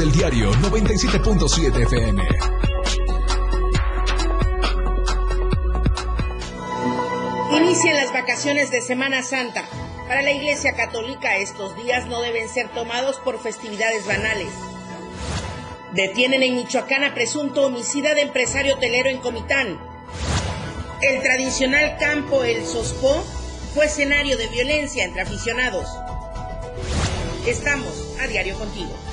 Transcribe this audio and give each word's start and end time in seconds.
del 0.00 0.12
diario 0.12 0.50
97.7 0.52 1.82
FM. 1.82 2.22
Inician 7.52 7.96
las 7.96 8.10
vacaciones 8.10 8.70
de 8.70 8.80
Semana 8.80 9.22
Santa. 9.22 9.62
Para 10.08 10.22
la 10.22 10.30
Iglesia 10.30 10.72
Católica 10.72 11.36
estos 11.36 11.76
días 11.76 12.06
no 12.06 12.22
deben 12.22 12.48
ser 12.48 12.70
tomados 12.70 13.18
por 13.18 13.42
festividades 13.42 14.06
banales. 14.06 14.48
Detienen 15.92 16.42
en 16.44 16.54
Michoacán 16.54 17.04
a 17.04 17.12
presunto 17.12 17.66
homicida 17.66 18.14
de 18.14 18.22
empresario 18.22 18.76
hotelero 18.76 19.10
en 19.10 19.18
Comitán. 19.18 19.78
El 21.02 21.20
tradicional 21.22 21.98
campo 21.98 22.42
El 22.44 22.64
Sospó 22.64 23.22
fue 23.74 23.84
escenario 23.84 24.38
de 24.38 24.46
violencia 24.46 25.04
entre 25.04 25.20
aficionados. 25.20 25.86
Estamos 27.46 28.16
a 28.18 28.26
diario 28.28 28.58
contigo. 28.58 29.09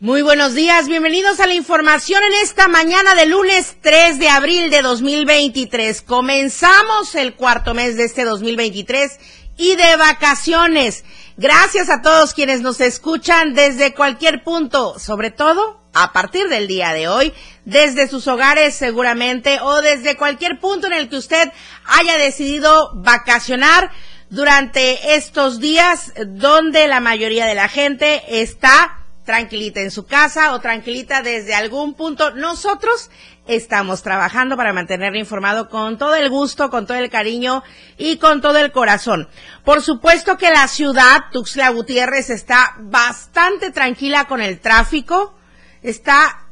Muy 0.00 0.22
buenos 0.22 0.54
días, 0.54 0.86
bienvenidos 0.86 1.40
a 1.40 1.48
la 1.48 1.54
información 1.54 2.22
en 2.22 2.32
esta 2.44 2.68
mañana 2.68 3.16
de 3.16 3.26
lunes 3.26 3.78
3 3.80 4.20
de 4.20 4.28
abril 4.28 4.70
de 4.70 4.80
2023. 4.80 6.02
Comenzamos 6.02 7.16
el 7.16 7.34
cuarto 7.34 7.74
mes 7.74 7.96
de 7.96 8.04
este 8.04 8.22
2023 8.22 9.18
y 9.56 9.74
de 9.74 9.96
vacaciones. 9.96 11.04
Gracias 11.36 11.90
a 11.90 12.00
todos 12.00 12.32
quienes 12.32 12.60
nos 12.60 12.80
escuchan 12.80 13.54
desde 13.54 13.92
cualquier 13.92 14.44
punto, 14.44 15.00
sobre 15.00 15.32
todo 15.32 15.80
a 15.92 16.12
partir 16.12 16.48
del 16.48 16.68
día 16.68 16.92
de 16.92 17.08
hoy, 17.08 17.34
desde 17.64 18.06
sus 18.06 18.28
hogares 18.28 18.76
seguramente 18.76 19.58
o 19.60 19.80
desde 19.80 20.16
cualquier 20.16 20.60
punto 20.60 20.86
en 20.86 20.92
el 20.92 21.08
que 21.08 21.16
usted 21.16 21.50
haya 21.84 22.16
decidido 22.18 22.92
vacacionar 22.94 23.90
durante 24.30 25.16
estos 25.16 25.58
días 25.58 26.12
donde 26.24 26.86
la 26.86 27.00
mayoría 27.00 27.46
de 27.46 27.56
la 27.56 27.68
gente 27.68 28.40
está 28.40 28.97
tranquilita 29.28 29.82
en 29.82 29.90
su 29.90 30.06
casa 30.06 30.54
o 30.54 30.60
tranquilita 30.60 31.20
desde 31.20 31.54
algún 31.54 31.92
punto. 31.92 32.30
Nosotros 32.30 33.10
estamos 33.46 34.02
trabajando 34.02 34.56
para 34.56 34.72
mantenerle 34.72 35.18
informado 35.18 35.68
con 35.68 35.98
todo 35.98 36.14
el 36.14 36.30
gusto, 36.30 36.70
con 36.70 36.86
todo 36.86 36.96
el 36.96 37.10
cariño 37.10 37.62
y 37.98 38.16
con 38.16 38.40
todo 38.40 38.56
el 38.56 38.72
corazón. 38.72 39.28
Por 39.66 39.82
supuesto 39.82 40.38
que 40.38 40.48
la 40.48 40.66
ciudad, 40.66 41.24
Tuxtla 41.30 41.68
Gutiérrez, 41.68 42.30
está 42.30 42.74
bastante 42.78 43.70
tranquila 43.70 44.24
con 44.24 44.40
el 44.40 44.60
tráfico. 44.60 45.34
Está 45.82 46.46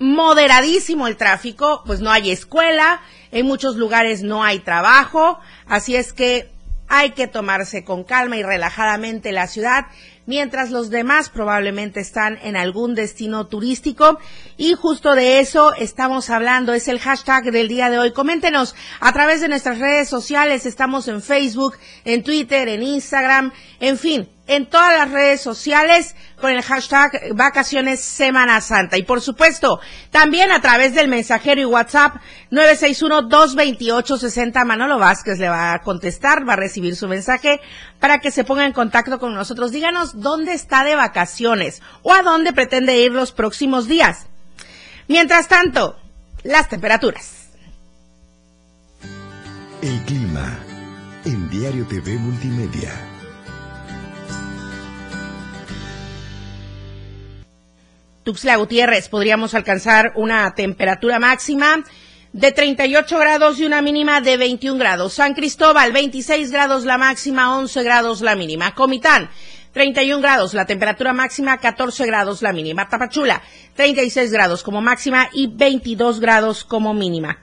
moderadísimo 0.00 1.06
el 1.06 1.16
tráfico, 1.16 1.84
pues 1.86 2.00
no 2.00 2.10
hay 2.10 2.32
escuela, 2.32 3.02
en 3.30 3.46
muchos 3.46 3.76
lugares 3.76 4.24
no 4.24 4.42
hay 4.42 4.58
trabajo, 4.58 5.38
así 5.68 5.94
es 5.94 6.12
que 6.12 6.50
hay 6.88 7.10
que 7.10 7.28
tomarse 7.28 7.84
con 7.84 8.04
calma 8.04 8.36
y 8.36 8.42
relajadamente 8.42 9.32
la 9.32 9.46
ciudad 9.46 9.86
mientras 10.26 10.70
los 10.70 10.90
demás 10.90 11.30
probablemente 11.30 12.00
están 12.00 12.38
en 12.42 12.56
algún 12.56 12.94
destino 12.94 13.46
turístico. 13.46 14.18
Y 14.56 14.74
justo 14.74 15.14
de 15.14 15.40
eso 15.40 15.72
estamos 15.74 16.30
hablando, 16.30 16.74
es 16.74 16.88
el 16.88 17.00
hashtag 17.00 17.50
del 17.52 17.68
día 17.68 17.90
de 17.90 17.98
hoy. 17.98 18.12
Coméntenos 18.12 18.74
a 19.00 19.12
través 19.12 19.40
de 19.40 19.48
nuestras 19.48 19.78
redes 19.78 20.08
sociales, 20.08 20.66
estamos 20.66 21.08
en 21.08 21.22
Facebook, 21.22 21.76
en 22.04 22.22
Twitter, 22.22 22.68
en 22.68 22.82
Instagram, 22.82 23.52
en 23.80 23.98
fin, 23.98 24.28
en 24.46 24.66
todas 24.66 24.96
las 24.96 25.10
redes 25.10 25.40
sociales 25.40 26.14
con 26.40 26.50
el 26.50 26.62
hashtag 26.62 27.34
Vacaciones 27.34 28.00
Semana 28.00 28.60
Santa. 28.60 28.96
Y 28.96 29.02
por 29.02 29.20
supuesto, 29.20 29.80
también 30.10 30.52
a 30.52 30.60
través 30.60 30.94
del 30.94 31.08
mensajero 31.08 31.60
y 31.60 31.64
WhatsApp 31.64 32.16
961-228-60. 32.50 34.64
Manolo 34.64 34.98
Vázquez 34.98 35.38
le 35.38 35.48
va 35.48 35.72
a 35.72 35.80
contestar, 35.80 36.48
va 36.48 36.52
a 36.54 36.56
recibir 36.56 36.96
su 36.96 37.08
mensaje 37.08 37.60
para 38.00 38.18
que 38.18 38.30
se 38.30 38.44
ponga 38.44 38.66
en 38.66 38.72
contacto 38.72 39.18
con 39.18 39.34
nosotros. 39.34 39.72
Díganos 39.72 40.20
dónde 40.20 40.52
está 40.52 40.84
de 40.84 40.96
vacaciones 40.96 41.82
o 42.02 42.12
a 42.12 42.22
dónde 42.22 42.52
pretende 42.52 42.98
ir 42.98 43.12
los 43.12 43.32
próximos 43.32 43.88
días. 43.88 44.26
Mientras 45.08 45.48
tanto, 45.48 45.96
las 46.42 46.68
temperaturas. 46.68 47.46
El 49.82 50.00
clima 50.02 50.58
en 51.24 51.48
Diario 51.50 51.86
TV 51.86 52.18
Multimedia. 52.18 53.15
Tuxtla 58.26 58.56
Gutiérrez 58.56 59.08
podríamos 59.08 59.54
alcanzar 59.54 60.10
una 60.16 60.52
temperatura 60.56 61.20
máxima 61.20 61.84
de 62.32 62.50
38 62.50 63.18
grados 63.20 63.60
y 63.60 63.64
una 63.64 63.80
mínima 63.82 64.20
de 64.20 64.36
21 64.36 64.80
grados. 64.80 65.12
San 65.12 65.32
Cristóbal, 65.32 65.92
26 65.92 66.50
grados 66.50 66.84
la 66.84 66.98
máxima, 66.98 67.56
11 67.56 67.84
grados 67.84 68.22
la 68.22 68.34
mínima. 68.34 68.74
Comitán, 68.74 69.30
31 69.70 70.20
grados 70.20 70.54
la 70.54 70.66
temperatura 70.66 71.12
máxima, 71.12 71.58
14 71.58 72.04
grados 72.04 72.42
la 72.42 72.52
mínima. 72.52 72.88
Tapachula, 72.88 73.42
36 73.76 74.32
grados 74.32 74.64
como 74.64 74.80
máxima 74.80 75.28
y 75.32 75.46
22 75.46 76.18
grados 76.18 76.64
como 76.64 76.94
mínima. 76.94 77.38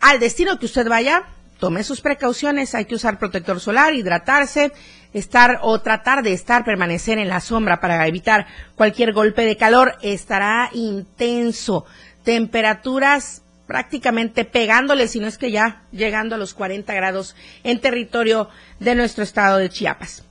Al 0.00 0.20
destino 0.20 0.56
que 0.60 0.66
usted 0.66 0.88
vaya, 0.88 1.24
tome 1.58 1.82
sus 1.82 2.00
precauciones, 2.00 2.76
hay 2.76 2.84
que 2.84 2.94
usar 2.94 3.18
protector 3.18 3.58
solar, 3.58 3.92
hidratarse, 3.92 4.70
estar 5.18 5.60
o 5.62 5.80
tratar 5.80 6.22
de 6.22 6.32
estar, 6.32 6.64
permanecer 6.64 7.18
en 7.18 7.28
la 7.28 7.40
sombra 7.40 7.80
para 7.80 8.06
evitar 8.06 8.46
cualquier 8.74 9.12
golpe 9.12 9.46
de 9.46 9.56
calor. 9.56 9.96
Estará 10.02 10.68
intenso. 10.74 11.86
Temperaturas 12.22 13.42
prácticamente 13.66 14.44
pegándole, 14.44 15.08
si 15.08 15.18
no 15.18 15.26
es 15.26 15.38
que 15.38 15.50
ya 15.50 15.82
llegando 15.90 16.34
a 16.34 16.38
los 16.38 16.54
40 16.54 16.92
grados 16.94 17.34
en 17.64 17.80
territorio 17.80 18.48
de 18.78 18.94
nuestro 18.94 19.24
estado 19.24 19.56
de 19.56 19.70
Chiapas. 19.70 20.22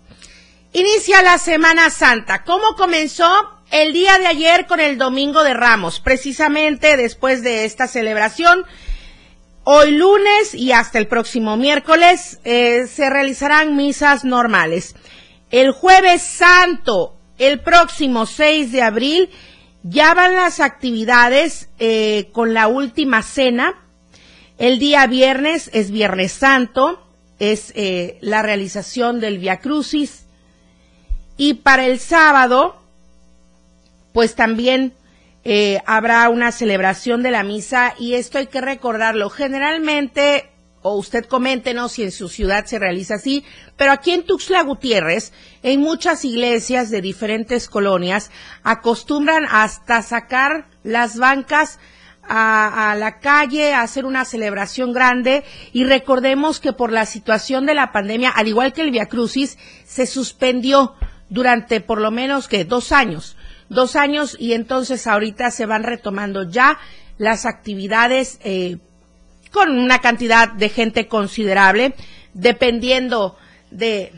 Inicia 0.71 1.21
la 1.21 1.37
Semana 1.39 1.89
Santa. 1.89 2.43
¿Cómo 2.43 2.75
comenzó? 2.75 3.51
El 3.71 3.91
día 3.91 4.19
de 4.19 4.27
ayer 4.27 4.67
con 4.67 4.79
el 4.79 4.99
Domingo 4.99 5.43
de 5.43 5.55
Ramos, 5.55 5.99
precisamente 5.99 6.95
después 6.97 7.41
de 7.41 7.65
esta 7.65 7.87
celebración, 7.87 8.63
Hoy 9.67 9.97
lunes 9.97 10.53
y 10.53 10.73
hasta 10.73 10.99
el 10.99 11.07
próximo 11.07 11.57
miércoles 11.57 12.39
eh, 12.43 12.85
se 12.85 13.09
realizarán 13.09 13.75
misas 13.75 14.23
normales. 14.23 14.95
El 15.49 15.71
jueves 15.71 16.21
santo, 16.21 17.17
el 17.39 17.61
próximo 17.61 18.27
6 18.27 18.71
de 18.71 18.83
abril, 18.83 19.31
ya 19.81 20.13
van 20.13 20.35
las 20.35 20.59
actividades 20.59 21.69
eh, 21.79 22.29
con 22.31 22.53
la 22.53 22.67
última 22.67 23.23
cena. 23.23 23.73
El 24.59 24.77
día 24.77 25.07
viernes 25.07 25.71
es 25.73 25.89
Viernes 25.89 26.33
Santo, 26.33 27.03
es 27.39 27.73
eh, 27.75 28.19
la 28.21 28.43
realización 28.43 29.19
del 29.19 29.39
Via 29.39 29.61
Crucis. 29.61 30.27
Y 31.37 31.55
para 31.55 31.87
el 31.87 31.99
sábado, 31.99 32.75
pues 34.13 34.35
también 34.35 34.93
eh, 35.47 35.79
habrá 35.85 36.27
una 36.29 36.51
celebración 36.51 37.21
de 37.21 37.29
la 37.29 37.43
misa 37.43 37.93
y 37.99 38.15
esto 38.15 38.39
hay 38.39 38.47
que 38.47 38.61
recordarlo. 38.61 39.29
Generalmente, 39.29 40.49
o 40.81 40.95
usted 40.95 41.25
coméntenos 41.25 41.91
si 41.91 42.03
en 42.03 42.11
su 42.11 42.29
ciudad 42.29 42.65
se 42.65 42.79
realiza 42.79 43.15
así, 43.15 43.45
pero 43.77 43.91
aquí 43.91 44.09
en 44.09 44.23
Tuxtla 44.23 44.63
Gutiérrez, 44.63 45.33
en 45.61 45.81
muchas 45.81 46.25
iglesias 46.25 46.89
de 46.89 47.01
diferentes 47.01 47.69
colonias, 47.69 48.31
acostumbran 48.63 49.45
hasta 49.47 50.01
sacar 50.01 50.67
las 50.81 51.19
bancas 51.19 51.77
a, 52.27 52.91
a, 52.91 52.95
la 52.95 53.19
calle 53.19 53.75
a 53.75 53.83
hacer 53.83 54.05
una 54.05 54.25
celebración 54.25 54.93
grande 54.93 55.43
y 55.71 55.83
recordemos 55.83 56.59
que 56.59 56.73
por 56.73 56.91
la 56.91 57.05
situación 57.05 57.67
de 57.67 57.75
la 57.75 57.91
pandemia, 57.91 58.31
al 58.31 58.47
igual 58.47 58.73
que 58.73 58.81
el 58.81 58.89
Via 58.89 59.05
Crucis, 59.05 59.59
se 59.85 60.07
suspendió 60.07 60.95
durante 61.29 61.81
por 61.81 62.01
lo 62.01 62.09
menos 62.09 62.47
que 62.47 62.65
dos 62.65 62.91
años 62.91 63.37
dos 63.69 63.95
años 63.95 64.35
y 64.39 64.53
entonces 64.53 65.07
ahorita 65.07 65.51
se 65.51 65.65
van 65.65 65.83
retomando 65.83 66.43
ya 66.49 66.77
las 67.17 67.45
actividades 67.45 68.39
eh, 68.43 68.77
con 69.51 69.77
una 69.77 69.99
cantidad 69.99 70.49
de 70.49 70.69
gente 70.69 71.07
considerable, 71.07 71.93
dependiendo 72.33 73.37
de, 73.71 74.11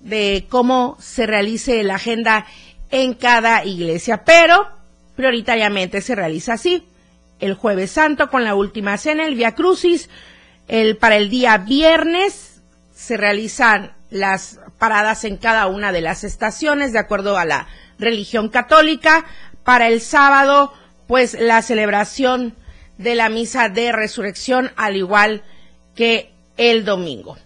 de 0.00 0.46
cómo 0.48 0.96
se 1.00 1.26
realice 1.26 1.82
la 1.82 1.96
agenda 1.96 2.46
en 2.90 3.14
cada 3.14 3.64
iglesia, 3.64 4.24
pero 4.24 4.68
prioritariamente 5.16 6.00
se 6.00 6.14
realiza 6.14 6.54
así. 6.54 6.86
El 7.40 7.54
jueves 7.54 7.90
santo 7.90 8.30
con 8.30 8.44
la 8.44 8.54
última 8.54 8.96
cena, 8.96 9.26
el 9.26 9.34
Via 9.34 9.54
Crucis, 9.54 10.08
el, 10.68 10.96
para 10.96 11.16
el 11.16 11.28
día 11.28 11.58
viernes 11.58 12.62
se 12.94 13.16
realizan 13.16 13.92
las 14.10 14.60
paradas 14.78 15.24
en 15.24 15.36
cada 15.36 15.66
una 15.66 15.90
de 15.90 16.00
las 16.00 16.22
estaciones 16.24 16.92
de 16.92 17.00
acuerdo 17.00 17.36
a 17.36 17.44
la 17.44 17.66
religión 17.98 18.48
católica. 18.48 19.24
Para 19.64 19.88
el 19.88 20.00
sábado, 20.00 20.72
pues 21.06 21.38
la 21.38 21.62
celebración 21.62 22.54
de 22.98 23.14
la 23.14 23.28
misa 23.28 23.68
de 23.68 23.92
resurrección, 23.92 24.70
al 24.76 24.96
igual 24.96 25.42
que 25.94 26.32
el 26.56 26.84
domingo. 26.84 27.36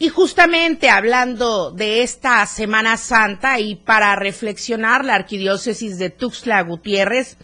Y 0.00 0.10
justamente 0.10 0.90
hablando 0.90 1.72
de 1.72 2.02
esta 2.02 2.46
Semana 2.46 2.96
Santa 2.96 3.58
y 3.58 3.74
para 3.74 4.14
reflexionar 4.14 5.04
la 5.04 5.16
arquidiócesis 5.16 5.98
de 5.98 6.10
Tuxtla 6.10 6.62
Gutiérrez, 6.62 7.36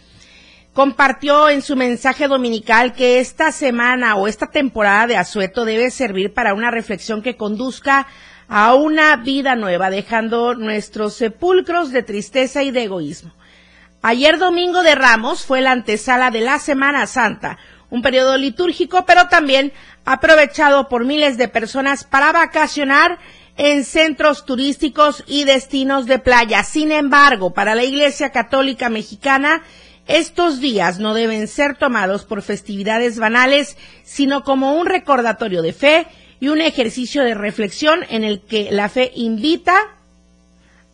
compartió 0.73 1.49
en 1.49 1.61
su 1.61 1.75
mensaje 1.75 2.27
dominical 2.27 2.93
que 2.93 3.19
esta 3.19 3.51
semana 3.51 4.15
o 4.15 4.27
esta 4.27 4.47
temporada 4.47 5.07
de 5.07 5.17
asueto 5.17 5.65
debe 5.65 5.91
servir 5.91 6.33
para 6.33 6.53
una 6.53 6.71
reflexión 6.71 7.21
que 7.21 7.35
conduzca 7.35 8.07
a 8.47 8.73
una 8.75 9.15
vida 9.17 9.55
nueva, 9.55 9.89
dejando 9.89 10.55
nuestros 10.55 11.15
sepulcros 11.15 11.91
de 11.91 12.03
tristeza 12.03 12.63
y 12.63 12.71
de 12.71 12.83
egoísmo. 12.83 13.31
Ayer 14.01 14.37
domingo 14.37 14.83
de 14.83 14.95
Ramos 14.95 15.45
fue 15.45 15.61
la 15.61 15.71
antesala 15.71 16.29
de 16.29 16.41
la 16.41 16.59
Semana 16.59 17.07
Santa, 17.07 17.57
un 17.89 18.01
periodo 18.01 18.37
litúrgico, 18.37 19.05
pero 19.05 19.27
también 19.27 19.73
aprovechado 20.05 20.89
por 20.89 21.05
miles 21.05 21.37
de 21.37 21.47
personas 21.47 22.03
para 22.03 22.31
vacacionar 22.31 23.17
en 23.57 23.83
centros 23.83 24.45
turísticos 24.45 25.23
y 25.27 25.45
destinos 25.45 26.05
de 26.05 26.19
playa. 26.19 26.63
Sin 26.63 26.91
embargo, 26.91 27.53
para 27.53 27.73
la 27.73 27.83
Iglesia 27.83 28.31
Católica 28.31 28.89
Mexicana, 28.89 29.63
estos 30.07 30.59
días 30.59 30.99
no 30.99 31.13
deben 31.15 31.47
ser 31.47 31.75
tomados 31.77 32.25
por 32.25 32.43
festividades 32.43 33.17
banales, 33.17 33.75
sino 34.03 34.43
como 34.43 34.75
un 34.75 34.85
recordatorio 34.85 35.63
de 35.63 35.73
fe 35.73 36.07
y 36.39 36.49
un 36.49 36.61
ejercicio 36.61 37.23
de 37.23 37.33
reflexión 37.33 38.05
en 38.09 38.23
el 38.23 38.41
que 38.41 38.69
la 38.71 38.89
fe 38.89 39.11
invita 39.15 39.75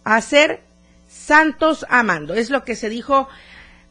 a 0.03 0.21
ser 0.21 0.61
santos 1.07 1.85
amando. 1.89 2.33
Es 2.33 2.49
lo 2.49 2.63
que 2.63 2.75
se 2.75 2.89
dijo 2.89 3.27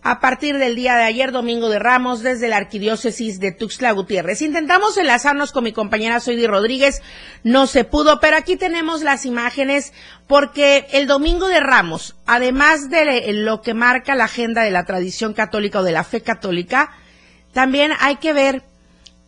a 0.02 0.20
partir 0.20 0.56
del 0.56 0.76
día 0.76 0.96
de 0.96 1.02
ayer, 1.02 1.30
domingo 1.30 1.68
de 1.68 1.78
Ramos, 1.78 2.22
desde 2.22 2.48
la 2.48 2.56
arquidiócesis 2.56 3.38
de 3.38 3.52
Tuxtla 3.52 3.92
Gutiérrez. 3.92 4.40
Intentamos 4.40 4.96
enlazarnos 4.96 5.52
con 5.52 5.64
mi 5.64 5.72
compañera 5.72 6.20
Soidi 6.20 6.46
Rodríguez, 6.46 7.02
no 7.44 7.66
se 7.66 7.84
pudo, 7.84 8.18
pero 8.18 8.36
aquí 8.36 8.56
tenemos 8.56 9.02
las 9.02 9.26
imágenes 9.26 9.92
porque 10.26 10.86
el 10.92 11.06
domingo 11.06 11.48
de 11.48 11.60
Ramos, 11.60 12.16
además 12.24 12.88
de 12.88 13.32
lo 13.34 13.60
que 13.60 13.74
marca 13.74 14.14
la 14.14 14.24
agenda 14.24 14.62
de 14.62 14.70
la 14.70 14.84
tradición 14.84 15.34
católica 15.34 15.80
o 15.80 15.84
de 15.84 15.92
la 15.92 16.04
fe 16.04 16.22
católica, 16.22 16.92
también 17.52 17.92
hay 18.00 18.16
que 18.16 18.32
ver 18.32 18.62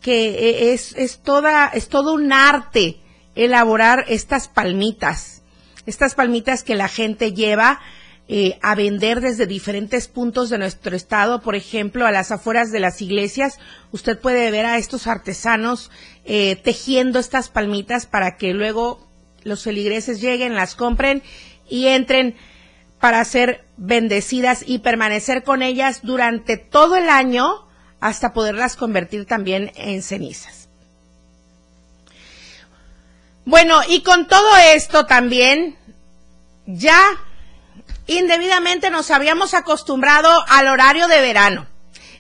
que 0.03 0.73
es, 0.73 0.95
es 0.97 1.21
toda, 1.21 1.69
es 1.69 1.89
todo 1.89 2.13
un 2.13 2.33
arte 2.33 3.01
elaborar 3.35 4.05
estas 4.09 4.49
palmitas, 4.49 5.43
estas 5.87 6.15
palmitas 6.15 6.65
que 6.65 6.75
la 6.75 6.89
gente 6.89 7.33
lleva 7.33 7.81
eh, 8.29 8.59
a 8.63 8.75
vender 8.75 9.21
desde 9.21 9.47
diferentes 9.47 10.09
puntos 10.09 10.49
de 10.51 10.59
nuestro 10.59 10.95
estado, 10.95 11.43
por 11.43 11.55
ejemplo, 11.55 12.07
a 12.07 12.13
las 12.13 12.31
afueras 12.31 12.71
de 12.71 12.81
las 12.81 13.03
iglesias. 13.03 13.59
Usted 13.91 14.19
puede 14.19 14.51
ver 14.51 14.67
a 14.67 14.79
estos 14.79 15.07
artesanos 15.07 15.91
eh, 16.25 16.57
tejiendo 16.57 17.19
estas 17.19 17.49
palmitas 17.49 18.07
para 18.07 18.37
que 18.37 18.55
luego 18.55 19.07
los 19.45 19.65
feligreses 19.65 20.21
lleguen, 20.21 20.55
las 20.55 20.77
compren 20.77 21.23
y 21.69 21.89
entren 21.89 22.37
para 23.01 23.25
ser 23.25 23.65
bendecidas 23.77 24.63
y 24.67 24.79
permanecer 24.79 25.43
con 25.43 25.63
ellas 25.63 26.01
durante 26.03 26.57
todo 26.57 26.97
el 26.97 27.09
año 27.09 27.67
hasta 28.03 28.33
poderlas 28.33 28.75
convertir 28.75 29.27
también 29.27 29.71
en 29.77 30.03
cenizas. 30.03 30.69
Bueno, 33.45 33.81
y 33.89 34.03
con 34.03 34.27
todo 34.27 34.57
esto 34.75 35.07
también 35.07 35.77
ya 36.67 37.01
indebidamente 38.09 38.91
nos 38.91 39.13
habíamos 39.13 39.55
acostumbrado 39.55 40.45
al 40.49 40.67
horario 40.67 41.07
de 41.07 41.21
verano. 41.21 41.69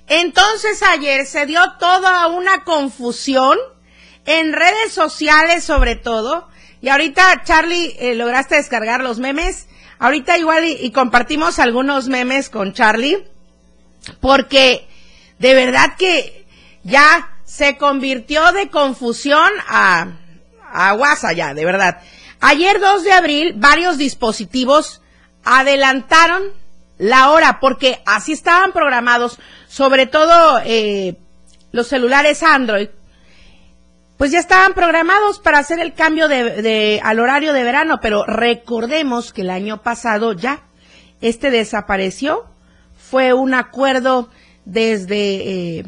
Entonces 0.06 0.84
ayer 0.84 1.26
se 1.26 1.46
dio 1.46 1.60
toda 1.80 2.28
una 2.28 2.62
confusión 2.62 3.58
en 4.24 4.52
redes 4.52 4.92
sociales 4.92 5.64
sobre 5.64 5.96
todo. 5.96 6.48
Y 6.80 6.90
ahorita, 6.90 7.42
Charlie, 7.42 7.96
eh, 7.98 8.14
lograste 8.14 8.54
descargar 8.54 9.00
los 9.00 9.18
memes. 9.18 9.66
Ahorita 9.98 10.38
igual 10.38 10.64
y, 10.64 10.92
compartimos 10.92 11.58
algunos 11.58 12.06
memes 12.06 12.50
con 12.50 12.72
Charlie. 12.72 13.26
Porque 14.20 14.88
de 15.42 15.54
verdad 15.54 15.96
que 15.98 16.46
ya 16.84 17.36
se 17.44 17.76
convirtió 17.76 18.52
de 18.52 18.70
confusión 18.70 19.50
a, 19.68 20.06
a 20.72 20.94
WhatsApp 20.94 21.34
ya, 21.34 21.52
de 21.52 21.64
verdad. 21.64 22.00
Ayer 22.40 22.78
2 22.80 23.02
de 23.02 23.12
abril, 23.12 23.54
varios 23.56 23.98
dispositivos 23.98 25.02
adelantaron 25.44 26.44
la 26.96 27.30
hora 27.30 27.58
porque 27.58 28.00
así 28.06 28.30
estaban 28.30 28.70
programados, 28.70 29.40
sobre 29.66 30.06
todo 30.06 30.60
eh, 30.64 31.16
los 31.72 31.88
celulares 31.88 32.44
Android, 32.44 32.90
pues 34.18 34.30
ya 34.30 34.38
estaban 34.38 34.74
programados 34.74 35.40
para 35.40 35.58
hacer 35.58 35.80
el 35.80 35.92
cambio 35.92 36.28
de, 36.28 37.00
al 37.02 37.18
horario 37.18 37.52
de 37.52 37.64
verano, 37.64 37.98
pero 38.00 38.24
recordemos 38.26 39.32
que 39.32 39.40
el 39.40 39.50
año 39.50 39.82
pasado 39.82 40.34
ya 40.34 40.62
este 41.20 41.50
desapareció, 41.50 42.46
fue 42.96 43.32
un 43.32 43.54
acuerdo 43.54 44.30
desde 44.64 45.78
eh, 45.78 45.84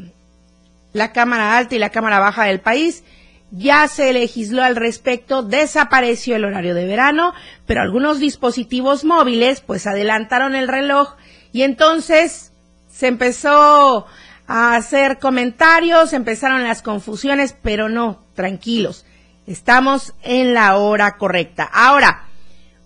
la 0.93 1.13
Cámara 1.13 1.57
Alta 1.57 1.75
y 1.75 1.79
la 1.79 1.91
Cámara 1.91 2.19
Baja 2.19 2.45
del 2.45 2.61
país 2.61 3.05
ya 3.51 3.87
se 3.89 4.13
legisló 4.13 4.63
al 4.63 4.75
respecto, 4.75 5.43
desapareció 5.43 6.37
el 6.37 6.45
horario 6.45 6.75
de 6.75 6.87
verano, 6.87 7.33
pero 7.67 7.83
algunos 7.83 8.19
dispositivos 8.19 9.05
móviles 9.05 9.61
pues 9.61 9.87
adelantaron 9.87 10.57
el 10.57 10.67
reloj 10.67 11.15
y 11.53 11.63
entonces 11.63 12.53
se 12.91 13.07
empezó 13.07 14.07
a 14.47 14.75
hacer 14.75 15.19
comentarios, 15.19 16.13
empezaron 16.13 16.65
las 16.65 16.83
confusiones, 16.83 17.57
pero 17.63 17.89
no, 17.89 18.25
tranquilos, 18.35 19.07
estamos 19.47 20.15
en 20.23 20.53
la 20.53 20.77
hora 20.77 21.17
correcta. 21.17 21.65
Ahora, 21.73 22.25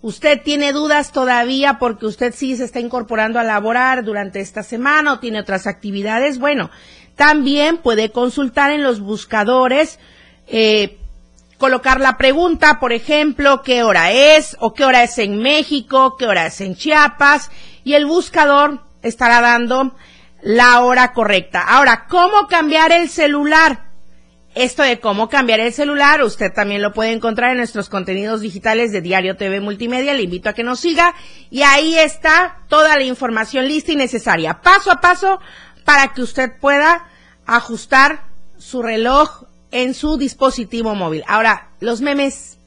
usted 0.01 0.41
tiene 0.41 0.71
dudas 0.73 1.11
todavía 1.11 1.77
porque 1.79 2.05
usted 2.05 2.33
sí 2.35 2.55
se 2.55 2.63
está 2.63 2.79
incorporando 2.79 3.39
a 3.39 3.43
laborar 3.43 4.03
durante 4.03 4.39
esta 4.39 4.63
semana 4.63 5.13
o 5.13 5.19
tiene 5.19 5.39
otras 5.39 5.67
actividades, 5.67 6.39
bueno, 6.39 6.69
también 7.15 7.77
puede 7.77 8.11
consultar 8.11 8.71
en 8.71 8.83
los 8.83 9.01
buscadores 9.01 9.99
eh, 10.47 10.97
colocar 11.57 11.99
la 11.99 12.17
pregunta, 12.17 12.79
por 12.79 12.93
ejemplo, 12.93 13.61
qué 13.61 13.83
hora 13.83 14.11
es 14.11 14.55
o 14.59 14.73
qué 14.73 14.85
hora 14.85 15.03
es 15.03 15.17
en 15.17 15.39
México, 15.39 16.15
qué 16.17 16.25
hora 16.25 16.45
es 16.45 16.61
en 16.61 16.75
Chiapas 16.75 17.51
y 17.83 17.93
el 17.93 18.05
buscador 18.05 18.81
estará 19.03 19.41
dando 19.41 19.93
la 20.41 20.79
hora 20.81 21.11
correcta. 21.11 21.61
Ahora, 21.61 22.05
¿cómo 22.07 22.47
cambiar 22.47 22.93
el 22.93 23.09
celular? 23.09 23.88
Esto 24.59 24.83
de 24.83 24.99
cómo 24.99 25.29
cambiar 25.29 25.61
el 25.61 25.71
celular, 25.71 26.21
usted 26.21 26.51
también 26.51 26.81
lo 26.81 26.91
puede 26.91 27.13
encontrar 27.13 27.51
en 27.51 27.59
nuestros 27.59 27.87
contenidos 27.87 28.41
digitales 28.41 28.91
de 28.91 28.99
Diario 28.99 29.37
TV 29.37 29.61
Multimedia. 29.61 30.13
Le 30.13 30.23
invito 30.23 30.49
a 30.49 30.53
que 30.53 30.65
nos 30.65 30.81
siga 30.81 31.15
y 31.49 31.61
ahí 31.61 31.97
está 31.97 32.57
toda 32.67 32.97
la 32.97 33.05
información 33.05 33.69
lista 33.69 33.93
y 33.93 33.95
necesaria, 33.95 34.59
paso 34.59 34.91
a 34.91 34.99
paso, 34.99 35.39
para 35.85 36.09
que 36.09 36.21
usted 36.21 36.51
pueda 36.59 37.07
ajustar 37.45 38.25
su 38.57 38.81
reloj 38.81 39.45
en 39.71 39.93
su 39.93 40.17
dispositivo 40.17 40.93
móvil. 40.93 41.23
Ahora, 41.25 41.69
los 41.79 42.01
memes, 42.01 42.57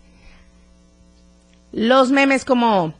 los 1.73 2.11
memes 2.11 2.47
como, 2.47 2.95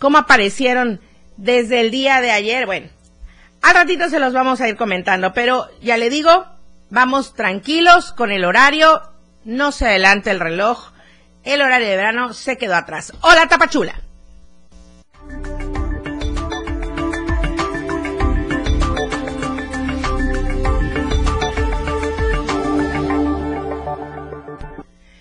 como 0.00 0.18
aparecieron 0.18 1.00
desde 1.36 1.82
el 1.82 1.92
día 1.92 2.20
de 2.20 2.32
ayer, 2.32 2.66
bueno, 2.66 2.88
al 3.62 3.74
ratito 3.76 4.08
se 4.08 4.18
los 4.18 4.32
vamos 4.32 4.60
a 4.60 4.68
ir 4.68 4.74
comentando, 4.74 5.32
pero 5.34 5.68
ya 5.80 5.96
le 5.96 6.10
digo, 6.10 6.57
vamos 6.90 7.34
tranquilos 7.34 8.12
con 8.12 8.30
el 8.30 8.44
horario, 8.44 9.02
no 9.44 9.72
se 9.72 9.86
adelante 9.86 10.30
el 10.30 10.40
reloj, 10.40 10.92
el 11.44 11.62
horario 11.62 11.88
de 11.88 11.96
verano 11.96 12.32
se 12.34 12.56
quedó 12.58 12.74
atrás. 12.74 13.12
Hola, 13.20 13.48
Tapachula. 13.48 14.00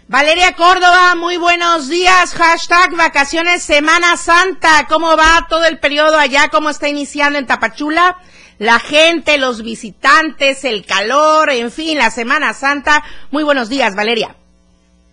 Valeria 0.10 0.54
Córdoba, 0.54 1.16
muy 1.16 1.36
buenos 1.36 1.90
días. 1.90 2.34
Hashtag 2.34 2.96
vacaciones 2.96 3.62
Semana 3.62 4.16
Santa. 4.16 4.88
¿Cómo 4.88 5.18
va 5.18 5.48
todo 5.50 5.66
el 5.66 5.80
periodo 5.80 6.18
allá? 6.18 6.48
¿Cómo 6.48 6.70
está 6.70 6.88
iniciando 6.88 7.38
en 7.38 7.46
Tapachula? 7.46 8.18
La 8.60 8.80
gente, 8.80 9.38
los 9.38 9.62
visitantes, 9.62 10.66
el 10.66 10.86
calor, 10.86 11.52
en 11.52 11.72
fin, 11.72 11.98
la 11.98 12.10
Semana 12.10 12.54
Santa. 12.54 13.04
Muy 13.30 13.44
buenos 13.44 13.70
días, 13.70 13.96
Valeria. 13.96 14.36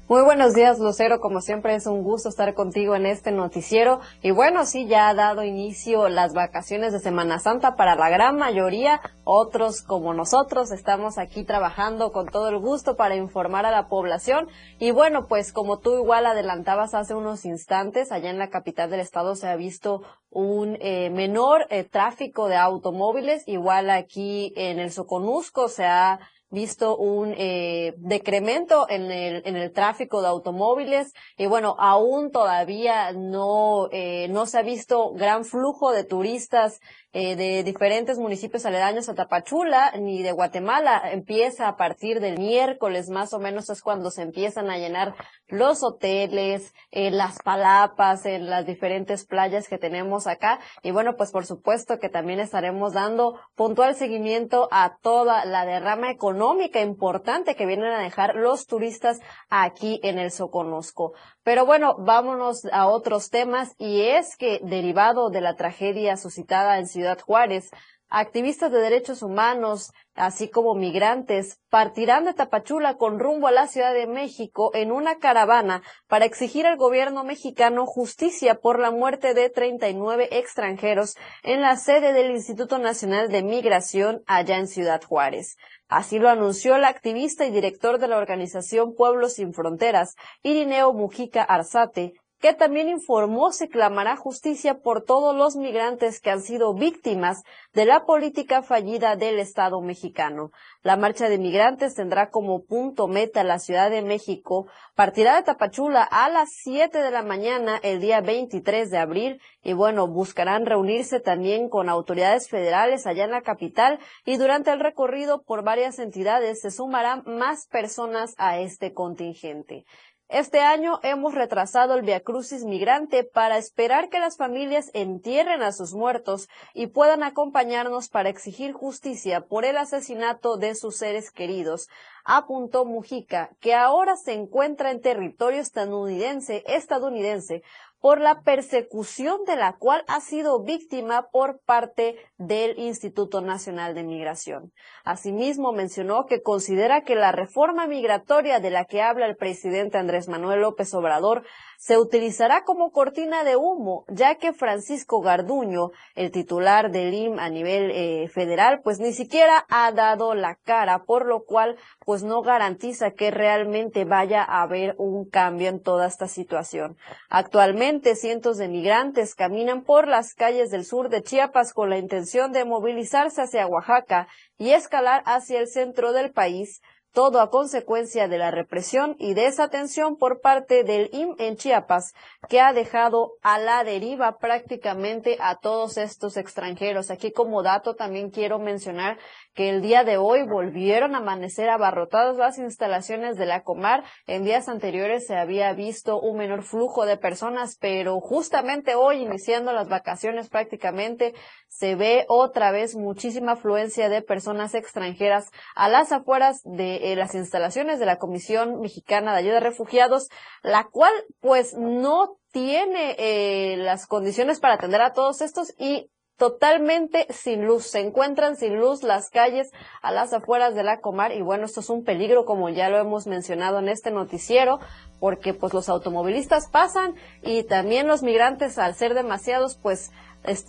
Muy 0.06 0.20
buenos 0.22 0.52
días, 0.52 0.78
Lucero. 0.80 1.18
Como 1.18 1.40
siempre 1.40 1.74
es 1.74 1.86
un 1.86 2.02
gusto 2.02 2.28
estar 2.28 2.52
contigo 2.52 2.94
en 2.94 3.06
este 3.06 3.32
noticiero. 3.32 4.00
Y 4.20 4.32
bueno, 4.32 4.66
sí, 4.66 4.86
ya 4.86 5.08
ha 5.08 5.14
dado 5.14 5.44
inicio 5.44 6.10
las 6.10 6.34
vacaciones 6.34 6.92
de 6.92 7.00
Semana 7.00 7.38
Santa 7.38 7.74
para 7.74 7.94
la 7.94 8.10
gran 8.10 8.36
mayoría. 8.36 9.00
Otros, 9.24 9.80
como 9.80 10.12
nosotros, 10.12 10.72
estamos 10.72 11.16
aquí 11.16 11.42
trabajando 11.44 12.12
con 12.12 12.26
todo 12.26 12.50
el 12.50 12.58
gusto 12.58 12.96
para 12.96 13.16
informar 13.16 13.64
a 13.64 13.70
la 13.70 13.88
población. 13.88 14.46
Y 14.78 14.90
bueno, 14.90 15.26
pues 15.26 15.54
como 15.54 15.78
tú 15.78 15.94
igual 15.94 16.26
adelantabas 16.26 16.92
hace 16.92 17.14
unos 17.14 17.46
instantes, 17.46 18.12
allá 18.12 18.28
en 18.28 18.38
la 18.38 18.50
capital 18.50 18.90
del 18.90 19.00
estado 19.00 19.36
se 19.36 19.48
ha 19.48 19.56
visto 19.56 20.02
un 20.28 20.76
eh, 20.82 21.08
menor 21.08 21.66
eh, 21.70 21.82
tráfico 21.82 22.48
de 22.48 22.56
automóviles. 22.56 23.48
Igual 23.48 23.88
aquí 23.88 24.52
en 24.54 24.80
el 24.80 24.92
Soconusco 24.92 25.68
se 25.68 25.86
ha 25.86 26.20
visto 26.54 26.96
un 26.96 27.34
eh, 27.36 27.92
decremento 27.98 28.86
en 28.88 29.10
el, 29.10 29.42
en 29.44 29.56
el 29.56 29.72
tráfico 29.72 30.22
de 30.22 30.28
automóviles 30.28 31.12
y 31.36 31.46
bueno, 31.46 31.76
aún 31.78 32.30
todavía 32.30 33.12
no, 33.12 33.88
eh, 33.92 34.28
no 34.30 34.46
se 34.46 34.58
ha 34.58 34.62
visto 34.62 35.12
gran 35.12 35.44
flujo 35.44 35.92
de 35.92 36.04
turistas 36.04 36.80
eh, 37.14 37.36
de 37.36 37.62
diferentes 37.62 38.18
municipios 38.18 38.66
aledaños 38.66 39.08
a 39.08 39.14
Tapachula 39.14 39.92
ni 39.92 40.22
de 40.22 40.32
Guatemala. 40.32 41.00
Empieza 41.12 41.68
a 41.68 41.76
partir 41.76 42.18
del 42.18 42.38
miércoles, 42.38 43.08
más 43.08 43.32
o 43.32 43.38
menos 43.38 43.70
es 43.70 43.82
cuando 43.82 44.10
se 44.10 44.22
empiezan 44.22 44.68
a 44.68 44.78
llenar 44.78 45.14
los 45.46 45.84
hoteles, 45.84 46.74
eh, 46.90 47.12
las 47.12 47.38
palapas, 47.38 48.26
en 48.26 48.50
las 48.50 48.66
diferentes 48.66 49.24
playas 49.24 49.68
que 49.68 49.78
tenemos 49.78 50.26
acá. 50.26 50.58
Y 50.82 50.90
bueno, 50.90 51.14
pues 51.16 51.30
por 51.30 51.46
supuesto 51.46 51.98
que 52.00 52.08
también 52.08 52.40
estaremos 52.40 52.92
dando 52.92 53.38
puntual 53.54 53.94
seguimiento 53.94 54.68
a 54.72 54.96
toda 55.00 55.44
la 55.44 55.64
derrama 55.64 56.10
económica 56.10 56.80
importante 56.80 57.54
que 57.54 57.66
vienen 57.66 57.92
a 57.92 58.02
dejar 58.02 58.34
los 58.34 58.66
turistas 58.66 59.20
aquí 59.48 60.00
en 60.02 60.18
el 60.18 60.32
Soconusco. 60.32 61.12
Pero 61.44 61.66
bueno, 61.66 61.96
vámonos 61.98 62.64
a 62.72 62.88
otros 62.88 63.28
temas 63.28 63.74
y 63.78 64.00
es 64.00 64.36
que 64.36 64.60
derivado 64.62 65.28
de 65.28 65.42
la 65.42 65.56
tragedia 65.56 66.16
suscitada 66.16 66.78
en 66.78 66.88
Ciudad 66.88 67.20
Juárez, 67.20 67.70
activistas 68.08 68.70
de 68.70 68.78
derechos 68.78 69.22
humanos, 69.22 69.92
así 70.14 70.48
como 70.48 70.74
migrantes, 70.74 71.60
partirán 71.68 72.24
de 72.24 72.32
Tapachula 72.32 72.96
con 72.96 73.18
rumbo 73.18 73.48
a 73.48 73.52
la 73.52 73.66
Ciudad 73.66 73.92
de 73.92 74.06
México 74.06 74.70
en 74.72 74.92
una 74.92 75.18
caravana 75.18 75.82
para 76.06 76.24
exigir 76.24 76.66
al 76.66 76.76
gobierno 76.76 77.24
mexicano 77.24 77.86
justicia 77.86 78.54
por 78.54 78.78
la 78.78 78.90
muerte 78.90 79.34
de 79.34 79.50
39 79.50 80.28
extranjeros 80.38 81.16
en 81.42 81.60
la 81.60 81.76
sede 81.76 82.12
del 82.12 82.30
Instituto 82.30 82.78
Nacional 82.78 83.28
de 83.28 83.42
Migración 83.42 84.22
allá 84.26 84.58
en 84.58 84.68
Ciudad 84.68 85.02
Juárez. 85.02 85.56
Así 85.94 86.18
lo 86.18 86.28
anunció 86.28 86.74
el 86.74 86.82
activista 86.82 87.46
y 87.46 87.52
director 87.52 88.00
de 88.00 88.08
la 88.08 88.18
organización 88.18 88.96
Pueblos 88.96 89.34
Sin 89.34 89.54
Fronteras, 89.54 90.16
Irineo 90.42 90.92
Mujica 90.92 91.44
Arzate, 91.44 92.14
que 92.44 92.52
también 92.52 92.90
informó 92.90 93.52
se 93.52 93.70
clamará 93.70 94.16
justicia 94.16 94.74
por 94.74 95.02
todos 95.02 95.34
los 95.34 95.56
migrantes 95.56 96.20
que 96.20 96.28
han 96.28 96.42
sido 96.42 96.74
víctimas 96.74 97.42
de 97.72 97.86
la 97.86 98.04
política 98.04 98.60
fallida 98.60 99.16
del 99.16 99.38
Estado 99.38 99.80
mexicano. 99.80 100.50
La 100.82 100.98
marcha 100.98 101.30
de 101.30 101.38
migrantes 101.38 101.94
tendrá 101.94 102.28
como 102.28 102.62
punto 102.62 103.08
meta 103.08 103.44
la 103.44 103.58
Ciudad 103.58 103.88
de 103.88 104.02
México, 104.02 104.66
partirá 104.94 105.36
de 105.36 105.44
Tapachula 105.44 106.02
a 106.02 106.28
las 106.28 106.50
7 106.52 106.98
de 106.98 107.10
la 107.10 107.22
mañana 107.22 107.80
el 107.82 107.98
día 107.98 108.20
23 108.20 108.90
de 108.90 108.98
abril 108.98 109.40
y 109.62 109.72
bueno, 109.72 110.06
buscarán 110.06 110.66
reunirse 110.66 111.20
también 111.20 111.70
con 111.70 111.88
autoridades 111.88 112.50
federales 112.50 113.06
allá 113.06 113.24
en 113.24 113.30
la 113.30 113.40
capital 113.40 113.98
y 114.26 114.36
durante 114.36 114.70
el 114.70 114.80
recorrido 114.80 115.40
por 115.40 115.64
varias 115.64 115.98
entidades 115.98 116.60
se 116.60 116.70
sumarán 116.70 117.22
más 117.24 117.66
personas 117.68 118.34
a 118.36 118.58
este 118.58 118.92
contingente. 118.92 119.86
Este 120.34 120.58
año 120.58 120.98
hemos 121.04 121.32
retrasado 121.32 121.94
el 121.94 122.02
Via 122.02 122.18
Crucis 122.18 122.64
migrante 122.64 123.22
para 123.22 123.56
esperar 123.56 124.08
que 124.08 124.18
las 124.18 124.36
familias 124.36 124.90
entierren 124.92 125.62
a 125.62 125.70
sus 125.70 125.94
muertos 125.94 126.48
y 126.74 126.88
puedan 126.88 127.22
acompañarnos 127.22 128.08
para 128.08 128.30
exigir 128.30 128.72
justicia 128.72 129.42
por 129.42 129.64
el 129.64 129.76
asesinato 129.76 130.56
de 130.56 130.74
sus 130.74 130.96
seres 130.96 131.30
queridos, 131.30 131.88
apuntó 132.24 132.84
Mujica, 132.84 133.50
que 133.60 133.74
ahora 133.74 134.16
se 134.16 134.32
encuentra 134.32 134.90
en 134.90 135.00
territorio 135.00 135.60
estadounidense, 135.60 136.64
estadounidense 136.66 137.62
por 138.04 138.20
la 138.20 138.42
persecución 138.42 139.46
de 139.46 139.56
la 139.56 139.78
cual 139.78 140.04
ha 140.08 140.20
sido 140.20 140.62
víctima 140.62 141.30
por 141.32 141.60
parte 141.64 142.16
del 142.36 142.78
Instituto 142.78 143.40
Nacional 143.40 143.94
de 143.94 144.02
Migración. 144.02 144.74
Asimismo, 145.04 145.72
mencionó 145.72 146.26
que 146.26 146.42
considera 146.42 147.00
que 147.00 147.14
la 147.14 147.32
reforma 147.32 147.86
migratoria 147.86 148.60
de 148.60 148.68
la 148.68 148.84
que 148.84 149.00
habla 149.00 149.24
el 149.24 149.36
presidente 149.36 149.96
Andrés 149.96 150.28
Manuel 150.28 150.60
López 150.60 150.92
Obrador 150.92 151.46
se 151.78 151.98
utilizará 151.98 152.64
como 152.64 152.92
cortina 152.92 153.42
de 153.42 153.56
humo, 153.56 154.04
ya 154.08 154.34
que 154.36 154.52
Francisco 154.52 155.20
Garduño, 155.20 155.90
el 156.14 156.30
titular 156.30 156.90
del 156.90 157.12
IM 157.12 157.38
a 157.38 157.48
nivel 157.48 157.90
eh, 157.90 158.28
federal, 158.28 158.80
pues 158.82 159.00
ni 159.00 159.12
siquiera 159.12 159.64
ha 159.70 159.92
dado 159.92 160.34
la 160.34 160.56
cara, 160.56 161.04
por 161.04 161.26
lo 161.26 161.44
cual 161.44 161.76
pues 162.04 162.22
no 162.22 162.42
garantiza 162.42 163.12
que 163.12 163.30
realmente 163.30 164.04
vaya 164.04 164.42
a 164.42 164.62
haber 164.62 164.94
un 164.98 165.28
cambio 165.28 165.68
en 165.68 165.82
toda 165.82 166.06
esta 166.06 166.28
situación. 166.28 166.96
Actualmente 167.28 167.93
cientos 168.02 168.56
de 168.56 168.68
migrantes 168.68 169.34
caminan 169.34 169.84
por 169.84 170.08
las 170.08 170.34
calles 170.34 170.70
del 170.70 170.84
sur 170.84 171.08
de 171.08 171.22
Chiapas 171.22 171.72
con 171.72 171.90
la 171.90 171.98
intención 171.98 172.52
de 172.52 172.64
movilizarse 172.64 173.42
hacia 173.42 173.66
Oaxaca 173.66 174.28
y 174.58 174.70
escalar 174.70 175.22
hacia 175.26 175.60
el 175.60 175.68
centro 175.68 176.12
del 176.12 176.32
país, 176.32 176.80
todo 177.12 177.40
a 177.40 177.48
consecuencia 177.48 178.26
de 178.26 178.38
la 178.38 178.50
represión 178.50 179.14
y 179.20 179.34
desatención 179.34 180.16
por 180.16 180.40
parte 180.40 180.82
del 180.82 181.08
IM 181.12 181.36
en 181.38 181.56
Chiapas, 181.56 182.12
que 182.48 182.60
ha 182.60 182.72
dejado 182.72 183.34
a 183.40 183.58
la 183.58 183.84
deriva 183.84 184.38
prácticamente 184.38 185.36
a 185.40 185.56
todos 185.56 185.96
estos 185.96 186.36
extranjeros. 186.36 187.12
Aquí 187.12 187.30
como 187.30 187.62
dato 187.62 187.94
también 187.94 188.30
quiero 188.30 188.58
mencionar 188.58 189.18
que 189.54 189.70
el 189.70 189.82
día 189.82 190.04
de 190.04 190.16
hoy 190.16 190.42
volvieron 190.42 191.14
a 191.14 191.18
amanecer 191.18 191.68
abarrotadas 191.70 192.36
las 192.36 192.58
instalaciones 192.58 193.36
de 193.36 193.46
la 193.46 193.62
Comar. 193.62 194.04
En 194.26 194.44
días 194.44 194.68
anteriores 194.68 195.26
se 195.26 195.36
había 195.36 195.72
visto 195.72 196.20
un 196.20 196.38
menor 196.38 196.62
flujo 196.62 197.06
de 197.06 197.16
personas, 197.16 197.76
pero 197.80 198.20
justamente 198.20 198.94
hoy, 198.94 199.22
iniciando 199.22 199.72
las 199.72 199.88
vacaciones 199.88 200.48
prácticamente, 200.48 201.34
se 201.68 201.94
ve 201.94 202.24
otra 202.28 202.72
vez 202.72 202.96
muchísima 202.96 203.52
afluencia 203.52 204.08
de 204.08 204.22
personas 204.22 204.74
extranjeras 204.74 205.50
a 205.74 205.88
las 205.88 206.12
afueras 206.12 206.60
de 206.64 207.12
eh, 207.12 207.16
las 207.16 207.34
instalaciones 207.34 207.98
de 207.98 208.06
la 208.06 208.18
Comisión 208.18 208.80
Mexicana 208.80 209.32
de 209.32 209.38
Ayuda 209.38 209.58
a 209.58 209.60
Refugiados, 209.60 210.28
la 210.62 210.84
cual 210.84 211.12
pues 211.40 211.74
no 211.74 212.38
tiene 212.52 213.16
eh, 213.18 213.76
las 213.76 214.06
condiciones 214.06 214.60
para 214.60 214.74
atender 214.74 215.00
a 215.00 215.12
todos 215.12 215.40
estos 215.40 215.74
y 215.76 216.08
totalmente 216.36 217.26
sin 217.30 217.64
luz. 217.64 217.86
Se 217.86 218.00
encuentran 218.00 218.56
sin 218.56 218.76
luz 218.76 219.02
las 219.02 219.30
calles 219.30 219.70
a 220.02 220.10
las 220.10 220.32
afueras 220.32 220.74
de 220.74 220.82
la 220.82 221.00
Comar 221.00 221.32
y 221.32 221.42
bueno, 221.42 221.66
esto 221.66 221.80
es 221.80 221.90
un 221.90 222.04
peligro 222.04 222.44
como 222.44 222.68
ya 222.68 222.88
lo 222.88 222.98
hemos 222.98 223.26
mencionado 223.26 223.78
en 223.78 223.88
este 223.88 224.10
noticiero 224.10 224.80
porque 225.20 225.54
pues 225.54 225.72
los 225.72 225.88
automovilistas 225.88 226.68
pasan 226.68 227.14
y 227.42 227.62
también 227.62 228.06
los 228.06 228.22
migrantes 228.22 228.78
al 228.78 228.94
ser 228.94 229.14
demasiados 229.14 229.76
pues 229.76 230.10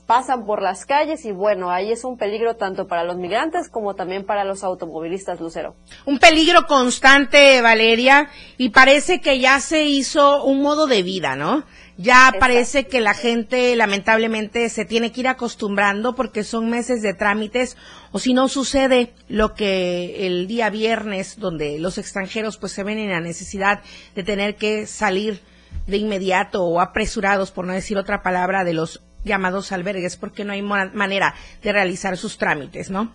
pasan 0.06 0.46
por 0.46 0.62
las 0.62 0.86
calles 0.86 1.26
y 1.26 1.32
bueno, 1.32 1.70
ahí 1.70 1.92
es 1.92 2.06
un 2.06 2.18
peligro 2.18 2.56
tanto 2.56 2.88
para 2.88 3.04
los 3.04 3.18
migrantes 3.18 3.70
como 3.70 3.94
también 3.94 4.26
para 4.26 4.46
los 4.46 4.64
automovilistas, 4.64 5.40
Lucero. 5.42 5.76
Un 6.06 6.18
peligro 6.18 6.66
constante, 6.66 7.62
Valeria, 7.62 8.30
y 8.58 8.70
parece 8.70 9.20
que 9.20 9.40
ya 9.40 9.60
se 9.60 9.84
hizo 9.84 10.46
un 10.46 10.62
modo 10.62 10.88
de 10.88 11.04
vida, 11.04 11.36
¿no? 11.36 11.66
Ya 11.98 12.34
parece 12.40 12.88
que 12.88 13.00
la 13.00 13.14
gente 13.14 13.74
lamentablemente 13.76 14.68
se 14.70 14.84
tiene 14.84 15.14
que 15.14 15.22
ir 15.22 15.28
acostumbrando 15.30 16.14
porque 16.14 16.44
son 16.44 16.70
meses 16.70 17.02
de 17.02 17.14
trámites 17.14 17.78
o 18.12 18.20
si 18.20 18.34
no 18.34 18.50
sucede 18.50 19.14
lo 19.30 19.54
que 19.54 20.28
el 20.28 20.46
día 20.46 20.70
viernes 20.70 21.40
donde 21.40 21.80
los 21.80 21.98
extranjeros 21.98 22.58
pues 22.58 22.74
se 22.74 22.84
ven 22.84 22.98
en 22.98 23.12
la 23.12 23.22
necesidad 23.22 23.82
de 24.14 24.24
tener 24.24 24.58
que 24.58 24.88
salir 24.88 25.42
de 25.88 25.96
inmediato 25.96 26.66
o 26.66 26.82
apresurados 26.82 27.52
por 27.52 27.66
no 27.66 27.72
decir 27.72 27.98
otra 27.98 28.22
palabra 28.22 28.66
de 28.66 28.74
los 28.74 29.02
llamados 29.24 29.72
albergues 29.72 30.18
porque 30.18 30.44
no 30.44 30.52
hay 30.52 30.62
manera 30.62 31.34
de 31.64 31.72
realizar 31.72 32.18
sus 32.18 32.38
trámites, 32.38 32.90
¿no? 32.90 33.14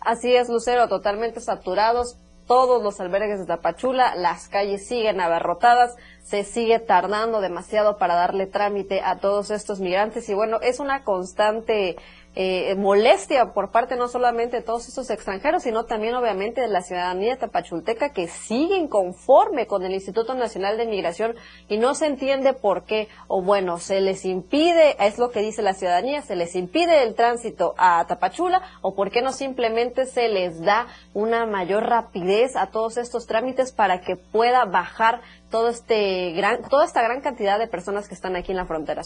Así 0.00 0.34
es, 0.34 0.48
Lucero, 0.48 0.88
totalmente 0.88 1.40
saturados 1.40 2.16
todos 2.48 2.82
los 2.82 2.98
albergues 2.98 3.38
de 3.38 3.46
Tapachula, 3.46 4.16
las 4.16 4.48
calles 4.48 4.84
siguen 4.84 5.20
abarrotadas, 5.20 5.94
se 6.24 6.42
sigue 6.42 6.80
tardando 6.80 7.40
demasiado 7.40 7.98
para 7.98 8.14
darle 8.14 8.46
trámite 8.46 9.02
a 9.02 9.18
todos 9.18 9.50
estos 9.50 9.78
migrantes 9.78 10.28
y 10.28 10.34
bueno, 10.34 10.58
es 10.60 10.80
una 10.80 11.04
constante 11.04 11.96
eh, 12.40 12.76
molestia 12.76 13.46
por 13.52 13.72
parte 13.72 13.96
no 13.96 14.06
solamente 14.06 14.58
de 14.58 14.62
todos 14.62 14.86
estos 14.86 15.10
extranjeros, 15.10 15.64
sino 15.64 15.86
también 15.86 16.14
obviamente 16.14 16.60
de 16.60 16.68
la 16.68 16.82
ciudadanía 16.82 17.36
tapachulteca 17.36 18.10
que 18.10 18.28
sigue 18.28 18.76
inconforme 18.76 19.66
con 19.66 19.82
el 19.84 19.92
Instituto 19.92 20.36
Nacional 20.36 20.78
de 20.78 20.86
Migración 20.86 21.34
y 21.68 21.78
no 21.78 21.96
se 21.96 22.06
entiende 22.06 22.52
por 22.52 22.84
qué, 22.84 23.08
o 23.26 23.42
bueno, 23.42 23.78
se 23.78 24.00
les 24.00 24.24
impide, 24.24 24.94
es 25.04 25.18
lo 25.18 25.32
que 25.32 25.40
dice 25.40 25.62
la 25.62 25.74
ciudadanía, 25.74 26.22
se 26.22 26.36
les 26.36 26.54
impide 26.54 27.02
el 27.02 27.16
tránsito 27.16 27.74
a 27.76 28.06
Tapachula 28.06 28.62
o 28.82 28.94
por 28.94 29.10
qué 29.10 29.20
no 29.20 29.32
simplemente 29.32 30.06
se 30.06 30.28
les 30.28 30.60
da 30.60 30.86
una 31.14 31.44
mayor 31.44 31.88
rapidez 31.88 32.54
a 32.54 32.68
todos 32.68 32.98
estos 32.98 33.26
trámites 33.26 33.72
para 33.72 34.00
que 34.00 34.14
pueda 34.14 34.64
bajar 34.64 35.22
todo 35.50 35.70
este 35.70 36.30
gran, 36.34 36.62
toda 36.68 36.84
esta 36.84 37.02
gran 37.02 37.20
cantidad 37.20 37.58
de 37.58 37.66
personas 37.66 38.06
que 38.06 38.14
están 38.14 38.36
aquí 38.36 38.52
en 38.52 38.58
la 38.58 38.66
frontera 38.66 39.02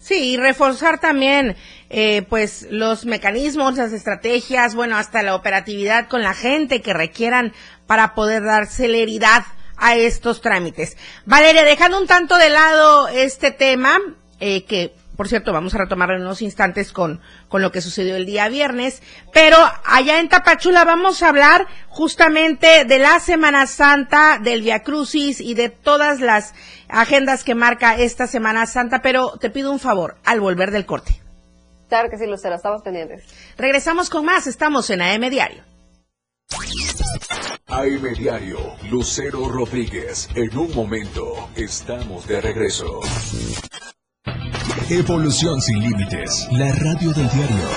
Sí, 0.00 0.32
y 0.32 0.36
reforzar 0.38 0.98
también, 0.98 1.56
eh, 1.90 2.22
pues, 2.22 2.66
los 2.70 3.04
mecanismos, 3.04 3.76
las 3.76 3.92
estrategias, 3.92 4.74
bueno, 4.74 4.96
hasta 4.96 5.22
la 5.22 5.34
operatividad 5.34 6.08
con 6.08 6.22
la 6.22 6.32
gente 6.32 6.80
que 6.80 6.94
requieran 6.94 7.52
para 7.86 8.14
poder 8.14 8.42
dar 8.42 8.66
celeridad 8.66 9.44
a 9.76 9.96
estos 9.96 10.40
trámites. 10.40 10.96
Valeria, 11.26 11.64
dejando 11.64 12.00
un 12.00 12.06
tanto 12.06 12.38
de 12.38 12.48
lado 12.48 13.08
este 13.08 13.50
tema, 13.50 13.98
eh, 14.40 14.64
que 14.64 14.94
por 15.20 15.28
cierto, 15.28 15.52
vamos 15.52 15.74
a 15.74 15.76
retomar 15.76 16.12
en 16.12 16.22
unos 16.22 16.40
instantes 16.40 16.94
con, 16.94 17.20
con 17.50 17.60
lo 17.60 17.70
que 17.70 17.82
sucedió 17.82 18.16
el 18.16 18.24
día 18.24 18.48
viernes. 18.48 19.02
Pero 19.34 19.58
allá 19.84 20.18
en 20.18 20.30
Tapachula 20.30 20.82
vamos 20.86 21.22
a 21.22 21.28
hablar 21.28 21.66
justamente 21.90 22.86
de 22.86 22.98
la 22.98 23.20
Semana 23.20 23.66
Santa, 23.66 24.38
del 24.42 24.62
Via 24.62 24.82
Crucis 24.82 25.42
y 25.42 25.52
de 25.52 25.68
todas 25.68 26.20
las 26.20 26.54
agendas 26.88 27.44
que 27.44 27.54
marca 27.54 27.98
esta 27.98 28.26
Semana 28.26 28.64
Santa. 28.64 29.02
Pero 29.02 29.36
te 29.36 29.50
pido 29.50 29.70
un 29.70 29.78
favor 29.78 30.16
al 30.24 30.40
volver 30.40 30.70
del 30.70 30.86
corte. 30.86 31.20
Claro 31.90 32.08
que 32.08 32.16
sí, 32.16 32.24
Lucero, 32.24 32.54
estamos 32.54 32.80
pendientes. 32.80 33.22
Regresamos 33.58 34.08
con 34.08 34.24
más, 34.24 34.46
estamos 34.46 34.88
en 34.88 35.02
AM 35.02 35.28
Diario. 35.28 35.62
AM 37.66 38.14
Diario, 38.14 38.58
Lucero 38.90 39.50
Rodríguez. 39.50 40.30
En 40.34 40.56
un 40.56 40.74
momento, 40.74 41.50
estamos 41.56 42.26
de 42.26 42.40
regreso. 42.40 43.00
Evolución 44.90 45.60
sin 45.60 45.78
límites, 45.78 46.48
la 46.50 46.72
radio 46.72 47.12
del 47.12 47.30
diario. 47.30 47.68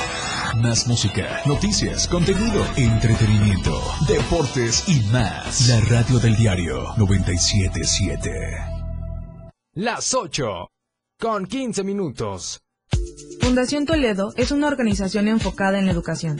Más 0.64 0.88
música, 0.88 1.42
noticias, 1.46 2.08
contenido, 2.08 2.66
entretenimiento, 2.76 3.80
deportes 4.08 4.84
y 4.90 5.00
más. 5.12 5.68
La 5.68 5.80
radio 5.82 6.18
del 6.18 6.36
diario 6.36 6.88
977. 6.98 8.32
Las 9.76 10.16
8 10.16 10.72
con 11.20 11.46
15 11.46 11.84
minutos. 11.84 12.62
Fundación 13.42 13.86
Toledo 13.86 14.34
es 14.36 14.52
una 14.52 14.68
organización 14.68 15.28
enfocada 15.28 15.78
en 15.78 15.86
la 15.86 15.92
educación 15.92 16.40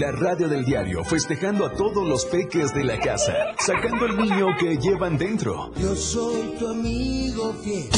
La 0.00 0.12
radio 0.12 0.48
del 0.48 0.64
diario 0.64 1.04
festejando 1.04 1.66
a 1.66 1.74
todos 1.74 2.08
los 2.08 2.24
peques 2.24 2.72
de 2.72 2.84
la 2.84 2.98
casa, 2.98 3.34
sacando 3.58 4.06
el 4.06 4.16
niño 4.16 4.46
que 4.58 4.78
llevan 4.78 5.18
dentro. 5.18 5.74
Yo 5.76 5.94
soy 5.94 6.56
tu 6.58 6.68
amigo 6.68 7.52
fiel. 7.62 7.90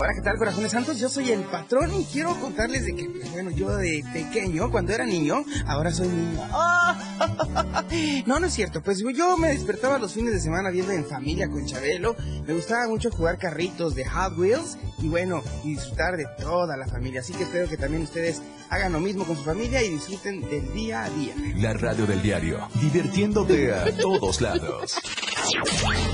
Hola, 0.00 0.12
¿qué 0.14 0.22
tal, 0.22 0.36
corazones 0.36 0.72
santos? 0.72 0.98
Yo 0.98 1.08
soy 1.08 1.30
el 1.30 1.42
patrón 1.42 1.92
y 1.94 2.04
quiero 2.04 2.38
contarles 2.40 2.84
de 2.84 2.96
que, 2.96 3.08
pues, 3.08 3.30
bueno, 3.30 3.50
yo 3.52 3.76
de 3.76 4.04
pequeño, 4.12 4.70
cuando 4.70 4.92
era 4.92 5.06
niño, 5.06 5.44
ahora 5.66 5.92
soy 5.92 6.08
niño. 6.08 6.40
No, 8.26 8.40
no 8.40 8.46
es 8.46 8.54
cierto. 8.54 8.82
Pues 8.82 9.02
yo 9.16 9.36
me 9.36 9.48
despertaba 9.48 9.98
los 9.98 10.12
fines 10.12 10.32
de 10.32 10.40
semana 10.40 10.70
viendo 10.70 10.92
en 10.92 11.04
familia 11.04 11.48
con 11.48 11.64
Chabelo. 11.64 12.16
Me 12.46 12.54
gustaba 12.54 12.88
mucho 12.88 13.10
jugar 13.10 13.38
carritos 13.38 13.94
de 13.94 14.04
Hot 14.04 14.36
Wheels 14.36 14.76
y, 15.00 15.08
bueno, 15.08 15.42
y 15.62 15.70
disfrutar 15.74 16.16
de 16.16 16.26
toda 16.38 16.76
la 16.76 16.86
familia. 16.86 17.20
Así 17.20 17.32
que 17.32 17.44
espero 17.44 17.68
que 17.68 17.76
también 17.76 18.02
ustedes 18.02 18.42
hagan 18.70 18.92
lo 18.92 19.00
mismo 19.00 19.24
con 19.24 19.36
su 19.36 19.44
familia 19.44 19.82
y 19.82 19.90
disfruten 19.90 20.40
del 20.42 20.72
día 20.72 21.04
a 21.04 21.10
día. 21.10 21.34
La 21.56 21.72
radio 21.74 22.06
del 22.06 22.20
diario, 22.20 22.68
divirtiéndote 22.80 23.72
a 23.72 23.96
todos 23.96 24.40
lados. 24.40 24.96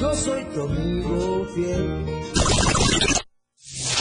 Yo 0.00 0.14
soy 0.14 0.44
tu 0.46 0.62
amigo 0.62 1.46
fiel. 1.54 2.04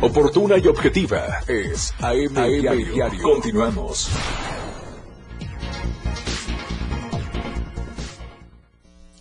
Oportuna 0.00 0.56
y 0.58 0.66
objetiva 0.68 1.40
es 1.48 1.92
AM, 2.00 2.32
Diario. 2.32 2.92
Diario. 2.94 3.20
Continuamos. 3.20 4.08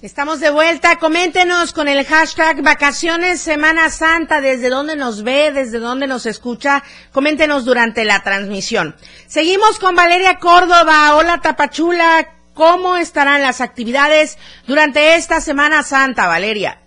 Estamos 0.04 0.40
de 0.40 0.52
vuelta. 0.52 1.00
Coméntenos 1.00 1.74
con 1.74 1.88
el 1.88 2.06
hashtag 2.06 2.62
Vacaciones 2.62 3.42
Semana 3.42 3.90
Santa, 3.90 4.40
desde 4.40 4.70
dónde 4.70 4.96
nos 4.96 5.24
ve, 5.24 5.52
desde 5.52 5.80
dónde 5.80 6.06
nos 6.06 6.28
escucha. 6.28 6.84
Coméntenos 7.12 7.66
durante 7.66 8.06
la 8.06 8.22
transmisión. 8.22 8.96
Seguimos 9.26 9.80
con 9.80 9.96
Valeria 9.96 10.38
Córdoba. 10.38 11.16
Hola 11.16 11.42
Tapachula. 11.42 12.36
¿Cómo 12.54 12.98
estarán 12.98 13.42
las 13.42 13.62
actividades 13.62 14.38
durante 14.68 15.16
esta 15.16 15.42
Semana 15.42 15.82
Santa, 15.82 16.28
Valeria? 16.28 16.82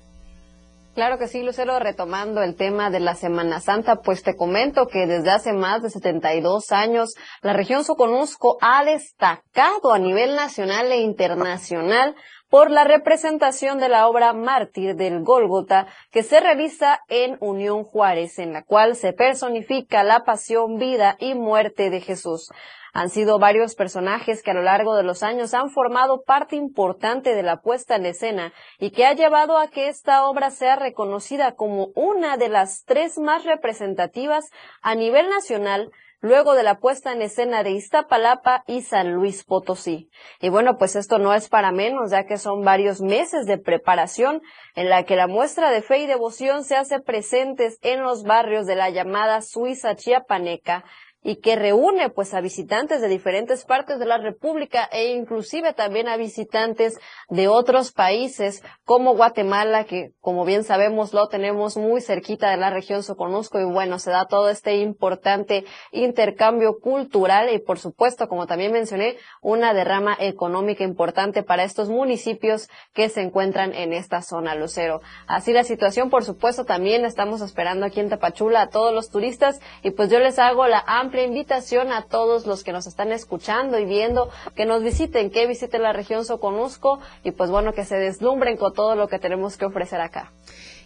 Claro 0.94 1.18
que 1.18 1.28
sí, 1.28 1.44
Lucero, 1.44 1.78
retomando 1.78 2.42
el 2.42 2.56
tema 2.56 2.90
de 2.90 2.98
la 2.98 3.14
Semana 3.14 3.60
Santa, 3.60 4.00
pues 4.02 4.24
te 4.24 4.36
comento 4.36 4.88
que 4.88 5.06
desde 5.06 5.30
hace 5.30 5.52
más 5.52 5.82
de 5.82 5.90
72 5.90 6.72
años 6.72 7.14
la 7.42 7.52
región 7.52 7.84
Soconusco 7.84 8.58
ha 8.60 8.84
destacado 8.84 9.92
a 9.92 10.00
nivel 10.00 10.34
nacional 10.34 10.90
e 10.90 11.00
internacional 11.02 12.16
por 12.48 12.72
la 12.72 12.82
representación 12.82 13.78
de 13.78 13.88
la 13.88 14.08
obra 14.08 14.32
Mártir 14.32 14.96
del 14.96 15.22
Gólgota 15.22 15.86
que 16.10 16.24
se 16.24 16.40
realiza 16.40 16.98
en 17.08 17.36
Unión 17.40 17.84
Juárez, 17.84 18.40
en 18.40 18.52
la 18.52 18.64
cual 18.64 18.96
se 18.96 19.12
personifica 19.12 20.02
la 20.02 20.24
pasión, 20.24 20.76
vida 20.76 21.16
y 21.20 21.34
muerte 21.34 21.90
de 21.90 22.00
Jesús. 22.00 22.50
Han 22.92 23.10
sido 23.10 23.38
varios 23.38 23.74
personajes 23.74 24.42
que 24.42 24.50
a 24.50 24.54
lo 24.54 24.62
largo 24.62 24.96
de 24.96 25.02
los 25.02 25.22
años 25.22 25.54
han 25.54 25.70
formado 25.70 26.22
parte 26.22 26.56
importante 26.56 27.34
de 27.34 27.42
la 27.42 27.60
puesta 27.60 27.96
en 27.96 28.06
escena 28.06 28.52
y 28.78 28.90
que 28.90 29.06
ha 29.06 29.14
llevado 29.14 29.58
a 29.58 29.68
que 29.68 29.88
esta 29.88 30.24
obra 30.26 30.50
sea 30.50 30.76
reconocida 30.76 31.54
como 31.54 31.88
una 31.94 32.36
de 32.36 32.48
las 32.48 32.84
tres 32.84 33.18
más 33.18 33.44
representativas 33.44 34.50
a 34.82 34.94
nivel 34.94 35.28
nacional 35.28 35.90
luego 36.20 36.54
de 36.54 36.62
la 36.62 36.78
puesta 36.78 37.12
en 37.12 37.22
escena 37.22 37.62
de 37.62 37.70
Iztapalapa 37.72 38.62
y 38.66 38.82
San 38.82 39.12
Luis 39.12 39.44
Potosí. 39.44 40.10
Y 40.40 40.50
bueno, 40.50 40.76
pues 40.76 40.96
esto 40.96 41.18
no 41.18 41.34
es 41.34 41.48
para 41.48 41.72
menos, 41.72 42.10
ya 42.10 42.24
que 42.24 42.36
son 42.36 42.62
varios 42.62 43.00
meses 43.00 43.46
de 43.46 43.58
preparación 43.58 44.42
en 44.74 44.90
la 44.90 45.04
que 45.04 45.16
la 45.16 45.26
muestra 45.26 45.70
de 45.70 45.82
fe 45.82 45.98
y 45.98 46.06
devoción 46.06 46.64
se 46.64 46.76
hace 46.76 47.00
presentes 47.00 47.78
en 47.82 48.02
los 48.02 48.24
barrios 48.24 48.66
de 48.66 48.76
la 48.76 48.90
llamada 48.90 49.40
Suiza 49.40 49.96
chiapaneca, 49.96 50.84
y 51.22 51.36
que 51.36 51.56
reúne 51.56 52.08
pues 52.10 52.32
a 52.32 52.40
visitantes 52.40 53.00
de 53.00 53.08
diferentes 53.08 53.64
partes 53.64 53.98
de 53.98 54.06
la 54.06 54.18
República 54.18 54.88
e 54.90 55.12
inclusive 55.12 55.74
también 55.74 56.08
a 56.08 56.16
visitantes 56.16 56.98
de 57.28 57.48
otros 57.48 57.92
países 57.92 58.62
como 58.84 59.14
Guatemala, 59.14 59.84
que 59.84 60.12
como 60.20 60.44
bien 60.44 60.64
sabemos 60.64 61.12
lo 61.12 61.28
tenemos 61.28 61.76
muy 61.76 62.00
cerquita 62.00 62.50
de 62.50 62.56
la 62.56 62.70
región 62.70 63.02
Soconusco 63.02 63.60
y 63.60 63.64
bueno, 63.64 63.98
se 63.98 64.10
da 64.10 64.26
todo 64.26 64.48
este 64.48 64.76
importante 64.76 65.64
intercambio 65.92 66.78
cultural 66.80 67.52
y 67.52 67.58
por 67.58 67.78
supuesto, 67.78 68.28
como 68.28 68.46
también 68.46 68.72
mencioné, 68.72 69.16
una 69.42 69.74
derrama 69.74 70.16
económica 70.18 70.84
importante 70.84 71.42
para 71.42 71.64
estos 71.64 71.90
municipios 71.90 72.68
que 72.94 73.10
se 73.10 73.20
encuentran 73.20 73.74
en 73.74 73.92
esta 73.92 74.22
zona 74.22 74.54
lucero. 74.54 75.00
Así 75.26 75.52
la 75.52 75.64
situación, 75.64 76.08
por 76.08 76.24
supuesto, 76.24 76.64
también 76.64 77.04
estamos 77.04 77.42
esperando 77.42 77.84
aquí 77.84 78.00
en 78.00 78.08
Tapachula 78.08 78.62
a 78.62 78.68
todos 78.70 78.94
los 78.94 79.10
turistas 79.10 79.60
y 79.82 79.90
pues 79.90 80.08
yo 80.10 80.18
les 80.18 80.38
hago 80.38 80.66
la 80.66 80.82
amplia 80.86 81.09
invitación 81.18 81.92
a 81.92 82.02
todos 82.02 82.46
los 82.46 82.64
que 82.64 82.72
nos 82.72 82.86
están 82.86 83.12
escuchando 83.12 83.78
y 83.78 83.84
viendo 83.84 84.30
que 84.54 84.64
nos 84.64 84.82
visiten, 84.82 85.30
que 85.30 85.46
visiten 85.46 85.82
la 85.82 85.92
región 85.92 86.24
Soconusco 86.24 87.00
y 87.24 87.32
pues 87.32 87.50
bueno, 87.50 87.72
que 87.72 87.84
se 87.84 87.96
deslumbren 87.96 88.56
con 88.56 88.72
todo 88.72 88.94
lo 88.94 89.08
que 89.08 89.18
tenemos 89.18 89.56
que 89.56 89.66
ofrecer 89.66 90.00
acá. 90.00 90.32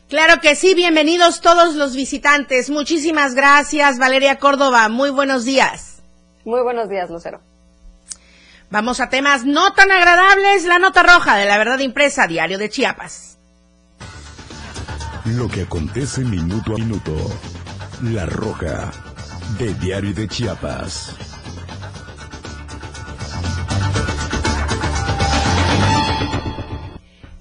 Claro 0.09 0.41
que 0.41 0.55
sí, 0.55 0.75
bienvenidos 0.75 1.41
todos 1.41 1.75
los 1.75 1.97
visitantes. 1.97 2.71
Muchísimas 2.71 3.35
gracias, 3.35 3.99
Valeria 3.99 4.39
Córdoba. 4.39 4.89
Muy 4.89 5.11
buenos 5.11 5.45
días. 5.45 6.03
Muy 6.45 6.63
buenos 6.63 6.89
días, 6.89 7.09
Lucero. 7.11 7.41
Vamos 8.71 9.01
a 9.01 9.09
temas 9.09 9.45
no 9.45 9.73
tan 9.73 9.91
agradables, 9.91 10.65
la 10.65 10.79
nota 10.79 11.03
roja 11.03 11.37
de 11.37 11.47
la 11.47 11.59
verdad 11.59 11.79
impresa, 11.79 12.27
diario 12.27 12.59
de 12.59 12.69
Chiapas. 12.69 13.39
Lo 15.25 15.49
que 15.49 15.63
acontece 15.63 16.23
minuto 16.23 16.75
a 16.75 16.79
minuto. 16.79 17.15
La 18.03 18.27
roja 18.27 18.91
de 19.59 19.75
diario 19.75 20.13
de 20.15 20.29
Chiapas. 20.29 21.17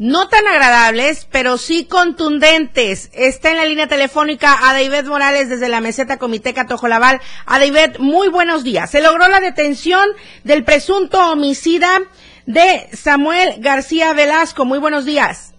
no 0.03 0.27
tan 0.27 0.45
agradables, 0.45 1.29
pero 1.31 1.57
sí 1.57 1.87
contundentes. 1.87 3.09
Está 3.13 3.51
en 3.51 3.57
la 3.57 3.65
línea 3.65 3.87
telefónica 3.87 4.53
a 4.61 4.73
David 4.73 5.07
Morales 5.07 5.47
desde 5.47 5.69
la 5.69 5.79
meseta 5.79 6.19
Comité 6.19 6.53
Catojolaval. 6.53 7.21
A 7.45 7.57
David, 7.57 7.99
muy 7.99 8.27
buenos 8.27 8.65
días. 8.65 8.91
Se 8.91 9.01
logró 9.01 9.29
la 9.29 9.39
detención 9.39 10.05
del 10.43 10.65
presunto 10.65 11.31
homicida 11.31 11.99
de 12.45 12.87
Samuel 12.91 13.55
García 13.59 14.11
Velasco. 14.11 14.65
Muy 14.65 14.79
buenos 14.79 15.05
días. 15.05 15.55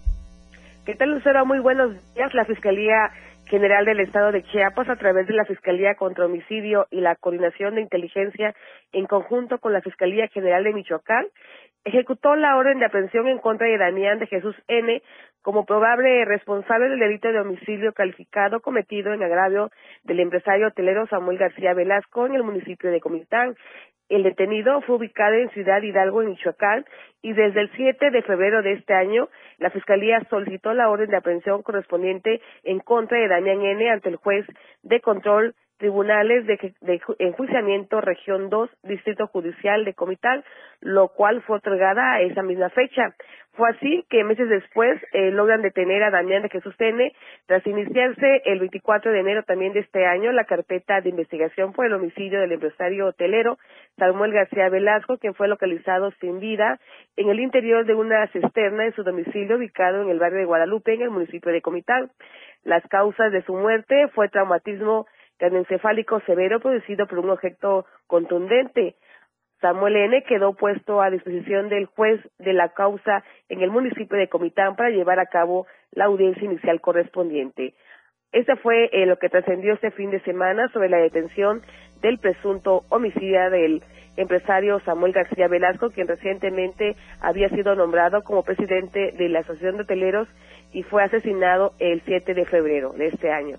¿Qué 0.85 0.95
tal, 0.95 1.13
Lucero? 1.13 1.47
Muy 1.47 1.61
buenos 1.61 1.93
días. 2.15 2.35
La 2.35 2.45
Fiscalía 2.45 3.11
General 3.47 3.85
del 3.85 4.01
Estado 4.01 4.33
de 4.33 4.43
Chiapas, 4.45 4.89
a 4.89 4.97
través 4.97 5.27
de 5.27 5.35
la 5.35 5.45
Fiscalía 5.45 5.95
contra 5.95 6.27
Homicidio 6.27 6.87
y 6.91 7.01
la 7.01 7.15
Coordinación 7.15 7.75
de 7.75 7.83
Inteligencia 7.83 8.55
en 8.93 9.07
conjunto 9.07 9.59
con 9.59 9.73
la 9.73 9.83
Fiscalía 9.83 10.29
General 10.29 10.65
de 10.65 10.73
Michoacán, 10.73 11.27
ejecutó 11.85 12.35
la 12.35 12.57
orden 12.57 12.79
de 12.79 12.87
aprehensión 12.87 13.29
en 13.29 13.39
contra 13.39 13.67
de 13.67 13.79
Damián 13.79 14.19
de 14.19 14.27
Jesús 14.27 14.57
N. 14.69 15.03
como 15.43 15.67
probable 15.67 16.25
responsable 16.25 16.89
del 16.89 16.99
delito 16.99 17.29
de 17.29 17.41
homicidio 17.41 17.93
calificado 17.93 18.61
cometido 18.61 19.13
en 19.13 19.23
agravio 19.23 19.71
del 20.03 20.21
empresario 20.21 20.69
hotelero 20.69 21.07
Samuel 21.07 21.37
García 21.37 21.75
Velasco 21.75 22.25
en 22.27 22.35
el 22.35 22.43
municipio 22.43 22.91
de 22.91 23.01
Comitán. 23.01 23.55
El 24.09 24.23
detenido 24.23 24.81
fue 24.83 24.97
ubicado 24.97 25.35
en 25.35 25.51
Ciudad 25.51 25.83
Hidalgo, 25.83 26.23
en 26.23 26.31
Michoacán, 26.31 26.85
y 27.23 27.33
desde 27.33 27.61
el 27.61 27.71
7 27.75 28.11
de 28.11 28.23
febrero 28.23 28.63
de 28.63 28.73
este 28.73 28.93
año, 28.93 29.29
la 29.59 29.71
Fiscalía 29.71 30.21
solicitó 30.29 30.75
la 30.75 30.91
orden 30.91 31.09
de 31.09 31.17
aprehensión 31.17 31.63
correspondiente 31.63 32.43
en 32.65 32.81
contra 32.81 33.19
de 33.19 33.29
Damián 33.29 33.63
N. 33.63 33.91
ante 33.91 34.11
el 34.11 34.17
juez 34.17 34.47
de 34.83 35.01
control 35.01 35.55
tribunales 35.85 36.47
de, 36.47 36.75
de, 36.81 36.99
enjuiciamiento 37.19 38.01
región 38.01 38.49
2 38.49 38.71
distrito 38.85 39.27
judicial 39.27 39.85
de 39.85 39.93
Comitán, 39.93 40.43
lo 40.81 41.09
cual 41.09 41.43
fue 41.43 41.59
otorgada 41.59 42.15
a 42.15 42.23
esa 42.23 42.43
misma 42.43 42.71
fecha. 42.71 43.15
Fue 43.53 43.69
así 43.69 44.07
que 44.09 44.25
meses 44.25 44.49
después 44.49 44.99
eh, 45.13 45.31
logran 45.31 45.61
detener 45.61 46.03
a 46.03 46.11
Damián 46.11 46.43
de 46.43 46.49
Jesús 46.49 46.75
N. 46.79 47.13
tras 47.45 47.67
iniciarse 47.67 48.41
el 48.47 48.61
24 48.61 49.13
de 49.13 49.21
enero 49.21 49.43
también 49.43 49.75
de 49.75 49.81
este 49.81 50.07
año 50.07 50.33
la 50.33 50.45
carpeta 50.45 51.03
de 51.03 51.11
investigación 51.11 51.75
por 51.75 51.85
el 51.85 51.93
homicidio 51.93 52.41
del 52.41 52.53
empresario 52.53 53.09
hotelero 53.09 53.59
Samuel 53.99 54.33
García 54.33 54.71
Velasco, 54.71 55.19
quien 55.19 55.35
fue 55.35 55.49
localizado 55.49 56.13
sin 56.13 56.41
vida 56.41 56.81
en 57.17 57.29
el 57.29 57.41
interior 57.41 57.85
de 57.85 57.95
una 57.95 58.27
cisterna 58.29 58.87
en 58.87 58.95
su 58.95 59.05
domicilio 59.05 59.59
ubicado 59.59 60.01
en 60.01 60.09
el 60.09 60.19
barrio 60.19 60.39
de 60.39 60.47
Guadalupe, 60.47 60.95
en 60.95 61.03
el 61.03 61.11
municipio 61.11 61.53
de 61.53 61.61
Comitán. 61.61 62.11
Las 62.65 62.83
causas 62.89 63.31
de 63.31 63.43
su 63.43 63.53
muerte 63.53 64.09
fue 64.15 64.31
traumatismo 64.31 65.07
encefálico 65.41 66.21
severo 66.21 66.61
producido 66.61 67.07
por 67.07 67.19
un 67.19 67.31
objeto 67.31 67.87
contundente. 68.07 68.97
Samuel 69.61 69.97
N. 69.97 70.23
quedó 70.25 70.55
puesto 70.55 71.01
a 71.01 71.11
disposición 71.11 71.69
del 71.69 71.87
juez 71.87 72.21
de 72.39 72.53
la 72.53 72.71
causa 72.71 73.25
en 73.49 73.63
el 73.63 73.71
municipio 73.71 74.19
de 74.19 74.29
Comitán 74.29 74.77
para 74.77 74.91
llevar 74.91 75.19
a 75.19 75.27
cabo 75.27 75.67
la 75.93 76.05
audiencia 76.05 76.45
inicial 76.45 76.81
correspondiente. 76.81 77.75
Este 78.33 78.57
fue 78.57 78.91
eh, 78.93 79.07
lo 79.07 79.17
que 79.19 79.29
trascendió 79.29 79.75
este 79.75 79.93
fin 79.93 80.11
de 80.11 80.21
semana 80.21 80.69
sobre 80.69 80.89
la 80.89 80.99
detención 80.99 81.63
del 82.03 82.19
presunto 82.19 82.83
homicida 82.91 83.49
del 83.49 83.83
empresario 84.17 84.81
Samuel 84.81 85.13
García 85.13 85.49
Velasco, 85.49 85.91
quien 85.91 86.09
recientemente 86.09 86.97
había 87.21 87.49
sido 87.49 87.75
nombrado 87.75 88.23
como 88.23 88.43
presidente 88.43 89.13
de 89.13 89.29
la 89.29 89.41
Asociación 89.41 89.77
de 89.77 89.85
Hoteleros 89.85 90.29
y 90.73 90.83
fue 90.83 91.03
asesinado 91.03 91.73
el 91.79 92.03
7 92.05 92.35
de 92.35 92.45
febrero 92.45 92.93
de 92.93 93.07
este 93.07 93.31
año. 93.33 93.57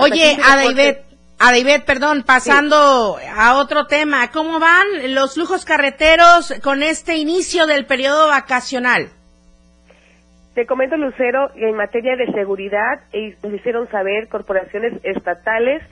Oye, 0.00 0.36
a 0.42 0.56
David, 0.56 0.96
a 1.38 1.52
David, 1.52 1.84
perdón, 1.86 2.22
pasando 2.26 3.18
a 3.36 3.56
otro 3.56 3.86
tema, 3.86 4.30
¿cómo 4.30 4.58
van 4.58 5.14
los 5.14 5.36
lujos 5.36 5.64
carreteros 5.64 6.54
con 6.62 6.82
este 6.82 7.16
inicio 7.16 7.66
del 7.66 7.86
periodo 7.86 8.28
vacacional? 8.28 9.10
Te 10.54 10.66
comento, 10.66 10.96
Lucero, 10.96 11.50
en 11.54 11.76
materia 11.76 12.16
de 12.16 12.32
seguridad, 12.32 13.00
nos 13.42 13.54
hicieron 13.54 13.88
saber 13.90 14.28
corporaciones 14.28 14.94
estatales 15.04 15.82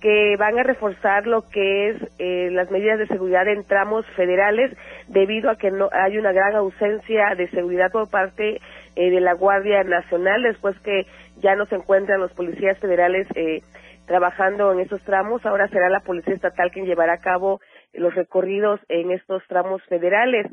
que 0.00 0.36
van 0.38 0.58
a 0.58 0.62
reforzar 0.62 1.26
lo 1.26 1.48
que 1.48 1.90
es 1.90 1.96
eh, 2.18 2.50
las 2.52 2.70
medidas 2.70 2.98
de 2.98 3.06
seguridad 3.06 3.48
en 3.48 3.64
tramos 3.64 4.06
federales 4.14 4.76
debido 5.08 5.50
a 5.50 5.56
que 5.56 5.70
no 5.70 5.88
hay 5.90 6.18
una 6.18 6.32
gran 6.32 6.54
ausencia 6.54 7.34
de 7.36 7.48
seguridad 7.50 7.90
por 7.90 8.08
parte 8.08 8.60
eh, 8.96 9.10
de 9.10 9.20
la 9.20 9.34
Guardia 9.34 9.84
Nacional 9.84 10.42
después 10.42 10.78
que 10.80 11.06
ya 11.36 11.54
no 11.54 11.66
se 11.66 11.76
encuentran 11.76 12.20
los 12.20 12.32
policías 12.32 12.78
federales 12.78 13.28
eh, 13.34 13.62
trabajando 14.06 14.72
en 14.72 14.80
esos 14.80 15.02
tramos. 15.02 15.44
Ahora 15.44 15.68
será 15.68 15.88
la 15.88 16.00
Policía 16.00 16.34
Estatal 16.34 16.70
quien 16.70 16.86
llevará 16.86 17.14
a 17.14 17.20
cabo 17.20 17.60
los 17.92 18.14
recorridos 18.14 18.80
en 18.88 19.10
estos 19.10 19.42
tramos 19.48 19.82
federales. 19.88 20.46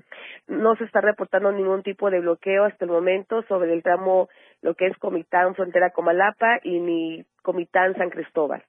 No 0.47 0.75
se 0.75 0.84
está 0.86 1.01
reportando 1.01 1.51
ningún 1.51 1.84
tipo 1.84 2.10
de 2.10 2.19
bloqueo 2.19 2.65
hasta 2.65 2.86
el 2.86 2.91
momento 2.91 3.43
sobre 3.47 3.73
el 3.73 3.84
tramo, 3.84 4.29
lo 4.62 4.75
que 4.75 4.88
es 4.88 4.97
Comitán 4.97 5.56
Frontera 5.56 5.91
Comalapa 5.91 6.60
y 6.63 6.79
ni 6.79 7.25
Comitán 7.41 7.95
San 7.95 8.10
Cristóbal. 8.10 8.63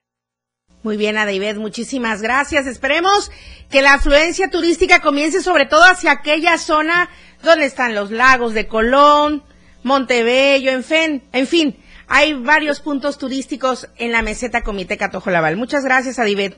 Muy 0.83 0.97
bien, 0.97 1.15
David, 1.15 1.57
muchísimas 1.57 2.21
gracias. 2.21 2.67
Esperemos 2.67 3.31
que 3.71 3.81
la 3.81 3.95
afluencia 3.95 4.49
turística 4.49 5.01
comience 5.01 5.41
sobre 5.41 5.65
todo 5.65 5.83
hacia 5.83 6.11
aquella 6.11 6.57
zona 6.57 7.09
donde 7.43 7.65
están 7.65 7.95
los 7.95 8.11
lagos 8.11 8.53
de 8.53 8.67
Colón, 8.67 9.43
Montebello, 9.85 10.71
en 10.71 10.83
fin, 10.83 11.21
en 11.31 11.45
fin, 11.45 11.75
hay 12.07 12.33
varios 12.33 12.79
puntos 12.79 13.19
turísticos 13.19 13.87
en 13.97 14.11
la 14.11 14.23
meseta 14.23 14.63
Comité 14.63 14.97
Catojo 14.97 15.29
Laval. 15.29 15.57
Muchas 15.57 15.83
gracias, 15.83 16.17
Adibet. 16.17 16.57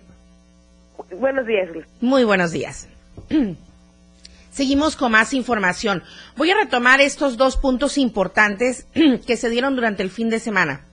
Buenos 1.12 1.46
días. 1.46 1.68
Muy 2.00 2.24
buenos 2.24 2.52
días. 2.52 2.88
Seguimos 4.52 4.96
con 4.96 5.12
más 5.12 5.34
información. 5.34 6.04
Voy 6.38 6.52
a 6.52 6.56
retomar 6.56 7.02
estos 7.02 7.36
dos 7.36 7.58
puntos 7.58 7.98
importantes 7.98 8.88
que 9.28 9.36
se 9.36 9.50
dieron 9.50 9.76
durante 9.76 10.04
el 10.04 10.10
fin 10.10 10.30
de 10.30 10.40
semana. 10.40 10.86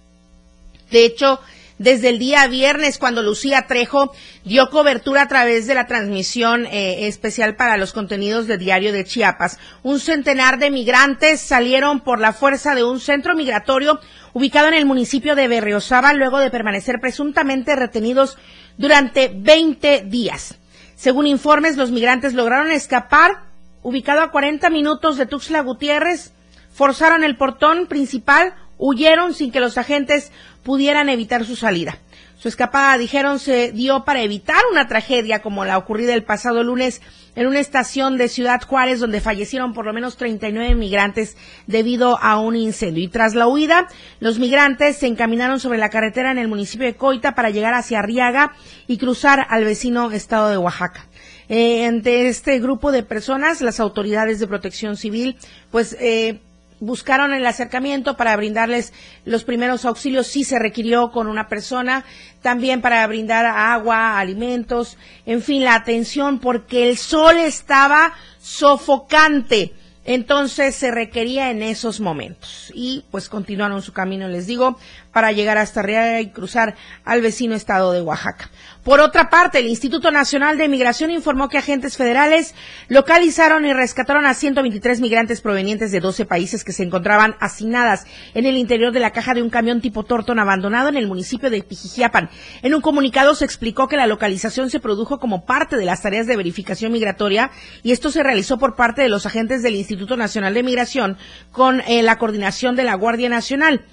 De 0.90 1.04
hecho, 1.04 1.38
desde 1.78 2.08
el 2.08 2.18
día 2.18 2.46
viernes 2.46 2.98
cuando 2.98 3.22
Lucía 3.22 3.66
Trejo 3.66 4.12
dio 4.44 4.70
cobertura 4.70 5.22
a 5.22 5.28
través 5.28 5.66
de 5.66 5.74
la 5.74 5.86
transmisión 5.86 6.66
eh, 6.66 7.06
especial 7.06 7.56
para 7.56 7.76
los 7.76 7.92
contenidos 7.92 8.46
de 8.46 8.58
Diario 8.58 8.92
de 8.92 9.04
Chiapas. 9.04 9.58
Un 9.82 10.00
centenar 10.00 10.58
de 10.58 10.70
migrantes 10.70 11.40
salieron 11.40 12.00
por 12.00 12.20
la 12.20 12.32
fuerza 12.32 12.74
de 12.74 12.84
un 12.84 13.00
centro 13.00 13.34
migratorio 13.34 14.00
ubicado 14.32 14.68
en 14.68 14.74
el 14.74 14.86
municipio 14.86 15.34
de 15.34 15.48
Berriozábal 15.48 16.16
luego 16.16 16.38
de 16.38 16.50
permanecer 16.50 17.00
presuntamente 17.00 17.76
retenidos 17.76 18.38
durante 18.76 19.30
20 19.34 20.04
días. 20.06 20.56
Según 20.96 21.26
informes, 21.26 21.76
los 21.76 21.90
migrantes 21.90 22.34
lograron 22.34 22.70
escapar 22.70 23.42
ubicado 23.82 24.22
a 24.22 24.30
40 24.30 24.70
minutos 24.70 25.16
de 25.16 25.26
Tuxtla 25.26 25.60
Gutiérrez, 25.60 26.32
forzaron 26.72 27.22
el 27.22 27.36
portón 27.36 27.86
principal, 27.86 28.54
huyeron 28.78 29.34
sin 29.34 29.52
que 29.52 29.60
los 29.60 29.78
agentes 29.78 30.32
pudieran 30.64 31.08
evitar 31.08 31.44
su 31.44 31.54
salida. 31.54 31.98
Su 32.44 32.48
escapada, 32.48 32.98
dijeron, 32.98 33.38
se 33.38 33.72
dio 33.72 34.04
para 34.04 34.20
evitar 34.20 34.60
una 34.70 34.86
tragedia 34.86 35.40
como 35.40 35.64
la 35.64 35.78
ocurrida 35.78 36.12
el 36.12 36.24
pasado 36.24 36.62
lunes 36.62 37.00
en 37.36 37.46
una 37.46 37.58
estación 37.58 38.18
de 38.18 38.28
Ciudad 38.28 38.60
Juárez 38.60 39.00
donde 39.00 39.22
fallecieron 39.22 39.72
por 39.72 39.86
lo 39.86 39.94
menos 39.94 40.16
39 40.18 40.74
migrantes 40.74 41.38
debido 41.66 42.18
a 42.20 42.38
un 42.38 42.56
incendio. 42.56 43.02
Y 43.02 43.08
tras 43.08 43.34
la 43.34 43.46
huida, 43.46 43.88
los 44.20 44.38
migrantes 44.38 44.96
se 44.96 45.06
encaminaron 45.06 45.58
sobre 45.58 45.78
la 45.78 45.88
carretera 45.88 46.32
en 46.32 46.38
el 46.38 46.48
municipio 46.48 46.86
de 46.86 46.96
Coita 46.96 47.34
para 47.34 47.48
llegar 47.48 47.72
hacia 47.72 48.00
Arriaga 48.00 48.52
y 48.86 48.98
cruzar 48.98 49.46
al 49.48 49.64
vecino 49.64 50.10
estado 50.10 50.50
de 50.50 50.58
Oaxaca. 50.58 51.06
Eh, 51.48 52.02
este 52.04 52.58
grupo 52.58 52.92
de 52.92 53.02
personas, 53.02 53.60
las 53.60 53.80
autoridades 53.80 54.38
de 54.38 54.46
protección 54.46 54.96
civil, 54.96 55.36
pues, 55.70 55.96
eh, 56.00 56.40
buscaron 56.80 57.32
el 57.32 57.46
acercamiento 57.46 58.16
para 58.16 58.36
brindarles 58.36 58.92
los 59.24 59.44
primeros 59.44 59.84
auxilios 59.84 60.26
si 60.26 60.44
se 60.44 60.58
requirió 60.58 61.10
con 61.10 61.26
una 61.26 61.48
persona, 61.48 62.04
también 62.42 62.80
para 62.80 63.06
brindar 63.06 63.46
agua, 63.46 64.18
alimentos, 64.18 64.98
en 65.26 65.42
fin, 65.42 65.64
la 65.64 65.74
atención 65.74 66.38
porque 66.38 66.88
el 66.88 66.98
sol 66.98 67.36
estaba 67.38 68.14
sofocante. 68.40 69.72
Entonces 70.04 70.74
se 70.74 70.90
requería 70.90 71.50
en 71.50 71.62
esos 71.62 72.00
momentos. 72.00 72.70
Y 72.74 73.04
pues 73.10 73.28
continuaron 73.28 73.80
su 73.82 73.92
camino, 73.92 74.28
les 74.28 74.46
digo, 74.46 74.78
para 75.12 75.32
llegar 75.32 75.56
hasta 75.56 75.80
Arriaga 75.80 76.20
y 76.20 76.30
cruzar 76.30 76.74
al 77.04 77.22
vecino 77.22 77.54
estado 77.54 77.92
de 77.92 78.02
Oaxaca. 78.02 78.50
Por 78.82 79.00
otra 79.00 79.30
parte, 79.30 79.60
el 79.60 79.68
Instituto 79.68 80.10
Nacional 80.10 80.58
de 80.58 80.68
Migración 80.68 81.10
informó 81.10 81.48
que 81.48 81.56
agentes 81.56 81.96
federales 81.96 82.54
localizaron 82.88 83.64
y 83.64 83.72
rescataron 83.72 84.26
a 84.26 84.34
123 84.34 85.00
migrantes 85.00 85.40
provenientes 85.40 85.90
de 85.90 86.00
12 86.00 86.26
países 86.26 86.64
que 86.64 86.72
se 86.72 86.82
encontraban 86.82 87.36
asignadas 87.40 88.06
en 88.34 88.44
el 88.44 88.58
interior 88.58 88.92
de 88.92 89.00
la 89.00 89.12
caja 89.12 89.32
de 89.32 89.42
un 89.42 89.48
camión 89.48 89.80
tipo 89.80 90.04
Torton 90.04 90.38
abandonado 90.38 90.90
en 90.90 90.96
el 90.96 91.06
municipio 91.06 91.48
de 91.48 91.62
Pijijiapan. 91.62 92.28
En 92.62 92.74
un 92.74 92.82
comunicado 92.82 93.34
se 93.34 93.46
explicó 93.46 93.88
que 93.88 93.96
la 93.96 94.06
localización 94.06 94.68
se 94.68 94.80
produjo 94.80 95.18
como 95.18 95.46
parte 95.46 95.76
de 95.76 95.86
las 95.86 96.02
tareas 96.02 96.26
de 96.26 96.36
verificación 96.36 96.92
migratoria 96.92 97.50
y 97.82 97.92
esto 97.92 98.10
se 98.10 98.22
realizó 98.22 98.58
por 98.58 98.76
parte 98.76 99.00
de 99.00 99.08
los 99.08 99.24
agentes 99.24 99.62
del 99.62 99.76
Instituto 99.76 99.93
Nacional 100.16 100.54
de 100.54 100.62
Migración 100.62 101.16
con 101.52 101.80
eh, 101.82 102.02
la 102.02 102.18
coordinación 102.18 102.76
de 102.76 102.84
la 102.84 102.94
Guardia 102.94 103.28
Nacional. 103.28 103.84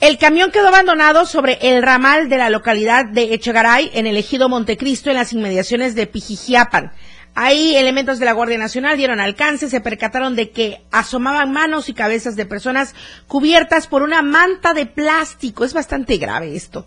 El 0.00 0.16
camión 0.16 0.50
quedó 0.50 0.68
abandonado 0.68 1.26
sobre 1.26 1.58
el 1.60 1.82
ramal 1.82 2.30
de 2.30 2.38
la 2.38 2.48
localidad 2.48 3.04
de 3.04 3.34
Echegaray, 3.34 3.90
en 3.92 4.06
el 4.06 4.16
ejido 4.16 4.48
Montecristo, 4.48 5.10
en 5.10 5.16
las 5.16 5.32
inmediaciones 5.34 5.94
de 5.94 6.06
Pijijiapan. 6.06 6.92
Ahí 7.34 7.76
elementos 7.76 8.18
de 8.18 8.24
la 8.24 8.32
Guardia 8.32 8.58
Nacional 8.58 8.96
dieron 8.96 9.20
alcance, 9.20 9.68
se 9.68 9.80
percataron 9.80 10.36
de 10.36 10.50
que 10.50 10.80
asomaban 10.90 11.52
manos 11.52 11.88
y 11.88 11.94
cabezas 11.94 12.34
de 12.34 12.46
personas 12.46 12.94
cubiertas 13.28 13.86
por 13.86 14.02
una 14.02 14.22
manta 14.22 14.74
de 14.74 14.86
plástico. 14.86 15.64
Es 15.64 15.74
bastante 15.74 16.16
grave 16.16 16.56
esto. 16.56 16.86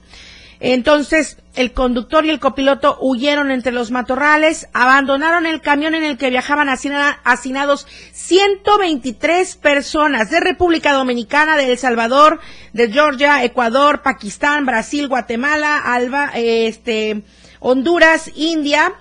Entonces, 0.65 1.35
el 1.55 1.73
conductor 1.73 2.25
y 2.25 2.29
el 2.29 2.39
copiloto 2.39 2.97
huyeron 3.01 3.51
entre 3.51 3.73
los 3.73 3.91
matorrales, 3.91 4.69
abandonaron 4.71 5.45
el 5.45 5.59
camión 5.59 5.93
en 5.93 6.05
el 6.05 6.17
que 6.17 6.29
viajaban 6.29 6.69
hacinados 6.69 7.85
123 8.13 9.57
personas 9.57 10.29
de 10.29 10.39
República 10.39 10.93
Dominicana, 10.93 11.57
de 11.57 11.69
El 11.69 11.77
Salvador, 11.77 12.39
de 12.71 12.89
Georgia, 12.89 13.43
Ecuador, 13.43 14.03
Pakistán, 14.03 14.65
Brasil, 14.65 15.09
Guatemala, 15.09 15.79
Alba, 15.79 16.31
este, 16.33 17.23
Honduras, 17.59 18.31
India, 18.33 18.93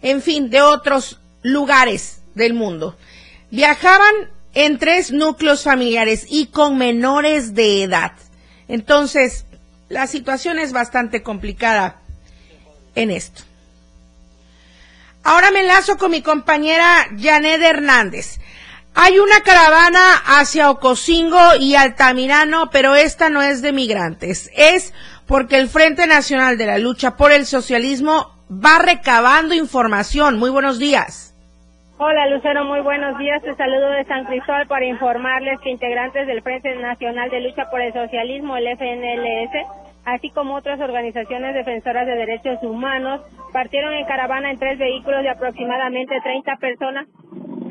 en 0.00 0.22
fin, 0.22 0.48
de 0.48 0.62
otros 0.62 1.20
lugares 1.42 2.22
del 2.34 2.54
mundo. 2.54 2.96
Viajaban 3.50 4.30
en 4.54 4.78
tres 4.78 5.12
núcleos 5.12 5.62
familiares 5.62 6.24
y 6.30 6.46
con 6.46 6.78
menores 6.78 7.54
de 7.54 7.82
edad. 7.82 8.12
Entonces, 8.66 9.44
la 9.92 10.06
situación 10.06 10.58
es 10.58 10.72
bastante 10.72 11.22
complicada 11.22 12.00
en 12.94 13.10
esto. 13.10 13.42
Ahora 15.22 15.50
me 15.50 15.60
enlazo 15.60 15.98
con 15.98 16.10
mi 16.10 16.22
compañera 16.22 17.08
Janet 17.20 17.60
Hernández. 17.60 18.40
Hay 18.94 19.18
una 19.18 19.42
caravana 19.42 20.14
hacia 20.24 20.70
Ocosingo 20.70 21.56
y 21.60 21.74
Altamirano, 21.74 22.70
pero 22.70 22.94
esta 22.94 23.28
no 23.28 23.42
es 23.42 23.60
de 23.60 23.72
migrantes. 23.72 24.50
Es 24.54 24.94
porque 25.26 25.58
el 25.58 25.68
Frente 25.68 26.06
Nacional 26.06 26.56
de 26.56 26.66
la 26.66 26.78
Lucha 26.78 27.18
por 27.18 27.30
el 27.30 27.44
Socialismo 27.44 28.34
va 28.50 28.78
recabando 28.78 29.52
información. 29.52 30.38
Muy 30.38 30.48
buenos 30.48 30.78
días. 30.78 31.31
Hola 32.04 32.26
Lucero, 32.26 32.64
muy 32.64 32.80
buenos 32.80 33.16
días. 33.16 33.40
Te 33.42 33.54
saludo 33.54 33.90
de 33.90 34.04
San 34.06 34.24
Cristóbal 34.24 34.66
para 34.66 34.84
informarles 34.84 35.60
que 35.60 35.70
integrantes 35.70 36.26
del 36.26 36.42
Frente 36.42 36.74
Nacional 36.74 37.30
de 37.30 37.42
Lucha 37.42 37.70
por 37.70 37.80
el 37.80 37.92
Socialismo, 37.92 38.56
el 38.56 38.66
FNLS, 38.76 39.66
así 40.04 40.30
como 40.30 40.56
otras 40.56 40.80
organizaciones 40.80 41.54
defensoras 41.54 42.04
de 42.04 42.16
derechos 42.16 42.60
humanos, 42.64 43.20
partieron 43.52 43.94
en 43.94 44.04
caravana 44.06 44.50
en 44.50 44.58
tres 44.58 44.80
vehículos 44.80 45.22
de 45.22 45.28
aproximadamente 45.28 46.20
30 46.24 46.56
personas 46.56 47.06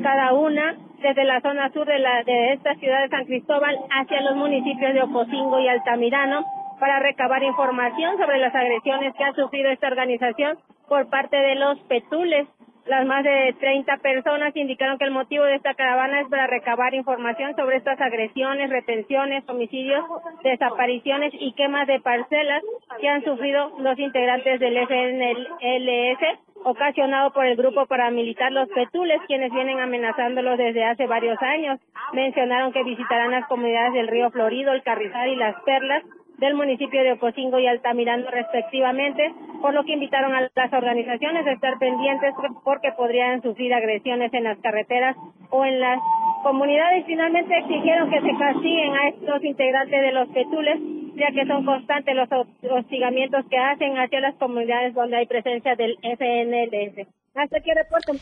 cada 0.02 0.32
una 0.32 0.76
desde 1.02 1.24
la 1.24 1.42
zona 1.42 1.70
sur 1.70 1.86
de, 1.86 1.98
la, 1.98 2.22
de 2.22 2.54
esta 2.54 2.74
ciudad 2.76 3.02
de 3.02 3.10
San 3.10 3.26
Cristóbal 3.26 3.76
hacia 3.90 4.22
los 4.22 4.36
municipios 4.36 4.94
de 4.94 5.02
Ocosingo 5.02 5.60
y 5.60 5.68
Altamirano 5.68 6.42
para 6.80 7.00
recabar 7.00 7.42
información 7.42 8.16
sobre 8.16 8.38
las 8.38 8.54
agresiones 8.54 9.12
que 9.14 9.24
ha 9.24 9.34
sufrido 9.34 9.68
esta 9.68 9.88
organización 9.88 10.56
por 10.88 11.10
parte 11.10 11.36
de 11.36 11.54
los 11.56 11.78
petules 11.80 12.48
las 12.86 13.06
más 13.06 13.22
de 13.22 13.54
30 13.60 13.96
personas 13.98 14.56
indicaron 14.56 14.98
que 14.98 15.04
el 15.04 15.12
motivo 15.12 15.44
de 15.44 15.54
esta 15.54 15.74
caravana 15.74 16.20
es 16.20 16.28
para 16.28 16.46
recabar 16.46 16.94
información 16.94 17.54
sobre 17.54 17.76
estas 17.76 18.00
agresiones, 18.00 18.70
retenciones, 18.70 19.48
homicidios, 19.48 20.04
desapariciones 20.42 21.32
y 21.38 21.52
quemas 21.52 21.86
de 21.86 22.00
parcelas 22.00 22.62
que 23.00 23.08
han 23.08 23.22
sufrido 23.24 23.72
los 23.78 23.98
integrantes 23.98 24.58
del 24.58 24.76
FNLS 24.86 26.38
ocasionado 26.64 27.32
por 27.32 27.44
el 27.44 27.56
grupo 27.56 27.86
paramilitar 27.86 28.52
Los 28.52 28.68
Petules, 28.68 29.20
quienes 29.26 29.52
vienen 29.52 29.80
amenazándolos 29.80 30.58
desde 30.58 30.84
hace 30.84 31.06
varios 31.06 31.40
años. 31.42 31.80
Mencionaron 32.12 32.72
que 32.72 32.84
visitarán 32.84 33.32
las 33.32 33.46
comunidades 33.46 33.94
del 33.94 34.08
río 34.08 34.30
Florido, 34.30 34.72
el 34.72 34.82
Carrizal 34.82 35.28
y 35.28 35.36
las 35.36 35.60
Perlas 35.62 36.04
del 36.42 36.54
municipio 36.54 37.04
de 37.04 37.12
Ocosingo 37.12 37.60
y 37.60 37.68
Altamirano 37.68 38.28
respectivamente, 38.28 39.32
por 39.60 39.72
lo 39.74 39.84
que 39.84 39.92
invitaron 39.92 40.34
a 40.34 40.40
las 40.40 40.72
organizaciones 40.72 41.46
a 41.46 41.52
estar 41.52 41.78
pendientes 41.78 42.34
porque 42.64 42.90
podrían 42.96 43.40
sufrir 43.42 43.72
agresiones 43.72 44.34
en 44.34 44.42
las 44.42 44.58
carreteras 44.58 45.16
o 45.50 45.64
en 45.64 45.78
las 45.78 46.00
comunidades. 46.42 47.06
Finalmente 47.06 47.56
exigieron 47.56 48.10
que 48.10 48.20
se 48.20 48.36
castiguen 48.36 48.92
a 48.92 49.08
estos 49.10 49.44
integrantes 49.44 50.00
de 50.02 50.12
los 50.12 50.28
Petules, 50.30 50.80
ya 51.14 51.30
que 51.30 51.46
son 51.46 51.64
constantes 51.64 52.16
los 52.16 52.28
hostigamientos 52.72 53.46
que 53.48 53.58
hacen 53.58 53.96
hacia 53.96 54.18
las 54.18 54.34
comunidades 54.34 54.94
donde 54.94 55.18
hay 55.18 55.26
presencia 55.26 55.76
del 55.76 55.96
FNLS. 56.02 57.21
Hasta 57.34 57.56
aquí 57.56 57.70
reporte 57.74 58.12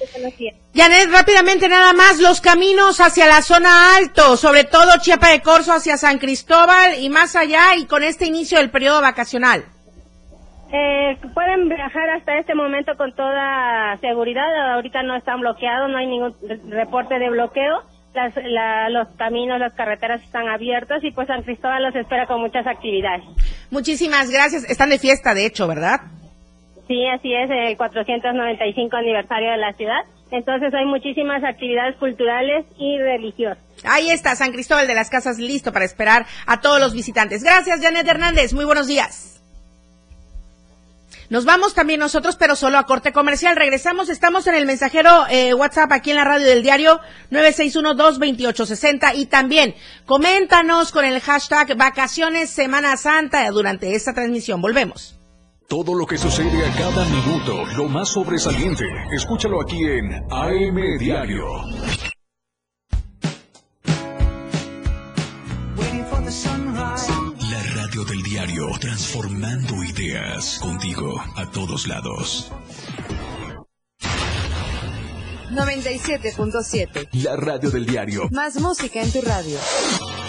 Janet, 0.73 1.11
rápidamente 1.11 1.69
nada 1.69 1.93
más, 1.93 2.21
los 2.21 2.41
caminos 2.41 3.01
hacia 3.01 3.27
la 3.27 3.43
zona 3.43 3.97
alto, 3.97 4.37
sobre 4.37 4.63
todo 4.63 4.99
Chiapa 5.01 5.31
de 5.31 5.41
Corzo 5.41 5.73
hacia 5.73 5.97
San 5.97 6.19
Cristóbal 6.19 6.95
y 6.97 7.11
más 7.11 7.35
allá 7.35 7.75
y 7.77 7.87
con 7.87 8.05
este 8.05 8.27
inicio 8.27 8.59
del 8.59 8.71
periodo 8.71 9.03
vacacional. 9.03 9.65
Eh, 10.73 11.19
pueden 11.35 11.69
viajar 11.69 12.09
hasta 12.11 12.39
este 12.39 12.55
momento 12.55 12.97
con 12.97 13.13
toda 13.17 13.97
seguridad, 14.01 14.75
ahorita 14.75 15.03
no 15.03 15.17
están 15.17 15.41
bloqueados, 15.41 15.91
no 15.91 15.99
hay 15.99 16.07
ningún 16.07 16.37
reporte 16.69 17.19
de 17.19 17.31
bloqueo. 17.31 17.83
Las, 18.15 18.33
los 18.91 19.09
caminos, 19.17 19.59
las 19.59 19.73
carreteras 19.75 20.23
están 20.23 20.49
abiertos 20.49 21.03
y 21.03 21.11
pues 21.11 21.27
San 21.27 21.43
Cristóbal 21.43 21.83
los 21.83 21.97
espera 21.97 22.27
con 22.27 22.41
muchas 22.41 22.65
actividades. 22.65 23.25
Muchísimas 23.71 24.31
gracias. 24.31 24.63
Están 24.71 24.91
de 24.91 25.01
fiesta, 25.01 25.35
de 25.35 25.47
hecho, 25.47 25.67
¿verdad? 25.67 26.01
Sí, 26.91 27.07
así 27.07 27.33
es, 27.33 27.49
el 27.49 27.77
495 27.77 28.97
aniversario 28.97 29.53
de 29.53 29.59
la 29.59 29.73
ciudad. 29.75 30.01
Entonces 30.33 30.75
hay 30.75 30.87
muchísimas 30.87 31.45
actividades 31.45 31.95
culturales 31.99 32.67
y 32.81 32.99
religiosas. 32.99 33.63
Ahí 33.85 34.11
está, 34.11 34.35
San 34.35 34.51
Cristóbal 34.51 34.89
de 34.89 34.97
las 34.97 35.09
Casas 35.09 35.39
listo 35.39 35.73
para 35.73 35.85
esperar 35.85 36.27
a 36.47 36.61
todos 36.61 36.81
los 36.81 36.93
visitantes. 36.93 37.45
Gracias, 37.45 37.81
Janet 37.81 38.09
Hernández. 38.09 38.53
Muy 38.55 38.65
buenos 38.65 38.89
días. 38.89 39.41
Nos 41.29 41.45
vamos 41.45 41.75
también 41.75 42.01
nosotros, 42.01 42.35
pero 42.35 42.57
solo 42.57 42.77
a 42.77 42.87
corte 42.87 43.13
comercial. 43.13 43.55
Regresamos, 43.55 44.09
estamos 44.09 44.49
en 44.49 44.57
el 44.57 44.67
mensajero 44.67 45.27
eh, 45.31 45.55
WhatsApp 45.55 45.93
aquí 45.93 46.11
en 46.11 46.17
la 46.17 46.25
radio 46.25 46.49
del 46.49 46.65
diario 46.65 46.99
961-228-60 47.31 49.13
y 49.15 49.27
también 49.27 49.77
coméntanos 50.07 50.91
con 50.91 51.05
el 51.05 51.21
hashtag 51.21 51.77
Vacaciones 51.77 52.51
Semana 52.51 52.97
Santa 52.97 53.49
durante 53.51 53.95
esta 53.95 54.13
transmisión. 54.13 54.61
Volvemos. 54.61 55.20
Todo 55.71 55.95
lo 55.95 56.05
que 56.05 56.19
sucede 56.19 56.67
a 56.67 56.77
cada 56.77 57.05
minuto, 57.05 57.65
lo 57.77 57.89
más 57.89 58.09
sobresaliente, 58.09 58.85
escúchalo 59.13 59.63
aquí 59.63 59.79
en 59.85 60.13
AM 60.29 60.99
Diario. 60.99 61.47
La 67.53 67.63
radio 67.77 68.05
del 68.05 68.21
diario, 68.25 68.67
transformando 68.81 69.85
ideas 69.85 70.59
contigo 70.61 71.23
a 71.37 71.49
todos 71.53 71.87
lados. 71.87 72.51
97.7. 75.53 77.11
La 77.23 77.37
radio 77.37 77.71
del 77.71 77.87
diario. 77.87 78.29
Más 78.33 78.57
música 78.61 79.01
en 79.03 79.13
tu 79.13 79.21
radio. 79.21 79.57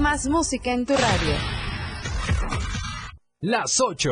Más 0.00 0.26
música 0.26 0.72
en 0.72 0.86
tu 0.86 0.94
radio. 0.94 1.34
Las 3.40 3.78
8, 3.78 4.10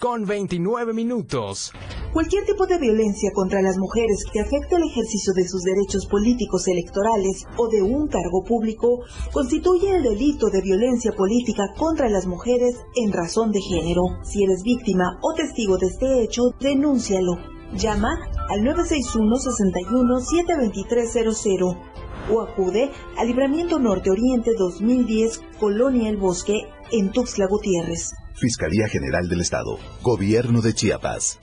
con 0.00 0.24
29 0.24 0.94
minutos. 0.94 1.72
Cualquier 2.12 2.44
tipo 2.46 2.66
de 2.66 2.78
violencia 2.78 3.30
contra 3.34 3.60
las 3.60 3.76
mujeres 3.76 4.24
que 4.32 4.40
afecte 4.40 4.76
el 4.76 4.84
ejercicio 4.84 5.34
de 5.34 5.46
sus 5.46 5.62
derechos 5.62 6.06
políticos 6.06 6.66
electorales 6.68 7.44
o 7.58 7.68
de 7.68 7.82
un 7.82 8.08
cargo 8.08 8.44
público 8.48 9.00
constituye 9.30 9.94
el 9.94 10.04
delito 10.04 10.48
de 10.48 10.62
violencia 10.62 11.12
política 11.12 11.64
contra 11.76 12.08
las 12.08 12.26
mujeres 12.26 12.74
en 12.96 13.12
razón 13.12 13.52
de 13.52 13.60
género. 13.60 14.02
Si 14.22 14.42
eres 14.42 14.62
víctima 14.62 15.18
o 15.20 15.34
testigo 15.34 15.76
de 15.76 15.86
este 15.86 16.22
hecho, 16.22 16.42
denúncialo. 16.60 17.36
Llama 17.76 18.16
al 18.48 18.64
961 18.64 19.36
61 19.36 20.20
72300 20.20 21.76
o 22.30 22.42
acude 22.42 22.90
al 23.18 23.26
Libramiento 23.26 23.78
Norte 23.78 24.10
Oriente 24.10 24.52
2010, 24.58 25.40
Colonia 25.58 26.08
El 26.08 26.16
Bosque, 26.16 26.66
en 26.92 27.10
Tuxtla 27.10 27.46
Gutiérrez. 27.46 28.12
Fiscalía 28.34 28.88
General 28.88 29.28
del 29.28 29.40
Estado, 29.40 29.78
Gobierno 30.02 30.60
de 30.60 30.74
Chiapas. 30.74 31.38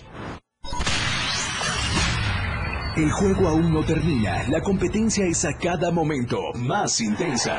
El 2.98 3.10
juego 3.10 3.48
aún 3.48 3.74
no 3.74 3.86
termina, 3.86 4.44
la 4.50 4.62
competencia 4.62 5.26
es 5.26 5.46
a 5.46 5.54
cada 5.54 5.92
momento 5.92 6.38
más 6.56 7.00
intensa. 7.00 7.58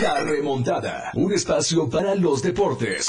La 0.00 0.22
remontada, 0.24 1.10
un 1.14 1.32
espacio 1.32 1.90
para 1.90 2.14
los 2.14 2.42
deportes. 2.42 3.08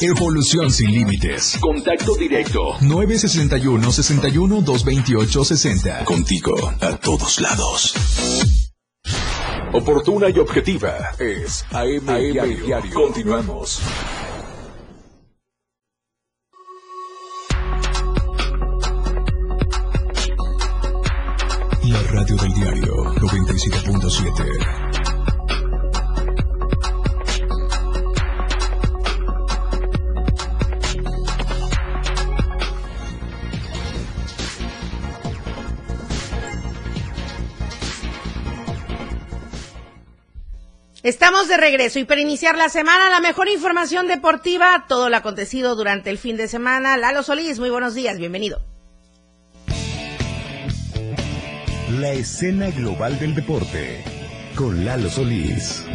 Evolución 0.00 0.70
sin 0.70 0.92
límites. 0.92 1.58
Contacto 1.60 2.14
directo. 2.14 2.76
961 2.80 3.92
61 3.92 4.62
228 4.62 5.44
60. 5.44 6.04
Contigo 6.04 6.54
a 6.80 6.96
todos 6.96 7.40
lados. 7.40 7.94
Oportuna 9.72 10.30
y 10.30 10.38
objetiva 10.38 11.10
es 11.18 11.64
AM, 11.72 12.06
Diario. 12.06 12.94
Continuamos. 12.94 13.82
La 21.82 22.02
radio 22.02 22.36
del 22.36 22.54
diario 22.54 22.94
97.7. 23.16 24.87
Estamos 41.04 41.46
de 41.46 41.56
regreso 41.56 42.00
y 42.00 42.04
para 42.04 42.20
iniciar 42.20 42.56
la 42.56 42.68
semana, 42.68 43.08
la 43.08 43.20
mejor 43.20 43.48
información 43.48 44.08
deportiva, 44.08 44.86
todo 44.88 45.08
lo 45.08 45.16
acontecido 45.16 45.76
durante 45.76 46.10
el 46.10 46.18
fin 46.18 46.36
de 46.36 46.48
semana. 46.48 46.96
Lalo 46.96 47.22
Solís, 47.22 47.60
muy 47.60 47.70
buenos 47.70 47.94
días, 47.94 48.18
bienvenido. 48.18 48.60
La 52.00 52.10
escena 52.10 52.70
global 52.70 53.16
del 53.20 53.36
deporte 53.36 54.02
con 54.56 54.84
Lalo 54.84 55.08
Solís. 55.08 55.86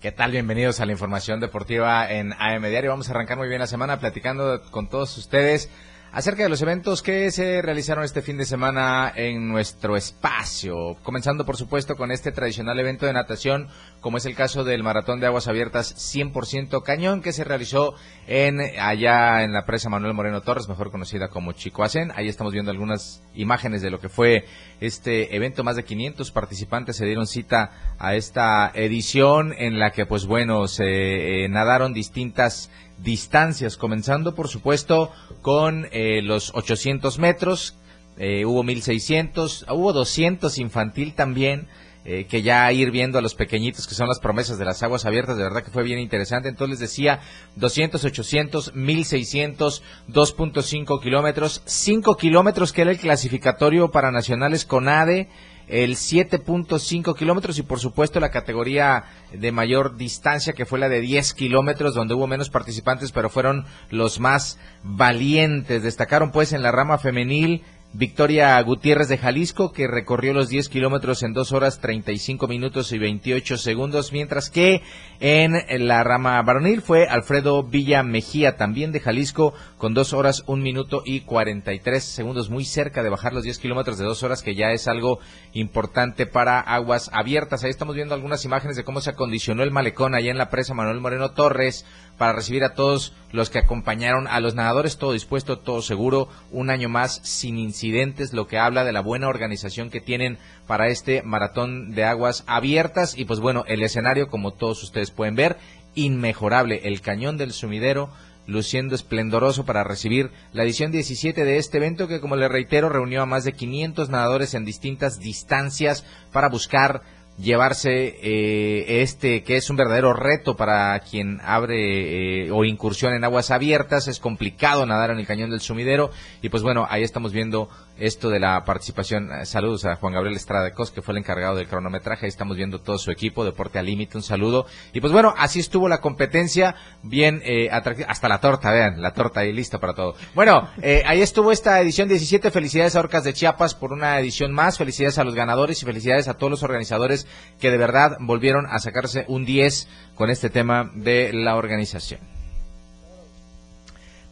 ¿Qué 0.00 0.10
tal? 0.10 0.32
Bienvenidos 0.32 0.80
a 0.80 0.86
la 0.86 0.92
información 0.92 1.38
deportiva 1.38 2.10
en 2.10 2.32
AM 2.32 2.64
Diario. 2.64 2.90
Vamos 2.90 3.08
a 3.08 3.12
arrancar 3.12 3.38
muy 3.38 3.46
bien 3.46 3.60
la 3.60 3.68
semana 3.68 4.00
platicando 4.00 4.62
con 4.72 4.88
todos 4.88 5.16
ustedes 5.16 5.70
acerca 6.12 6.42
de 6.42 6.48
los 6.48 6.62
eventos 6.62 7.02
que 7.02 7.30
se 7.30 7.60
realizaron 7.62 8.04
este 8.04 8.22
fin 8.22 8.38
de 8.38 8.44
semana 8.44 9.12
en 9.14 9.48
nuestro 9.48 9.96
espacio. 9.96 10.96
Comenzando, 11.02 11.44
por 11.44 11.56
supuesto, 11.56 11.96
con 11.96 12.10
este 12.10 12.32
tradicional 12.32 12.78
evento 12.78 13.06
de 13.06 13.12
natación, 13.12 13.68
como 14.00 14.16
es 14.16 14.26
el 14.26 14.34
caso 14.34 14.64
del 14.64 14.82
Maratón 14.82 15.20
de 15.20 15.26
Aguas 15.26 15.48
Abiertas 15.48 15.94
100% 15.96 16.82
Cañón, 16.82 17.22
que 17.22 17.32
se 17.32 17.44
realizó 17.44 17.94
en 18.26 18.60
allá 18.78 19.42
en 19.42 19.52
la 19.52 19.66
presa 19.66 19.88
Manuel 19.88 20.14
Moreno 20.14 20.42
Torres, 20.42 20.68
mejor 20.68 20.90
conocida 20.90 21.28
como 21.28 21.52
Chicoacén. 21.52 22.12
Ahí 22.14 22.28
estamos 22.28 22.52
viendo 22.52 22.70
algunas 22.70 23.22
imágenes 23.34 23.82
de 23.82 23.90
lo 23.90 24.00
que 24.00 24.08
fue 24.08 24.44
este 24.80 25.34
evento. 25.36 25.64
Más 25.64 25.76
de 25.76 25.84
500 25.84 26.30
participantes 26.30 26.96
se 26.96 27.04
dieron 27.04 27.26
cita 27.26 27.96
a 27.98 28.14
esta 28.14 28.70
edición 28.74 29.54
en 29.56 29.78
la 29.78 29.90
que, 29.90 30.06
pues 30.06 30.26
bueno, 30.26 30.68
se 30.68 31.44
eh, 31.44 31.48
nadaron 31.48 31.92
distintas 31.92 32.70
distancias, 32.98 33.76
comenzando 33.76 34.34
por 34.34 34.48
supuesto 34.48 35.12
con 35.42 35.86
eh, 35.92 36.22
los 36.22 36.52
800 36.54 37.18
metros, 37.18 37.76
eh, 38.18 38.44
hubo 38.44 38.62
1600, 38.62 39.66
hubo 39.70 39.92
200 39.92 40.58
infantil 40.58 41.14
también, 41.14 41.68
eh, 42.08 42.26
que 42.26 42.40
ya 42.40 42.70
ir 42.70 42.92
viendo 42.92 43.18
a 43.18 43.20
los 43.20 43.34
pequeñitos 43.34 43.88
que 43.88 43.96
son 43.96 44.06
las 44.06 44.20
promesas 44.20 44.58
de 44.58 44.64
las 44.64 44.80
aguas 44.84 45.04
abiertas, 45.04 45.36
de 45.36 45.42
verdad 45.42 45.64
que 45.64 45.72
fue 45.72 45.82
bien 45.82 45.98
interesante. 45.98 46.48
Entonces 46.48 46.78
les 46.78 46.88
decía 46.88 47.20
200, 47.56 48.04
800, 48.04 48.74
1600, 48.76 49.82
2.5 50.08 51.02
kilómetros, 51.02 51.62
5 51.64 52.16
kilómetros 52.16 52.72
que 52.72 52.82
era 52.82 52.92
el 52.92 52.98
clasificatorio 52.98 53.90
para 53.90 54.12
nacionales 54.12 54.64
con 54.64 54.88
ADE 54.88 55.28
el 55.68 55.96
7.5 55.96 57.16
kilómetros 57.16 57.58
y 57.58 57.62
por 57.62 57.80
supuesto 57.80 58.20
la 58.20 58.30
categoría 58.30 59.04
de 59.32 59.52
mayor 59.52 59.96
distancia 59.96 60.52
que 60.52 60.66
fue 60.66 60.78
la 60.78 60.88
de 60.88 61.00
10 61.00 61.34
kilómetros 61.34 61.94
donde 61.94 62.14
hubo 62.14 62.26
menos 62.26 62.50
participantes 62.50 63.12
pero 63.12 63.30
fueron 63.30 63.66
los 63.90 64.20
más 64.20 64.58
valientes. 64.82 65.82
Destacaron 65.82 66.30
pues 66.30 66.52
en 66.52 66.62
la 66.62 66.72
rama 66.72 66.98
femenil 66.98 67.64
Victoria 67.92 68.60
Gutiérrez 68.60 69.08
de 69.08 69.16
Jalisco, 69.16 69.72
que 69.72 69.86
recorrió 69.86 70.34
los 70.34 70.50
10 70.50 70.68
kilómetros 70.68 71.22
en 71.22 71.32
2 71.32 71.52
horas 71.52 71.80
35 71.80 72.46
minutos 72.46 72.92
y 72.92 72.98
28 72.98 73.56
segundos, 73.56 74.12
mientras 74.12 74.50
que 74.50 74.82
en 75.18 75.54
la 75.88 76.04
rama 76.04 76.42
varonil 76.42 76.82
fue 76.82 77.06
Alfredo 77.06 77.62
Villa 77.62 78.02
Mejía, 78.02 78.56
también 78.56 78.92
de 78.92 79.00
Jalisco, 79.00 79.54
con 79.78 79.92
2 79.92 80.12
horas 80.14 80.42
1 80.46 80.62
minuto 80.62 81.02
y 81.04 81.20
43 81.20 82.02
segundos, 82.02 82.48
muy 82.48 82.64
cerca 82.64 83.02
de 83.02 83.10
bajar 83.10 83.34
los 83.34 83.44
10 83.44 83.58
kilómetros 83.58 83.98
de 83.98 84.04
2 84.04 84.22
horas, 84.22 84.42
que 84.42 84.54
ya 84.54 84.72
es 84.72 84.88
algo 84.88 85.18
importante 85.52 86.26
para 86.26 86.60
aguas 86.60 87.10
abiertas. 87.12 87.62
Ahí 87.62 87.70
estamos 87.70 87.94
viendo 87.94 88.14
algunas 88.14 88.44
imágenes 88.44 88.76
de 88.76 88.84
cómo 88.84 89.00
se 89.00 89.10
acondicionó 89.10 89.62
el 89.62 89.70
malecón 89.70 90.14
allá 90.14 90.30
en 90.30 90.38
la 90.38 90.48
presa 90.48 90.74
Manuel 90.74 91.00
Moreno 91.00 91.32
Torres 91.32 91.84
para 92.16 92.32
recibir 92.32 92.64
a 92.64 92.74
todos 92.74 93.12
los 93.32 93.50
que 93.50 93.58
acompañaron 93.58 94.26
a 94.28 94.40
los 94.40 94.54
nadadores, 94.54 94.96
todo 94.96 95.12
dispuesto, 95.12 95.58
todo 95.58 95.82
seguro, 95.82 96.28
un 96.50 96.70
año 96.70 96.88
más 96.88 97.20
sin 97.22 97.58
incidentes, 97.58 98.32
lo 98.32 98.46
que 98.46 98.58
habla 98.58 98.84
de 98.84 98.92
la 98.92 99.00
buena 99.00 99.28
organización 99.28 99.90
que 99.90 100.00
tienen 100.00 100.38
para 100.66 100.88
este 100.88 101.22
maratón 101.22 101.92
de 101.94 102.04
aguas 102.04 102.44
abiertas 102.46 103.16
y 103.16 103.26
pues 103.26 103.40
bueno, 103.40 103.64
el 103.66 103.82
escenario 103.82 104.28
como 104.28 104.52
todos 104.52 104.82
ustedes 104.82 105.10
pueden 105.10 105.36
ver, 105.36 105.58
inmejorable, 105.94 106.80
el 106.84 107.00
cañón 107.00 107.36
del 107.36 107.52
sumidero 107.52 108.10
luciendo 108.46 108.94
esplendoroso 108.94 109.64
para 109.64 109.84
recibir 109.84 110.30
la 110.52 110.62
edición 110.62 110.92
17 110.92 111.44
de 111.44 111.58
este 111.58 111.78
evento 111.78 112.08
que 112.08 112.20
como 112.20 112.36
le 112.36 112.48
reitero 112.48 112.88
reunió 112.88 113.22
a 113.22 113.26
más 113.26 113.44
de 113.44 113.52
500 113.52 114.08
nadadores 114.08 114.54
en 114.54 114.64
distintas 114.64 115.18
distancias 115.18 116.04
para 116.32 116.48
buscar 116.48 117.02
llevarse 117.38 118.16
eh, 118.22 119.02
este 119.02 119.42
que 119.42 119.56
es 119.56 119.68
un 119.68 119.76
verdadero 119.76 120.12
reto 120.14 120.56
para 120.56 120.98
quien 121.00 121.40
abre 121.44 122.46
eh, 122.46 122.50
o 122.50 122.64
incursión 122.64 123.14
en 123.14 123.24
aguas 123.24 123.50
abiertas. 123.50 124.08
Es 124.08 124.20
complicado 124.20 124.86
nadar 124.86 125.10
en 125.10 125.18
el 125.18 125.26
cañón 125.26 125.50
del 125.50 125.60
sumidero 125.60 126.10
y 126.42 126.48
pues 126.48 126.62
bueno 126.62 126.86
ahí 126.88 127.02
estamos 127.02 127.32
viendo 127.32 127.68
esto 127.98 128.30
de 128.30 128.40
la 128.40 128.64
participación. 128.64 129.30
Eh, 129.32 129.46
Saludos 129.46 129.84
a 129.84 129.96
Juan 129.96 130.12
Gabriel 130.12 130.36
Estrada 130.36 130.72
Cos, 130.72 130.90
que 130.90 131.02
fue 131.02 131.12
el 131.12 131.18
encargado 131.18 131.56
del 131.56 131.68
cronometraje. 131.68 132.26
Ahí 132.26 132.28
estamos 132.28 132.56
viendo 132.56 132.80
todo 132.80 132.98
su 132.98 133.10
equipo, 133.10 133.44
Deporte 133.44 133.78
al 133.78 133.86
Límite, 133.86 134.16
un 134.16 134.22
saludo. 134.22 134.66
Y 134.92 135.00
pues 135.00 135.12
bueno, 135.12 135.34
así 135.36 135.60
estuvo 135.60 135.88
la 135.88 136.00
competencia, 136.00 136.74
bien 137.02 137.42
eh, 137.44 137.68
atractiva. 137.70 138.08
Hasta 138.10 138.28
la 138.28 138.40
torta, 138.40 138.70
vean, 138.70 139.00
la 139.00 139.12
torta 139.12 139.40
ahí 139.40 139.52
lista 139.52 139.78
para 139.78 139.94
todo. 139.94 140.14
Bueno, 140.34 140.68
eh, 140.82 141.02
ahí 141.06 141.22
estuvo 141.22 141.52
esta 141.52 141.80
edición 141.80 142.08
17. 142.08 142.50
Felicidades 142.50 142.96
a 142.96 143.00
Orcas 143.00 143.24
de 143.24 143.32
Chiapas 143.32 143.74
por 143.74 143.92
una 143.92 144.18
edición 144.18 144.52
más. 144.52 144.78
Felicidades 144.78 145.18
a 145.18 145.24
los 145.24 145.34
ganadores 145.34 145.82
y 145.82 145.86
felicidades 145.86 146.28
a 146.28 146.34
todos 146.34 146.50
los 146.50 146.62
organizadores 146.62 147.26
que 147.60 147.70
de 147.70 147.78
verdad 147.78 148.16
volvieron 148.20 148.66
a 148.66 148.78
sacarse 148.78 149.24
un 149.28 149.44
10 149.44 149.88
con 150.14 150.30
este 150.30 150.50
tema 150.50 150.90
de 150.94 151.32
la 151.32 151.56
organización. 151.56 152.35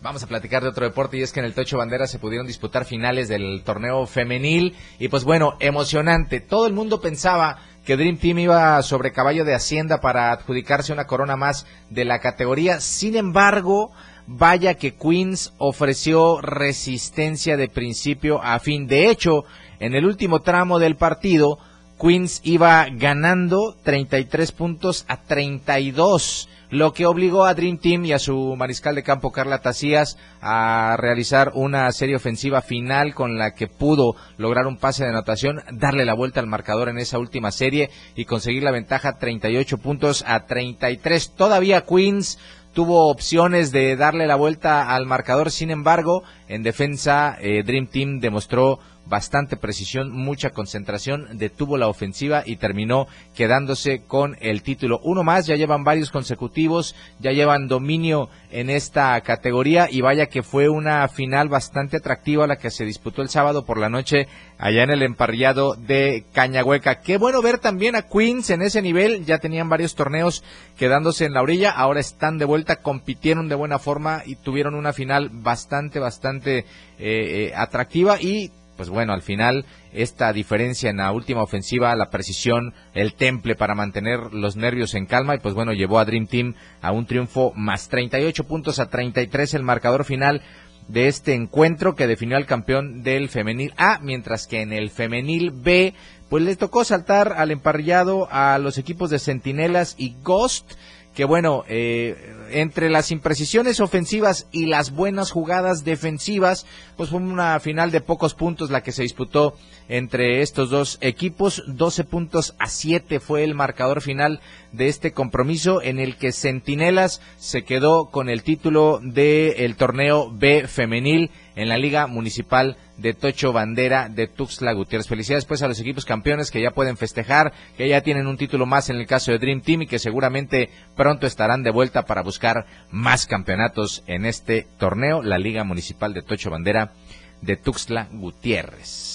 Vamos 0.05 0.23
a 0.23 0.27
platicar 0.27 0.63
de 0.63 0.69
otro 0.69 0.85
deporte 0.85 1.17
y 1.17 1.23
es 1.23 1.33
que 1.33 1.41
en 1.41 1.47
el 1.47 1.55
Tocho 1.55 1.79
Bandera 1.79 2.07
se 2.07 2.19
pudieron 2.19 2.47
disputar 2.47 2.85
finales 2.85 3.27
del 3.27 3.63
torneo 3.65 4.05
femenil 4.05 4.77
y 4.99 5.09
pues 5.09 5.25
bueno, 5.25 5.57
emocionante. 5.61 6.41
Todo 6.41 6.67
el 6.67 6.75
mundo 6.75 7.01
pensaba 7.01 7.57
que 7.87 7.97
Dream 7.97 8.19
Team 8.19 8.41
iba 8.41 8.83
sobre 8.83 9.13
caballo 9.13 9.47
de 9.47 9.55
Hacienda 9.55 10.03
para 10.03 10.31
adjudicarse 10.31 10.93
una 10.93 11.07
corona 11.07 11.37
más 11.37 11.67
de 11.89 12.05
la 12.05 12.19
categoría. 12.19 12.83
Sin 12.83 13.17
embargo, 13.17 13.93
vaya 14.27 14.75
que 14.75 14.95
Queens 14.95 15.55
ofreció 15.57 16.39
resistencia 16.43 17.57
de 17.57 17.69
principio 17.69 18.43
a 18.43 18.59
fin. 18.59 18.87
De 18.87 19.09
hecho, 19.09 19.45
en 19.81 19.95
el 19.95 20.05
último 20.05 20.43
tramo 20.43 20.79
del 20.79 20.97
partido, 20.97 21.59
Queens 21.99 22.43
iba 22.45 22.89
ganando 22.91 23.75
33 23.83 24.53
puntos 24.53 25.07
a 25.09 25.23
32 25.23 26.51
lo 26.75 26.93
que 26.93 27.07
obligó 27.07 27.45
a 27.45 27.55
Dream 27.55 27.79
Team 27.79 28.05
y 28.05 28.13
a 28.13 28.19
su 28.19 28.57
mariscal 28.57 28.97
de 28.97 29.05
campo 29.05 29.31
Carla 29.31 29.61
Tacías 29.61 30.19
a 30.41 30.97
realizar 30.99 31.53
una 31.55 31.91
serie 31.93 32.17
ofensiva 32.17 32.63
final 32.63 33.15
con 33.15 33.39
la 33.39 33.55
que 33.55 33.69
pudo 33.69 34.17
lograr 34.39 34.67
un 34.67 34.79
pase 34.79 35.05
de 35.05 35.11
anotación, 35.11 35.63
darle 35.71 36.05
la 36.05 36.15
vuelta 36.15 36.41
al 36.41 36.49
marcador 36.49 36.89
en 36.89 36.99
esa 36.99 37.21
última 37.21 37.53
serie 37.53 37.91
y 38.17 38.25
conseguir 38.25 38.65
la 38.65 38.73
ventaja 38.73 39.19
38 39.19 39.79
puntos 39.79 40.25
a 40.27 40.47
33. 40.47 41.37
Todavía 41.37 41.83
Queens 41.83 42.41
tuvo 42.73 43.09
opciones 43.09 43.71
de 43.71 43.95
darle 43.95 44.27
la 44.27 44.35
vuelta 44.35 44.93
al 44.97 45.07
marcador, 45.07 45.53
sin 45.53 45.71
embargo, 45.71 46.25
en 46.49 46.65
defensa 46.65 47.37
eh, 47.41 47.63
Dream 47.63 47.87
Team 47.87 48.19
demostró 48.19 48.81
bastante 49.07 49.57
precisión, 49.57 50.11
mucha 50.11 50.51
concentración, 50.51 51.39
detuvo 51.39 51.77
la 51.77 51.89
ofensiva 51.89 52.43
y 52.45 52.57
terminó 52.57 53.07
quedándose 53.35 54.03
con 54.07 54.37
el 54.41 54.63
título. 54.63 55.01
Uno 55.03 55.23
más, 55.23 55.47
ya 55.47 55.57
llevan 55.57 55.85
varios 55.85 56.11
consecutivos, 56.11 56.95
ya 57.21 57.33
llevan 57.33 57.69
dominio 57.69 58.29
en 58.51 58.71
esta 58.71 59.21
categoría 59.21 59.89
y 59.91 60.01
vaya 60.01 60.27
que 60.27 60.43
fue 60.43 60.69
una 60.69 61.07
final 61.09 61.49
bastante 61.49 61.97
atractiva 61.97 62.47
la 62.47 62.57
que 62.57 62.71
se 62.71 62.85
disputó 62.85 63.23
el 63.23 63.29
sábado 63.29 63.65
por 63.65 63.79
la 63.79 63.89
noche 63.89 64.29
allá 64.59 64.85
en 64.85 64.91
el 64.91 65.03
emparrillado 65.03 65.75
de 65.75 66.25
Cañahueca. 66.33 67.01
Qué 67.01 67.19
bueno 67.19 67.43
ver 67.43 67.59
también 67.59 67.97
a 67.97 68.03
Queens 68.03 68.51
en 68.51 68.63
ese 68.63 68.81
nivel, 68.81 69.25
ya 69.25 69.39
tenían 69.39 69.69
varios 69.69 69.95
torneos 69.95 70.45
quedándose 70.77 71.25
en 71.25 71.35
la 71.35 71.43
orilla, 71.43 71.71
ahora 71.71 72.01
están 72.01 72.39
de 72.39 72.45
vuelta, 72.45 72.77
compitieron 72.77 73.49
de 73.49 73.55
buena 73.55 73.79
forma 73.79 74.23
y 74.25 74.37
tuvieron 74.37 74.75
una 74.75 74.93
final 74.93 75.31
bastante, 75.33 75.99
bastante 75.99 76.59
eh, 76.59 76.65
eh, 76.99 77.53
atractiva 77.57 78.21
y 78.21 78.51
pues 78.77 78.89
bueno, 78.89 79.13
al 79.13 79.23
final 79.23 79.65
esta 79.93 80.33
diferencia 80.33 80.91
en 80.91 80.99
la 80.99 81.13
última 81.13 81.43
ofensiva, 81.43 81.95
la 81.97 82.11
precisión, 82.11 82.75
el 82.95 83.15
temple 83.15 83.55
para 83.55 83.75
mantener 83.75 84.33
los 84.33 84.57
nervios 84.57 84.95
en 84.95 85.07
calma 85.07 85.35
y 85.35 85.39
pues 85.39 85.55
bueno, 85.55 85.73
llevó 85.73 85.99
a 85.99 86.05
Dream 86.05 86.27
Team 86.27 86.55
a 86.81 86.93
un 86.93 87.07
triunfo 87.07 87.53
más 87.55 87.89
38 87.89 88.45
puntos 88.45 88.79
a 88.79 88.89
33 88.89 89.55
el 89.55 89.63
marcador 89.63 90.05
final 90.05 90.43
de 90.89 91.09
este 91.09 91.35
encuentro 91.35 91.95
que 91.95 92.07
definió 92.07 92.37
al 92.37 92.47
campeón 92.47 93.03
del 93.03 93.29
femenil 93.29 93.73
A, 93.77 93.99
mientras 94.01 94.47
que 94.47 94.61
en 94.61 94.73
el 94.73 94.91
femenil 94.91 95.51
B 95.51 95.95
pues 96.29 96.43
les 96.43 96.59
tocó 96.59 96.85
saltar 96.85 97.35
al 97.37 97.51
emparrillado 97.51 98.29
a 98.31 98.59
los 98.59 98.79
equipos 98.79 99.11
de 99.11 99.19
Centinelas 99.19 99.95
y 99.99 100.17
Ghost 100.23 100.73
que 101.15 101.25
bueno, 101.25 101.65
eh, 101.69 102.35
entre 102.51 102.91
las 102.91 103.11
imprecisiones 103.11 103.81
ofensivas 103.81 104.49
y 104.51 104.67
las 104.67 104.91
buenas 104.91 105.31
jugadas 105.31 105.85
defensivas, 105.85 106.67
pues 106.97 107.11
fue 107.11 107.21
una 107.21 107.59
final 107.61 107.91
de 107.91 108.01
pocos 108.01 108.35
puntos 108.35 108.71
la 108.71 108.83
que 108.83 108.93
se 108.93 109.03
disputó 109.03 109.55
entre 109.89 110.43
estos 110.43 110.71
dos 110.71 110.99
equipos. 111.01 111.63
12 111.67 112.05
puntos 112.05 112.55
a 112.59 112.67
7 112.67 113.21
fue 113.21 113.45
el 113.45 113.55
marcador 113.55 114.01
final 114.01 114.41
de 114.73 114.89
este 114.89 115.13
compromiso 115.13 115.83
en 115.83 115.99
el 115.99 116.17
que 116.17 116.33
Centinelas 116.33 117.21
se 117.39 117.63
quedó 117.63 118.07
con 118.07 118.29
el 118.29 118.43
título 118.43 119.01
del 119.03 119.77
torneo 119.77 120.31
B 120.31 120.67
femenil 120.67 121.31
en 121.57 121.69
la 121.69 121.79
Liga 121.79 122.07
Municipal 122.07 122.77
de 122.97 123.15
Tocho 123.15 123.53
Bandera 123.53 124.09
de 124.09 124.27
Tuxtla 124.27 124.73
Gutiérrez. 124.73 125.09
Felicidades 125.09 125.45
pues 125.45 125.63
a 125.63 125.69
los 125.69 125.81
equipos 125.81 126.05
campeones 126.05 126.51
que 126.51 126.63
ya 126.63 126.71
pueden 126.71 126.97
festejar, 126.97 127.53
que 127.77 127.89
ya 127.89 128.01
tienen 128.01 128.27
un 128.27 128.37
título 128.37 128.67
más 128.67 128.91
en 128.91 128.97
el 128.97 129.07
caso 129.07 129.33
de 129.33 129.39
Dream 129.39 129.61
Team 129.61 129.83
y 129.83 129.87
que 129.87 129.99
seguramente 129.99 130.71
pronto 130.97 131.27
estarán 131.27 131.63
de 131.63 131.71
vuelta 131.71 132.05
para 132.05 132.23
buscar 132.23 132.67
más 132.91 133.27
campeonatos 133.27 134.03
en 134.07 134.27
este 134.27 134.67
torneo, 134.79 135.23
la 135.23 135.39
Liga 135.39 135.65
Municipal 135.65 136.13
de 136.15 136.23
Tocho 136.23 136.51
Bandera 136.51 136.93
de 137.41 137.57
Tuxtla 137.57 138.09
Gutiérrez. 138.13 139.14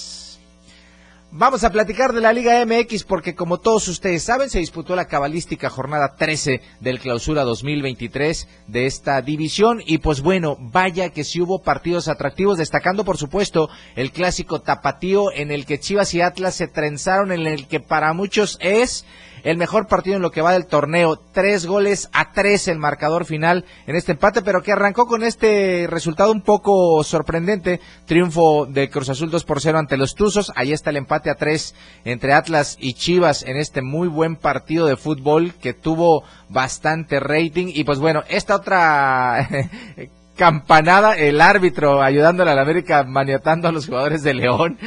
Vamos 1.32 1.62
a 1.62 1.70
platicar 1.70 2.12
de 2.12 2.20
la 2.20 2.32
Liga 2.32 2.66
MX 2.66 3.04
porque 3.04 3.36
como 3.36 3.60
todos 3.60 3.86
ustedes 3.86 4.24
saben 4.24 4.50
se 4.50 4.58
disputó 4.58 4.96
la 4.96 5.04
cabalística 5.04 5.70
jornada 5.70 6.16
13 6.16 6.60
del 6.80 6.98
clausura 6.98 7.44
2023 7.44 8.48
de 8.66 8.86
esta 8.86 9.22
división. 9.22 9.80
Y 9.86 9.98
pues 9.98 10.22
bueno, 10.22 10.56
vaya 10.58 11.10
que 11.10 11.22
sí 11.22 11.40
hubo 11.40 11.62
partidos 11.62 12.08
atractivos 12.08 12.58
destacando 12.58 13.04
por 13.04 13.16
supuesto 13.16 13.70
el 13.94 14.10
clásico 14.10 14.62
tapatío 14.62 15.30
en 15.32 15.52
el 15.52 15.66
que 15.66 15.78
Chivas 15.78 16.14
y 16.14 16.20
Atlas 16.20 16.56
se 16.56 16.66
trenzaron 16.66 17.30
en 17.30 17.46
el 17.46 17.68
que 17.68 17.78
para 17.78 18.12
muchos 18.12 18.58
es 18.60 19.06
el 19.44 19.56
mejor 19.56 19.86
partido 19.86 20.16
en 20.16 20.22
lo 20.22 20.30
que 20.30 20.42
va 20.42 20.52
del 20.52 20.66
torneo. 20.66 21.16
Tres 21.32 21.66
goles 21.66 22.08
a 22.12 22.32
tres 22.32 22.68
el 22.68 22.78
marcador 22.78 23.24
final 23.24 23.64
en 23.86 23.96
este 23.96 24.12
empate, 24.12 24.42
pero 24.42 24.62
que 24.62 24.72
arrancó 24.72 25.06
con 25.06 25.22
este 25.22 25.86
resultado 25.88 26.32
un 26.32 26.42
poco 26.42 27.02
sorprendente. 27.04 27.80
Triunfo 28.06 28.66
de 28.66 28.90
Cruz 28.90 29.08
Azul 29.08 29.30
2 29.30 29.44
por 29.44 29.60
0 29.60 29.78
ante 29.78 29.96
los 29.96 30.14
Tuzos. 30.14 30.52
Ahí 30.56 30.72
está 30.72 30.90
el 30.90 30.96
empate 30.96 31.30
a 31.30 31.34
tres 31.34 31.74
entre 32.04 32.32
Atlas 32.32 32.76
y 32.80 32.94
Chivas 32.94 33.42
en 33.42 33.56
este 33.56 33.82
muy 33.82 34.08
buen 34.08 34.36
partido 34.36 34.86
de 34.86 34.96
fútbol 34.96 35.54
que 35.54 35.74
tuvo 35.74 36.24
bastante 36.48 37.20
rating. 37.20 37.68
Y 37.74 37.84
pues 37.84 37.98
bueno, 37.98 38.22
esta 38.28 38.56
otra 38.56 39.48
campanada, 40.36 41.16
el 41.16 41.40
árbitro 41.40 42.02
ayudándole 42.02 42.50
a 42.50 42.54
la 42.54 42.62
América 42.62 43.04
maniatando 43.04 43.68
a 43.68 43.72
los 43.72 43.86
jugadores 43.86 44.22
de 44.22 44.34
León. 44.34 44.78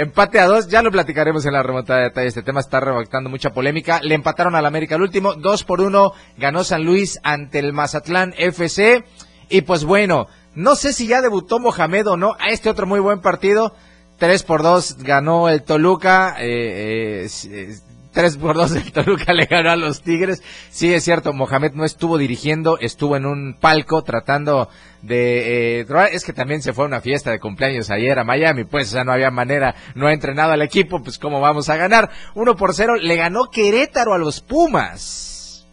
Empate 0.00 0.40
a 0.40 0.46
dos, 0.46 0.68
ya 0.68 0.80
lo 0.80 0.90
platicaremos 0.90 1.44
en 1.44 1.52
la 1.52 1.62
remontada 1.62 1.98
de 1.98 2.04
detalle. 2.06 2.28
Este 2.28 2.42
tema 2.42 2.60
está 2.60 2.80
rebactando 2.80 3.28
mucha 3.28 3.50
polémica. 3.50 4.00
Le 4.02 4.14
empataron 4.14 4.54
al 4.54 4.64
América 4.64 4.94
el 4.94 5.02
último, 5.02 5.34
dos 5.34 5.62
por 5.62 5.82
uno, 5.82 6.14
ganó 6.38 6.64
San 6.64 6.86
Luis 6.86 7.20
ante 7.22 7.58
el 7.58 7.74
Mazatlán 7.74 8.32
FC. 8.38 9.04
Y 9.50 9.60
pues 9.60 9.84
bueno, 9.84 10.26
no 10.54 10.74
sé 10.74 10.94
si 10.94 11.06
ya 11.06 11.20
debutó 11.20 11.58
Mohamed 11.58 12.06
o 12.06 12.16
no 12.16 12.34
a 12.40 12.48
este 12.48 12.70
otro 12.70 12.86
muy 12.86 12.98
buen 12.98 13.20
partido. 13.20 13.74
Tres 14.16 14.42
por 14.42 14.62
dos 14.62 14.96
ganó 15.02 15.50
el 15.50 15.64
Toluca. 15.64 16.34
Eh, 16.38 17.28
eh, 17.44 17.74
3 18.12 18.36
por 18.38 18.56
2 18.56 18.72
el 18.76 18.92
Toluca 18.92 19.32
le 19.34 19.46
ganó 19.46 19.70
a 19.70 19.76
los 19.76 20.02
Tigres. 20.02 20.42
Sí, 20.70 20.92
es 20.92 21.04
cierto, 21.04 21.32
Mohamed 21.32 21.72
no 21.72 21.84
estuvo 21.84 22.18
dirigiendo, 22.18 22.78
estuvo 22.78 23.16
en 23.16 23.26
un 23.26 23.56
palco 23.58 24.02
tratando 24.02 24.68
de... 25.02 25.80
Eh, 25.80 25.86
es 26.12 26.24
que 26.24 26.32
también 26.32 26.62
se 26.62 26.72
fue 26.72 26.84
a 26.84 26.88
una 26.88 27.00
fiesta 27.00 27.30
de 27.30 27.40
cumpleaños 27.40 27.90
ayer 27.90 28.18
a 28.18 28.24
Miami, 28.24 28.64
pues, 28.64 28.88
sea, 28.88 29.04
no 29.04 29.12
había 29.12 29.30
manera, 29.30 29.74
no 29.94 30.06
ha 30.06 30.12
entrenado 30.12 30.52
al 30.52 30.62
equipo, 30.62 31.02
pues, 31.02 31.18
¿cómo 31.18 31.40
vamos 31.40 31.68
a 31.68 31.76
ganar? 31.76 32.10
1 32.34 32.56
por 32.56 32.74
0, 32.74 32.96
le 32.96 33.16
ganó 33.16 33.44
Querétaro 33.50 34.14
a 34.14 34.18
los 34.18 34.40
Pumas. 34.40 35.66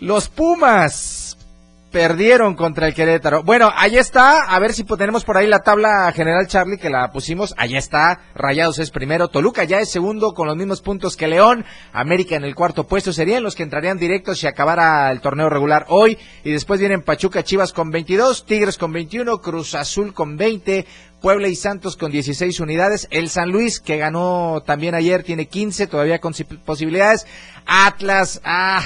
Los 0.00 0.28
Pumas 0.28 1.25
perdieron 1.96 2.56
contra 2.56 2.88
el 2.88 2.92
Querétaro. 2.92 3.42
Bueno, 3.42 3.72
ahí 3.74 3.96
está, 3.96 4.42
a 4.42 4.58
ver 4.58 4.74
si 4.74 4.84
tenemos 4.84 5.24
por 5.24 5.38
ahí 5.38 5.46
la 5.46 5.60
tabla 5.60 6.12
general 6.14 6.46
Charlie 6.46 6.76
que 6.76 6.90
la 6.90 7.10
pusimos. 7.10 7.54
Ahí 7.56 7.74
está, 7.74 8.20
Rayados 8.34 8.78
es 8.80 8.90
primero, 8.90 9.28
Toluca 9.28 9.64
ya 9.64 9.80
es 9.80 9.88
segundo 9.88 10.34
con 10.34 10.46
los 10.46 10.58
mismos 10.58 10.82
puntos 10.82 11.16
que 11.16 11.26
León, 11.26 11.64
América 11.94 12.36
en 12.36 12.44
el 12.44 12.54
cuarto 12.54 12.86
puesto 12.86 13.14
serían 13.14 13.42
los 13.42 13.54
que 13.54 13.62
entrarían 13.62 13.96
directos 13.96 14.40
si 14.40 14.46
acabara 14.46 15.10
el 15.10 15.22
torneo 15.22 15.48
regular 15.48 15.86
hoy 15.88 16.18
y 16.44 16.50
después 16.50 16.80
vienen 16.80 17.00
Pachuca, 17.00 17.42
Chivas 17.42 17.72
con 17.72 17.90
22, 17.90 18.44
Tigres 18.44 18.76
con 18.76 18.92
21, 18.92 19.40
Cruz 19.40 19.74
Azul 19.74 20.12
con 20.12 20.36
20, 20.36 20.84
Puebla 21.22 21.48
y 21.48 21.56
Santos 21.56 21.96
con 21.96 22.12
16 22.12 22.60
unidades. 22.60 23.08
El 23.10 23.30
San 23.30 23.48
Luis, 23.48 23.80
que 23.80 23.96
ganó 23.96 24.62
también 24.66 24.94
ayer, 24.94 25.22
tiene 25.22 25.46
15, 25.46 25.86
todavía 25.86 26.18
con 26.18 26.34
posibilidades. 26.66 27.26
Atlas, 27.64 28.42
ah, 28.44 28.82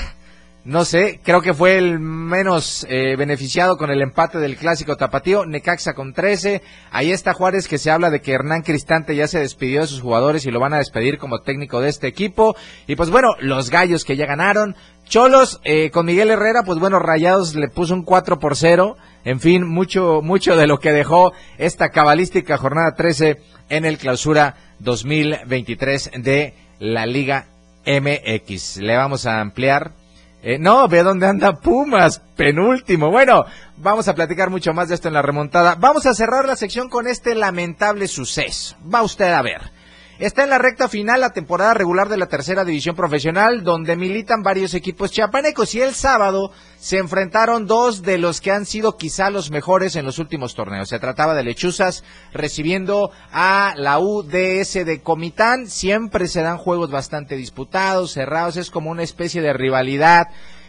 no 0.71 0.85
sé, 0.85 1.19
creo 1.25 1.43
que 1.43 1.53
fue 1.53 1.79
el 1.79 1.99
menos 1.99 2.87
eh, 2.89 3.17
beneficiado 3.17 3.77
con 3.77 3.91
el 3.91 4.03
empate 4.03 4.39
del 4.39 4.57
clásico 4.57 4.97
tapatío, 4.97 5.45
Necaxa 5.45 5.95
con 5.95 6.13
13, 6.13 6.63
ahí 6.93 7.11
está 7.11 7.33
Juárez 7.33 7.67
que 7.67 7.77
se 7.77 7.91
habla 7.91 8.09
de 8.09 8.21
que 8.21 8.31
Hernán 8.31 8.63
Cristante 8.63 9.17
ya 9.17 9.27
se 9.27 9.41
despidió 9.41 9.81
de 9.81 9.89
sus 9.89 10.01
jugadores 10.01 10.47
y 10.47 10.53
lo 10.53 10.61
van 10.61 10.73
a 10.73 10.79
despedir 10.79 11.19
como 11.19 11.41
técnico 11.41 11.81
de 11.81 11.89
este 11.89 12.07
equipo, 12.07 12.55
y 12.87 12.95
pues 12.95 13.11
bueno, 13.11 13.31
los 13.41 13.69
gallos 13.69 14.05
que 14.05 14.17
ya 14.17 14.27
ganaron, 14.27 14.77
Cholos 15.09 15.61
eh, 15.65 15.91
con 15.91 16.07
Miguel 16.07 16.31
Herrera, 16.31 16.63
pues 16.65 16.79
bueno, 16.79 17.01
Rayados 17.01 17.57
le 17.57 17.67
puso 17.67 17.93
un 17.93 18.05
4 18.05 18.39
por 18.39 18.55
0, 18.55 18.97
en 19.25 19.41
fin, 19.41 19.67
mucho, 19.67 20.21
mucho 20.23 20.57
de 20.57 20.69
lo 20.69 20.79
que 20.79 20.93
dejó 20.93 21.33
esta 21.59 21.89
cabalística 21.89 22.57
jornada 22.57 22.95
13 22.95 23.43
en 23.71 23.85
el 23.85 23.99
clausura 23.99 24.55
2023 24.79 26.13
de 26.19 26.55
la 26.79 27.07
Liga 27.07 27.49
MX. 27.85 28.77
Le 28.77 28.97
vamos 28.97 29.27
a 29.27 29.41
ampliar 29.41 29.99
eh, 30.43 30.59
no, 30.59 30.89
ve 30.89 31.03
dónde 31.03 31.27
anda 31.27 31.57
Pumas, 31.57 32.21
penúltimo. 32.37 33.11
Bueno, 33.11 33.45
vamos 33.77 34.09
a 34.09 34.15
platicar 34.15 34.51
mucho 34.51 34.73
más 34.73 34.89
de 34.89 34.95
esto 34.95 35.09
en 35.09 35.15
la 35.15 35.23
remontada. 35.23 35.75
Vamos 35.75 36.07
a 36.07 36.15
cerrar 36.15 36.47
la 36.47 36.57
sección 36.57 36.89
con 36.89 37.07
este 37.07 37.35
lamentable 37.35 38.09
suceso. 38.09 38.77
Va 38.93 39.03
usted 39.03 39.33
a 39.33 39.43
ver. 39.43 39.80
Está 40.21 40.43
en 40.43 40.51
la 40.51 40.59
recta 40.59 40.87
final 40.87 41.23
la 41.23 41.33
temporada 41.33 41.73
regular 41.73 42.11
de 42.11 42.19
la 42.19 42.27
tercera 42.27 42.67
división 42.67 42.95
profesional, 42.95 43.65
donde 43.65 43.97
militan 43.97 44.43
varios 44.43 44.75
equipos 44.75 45.11
chiapanecos 45.11 45.75
y 45.75 45.81
el 45.81 45.95
sábado 45.95 46.53
se 46.79 46.99
enfrentaron 46.99 47.67
dos 47.67 48.03
de 48.03 48.19
los 48.19 48.43
que 48.43 48.51
han 48.51 48.67
sido 48.67 48.99
quizá 48.99 49.31
los 49.31 49.51
mejores 49.51 49.97
en 49.97 50.05
los 50.05 50.19
últimos 50.19 50.55
torneos. 50.55 50.91
Se 50.91 50.99
trataba 50.99 51.35
de 51.35 51.43
Lechuzas 51.43 52.05
recibiendo 52.35 53.13
a 53.33 53.73
la 53.79 53.99
UDS 53.99 54.85
de 54.85 55.01
Comitán. 55.03 55.69
Siempre 55.69 56.29
se 56.29 56.43
dan 56.43 56.59
juegos 56.59 56.91
bastante 56.91 57.35
disputados, 57.37 58.13
cerrados, 58.13 58.59
es 58.59 58.71
como 58.71 58.91
una 58.91 59.03
especie 59.03 59.41
de 59.41 59.55
rivalidad 59.55 60.27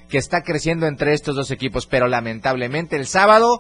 que 0.07 0.17
está 0.17 0.43
creciendo 0.43 0.87
entre 0.87 1.13
estos 1.13 1.35
dos 1.35 1.51
equipos, 1.51 1.87
pero 1.87 2.07
lamentablemente 2.07 2.95
el 2.95 3.05
sábado 3.05 3.59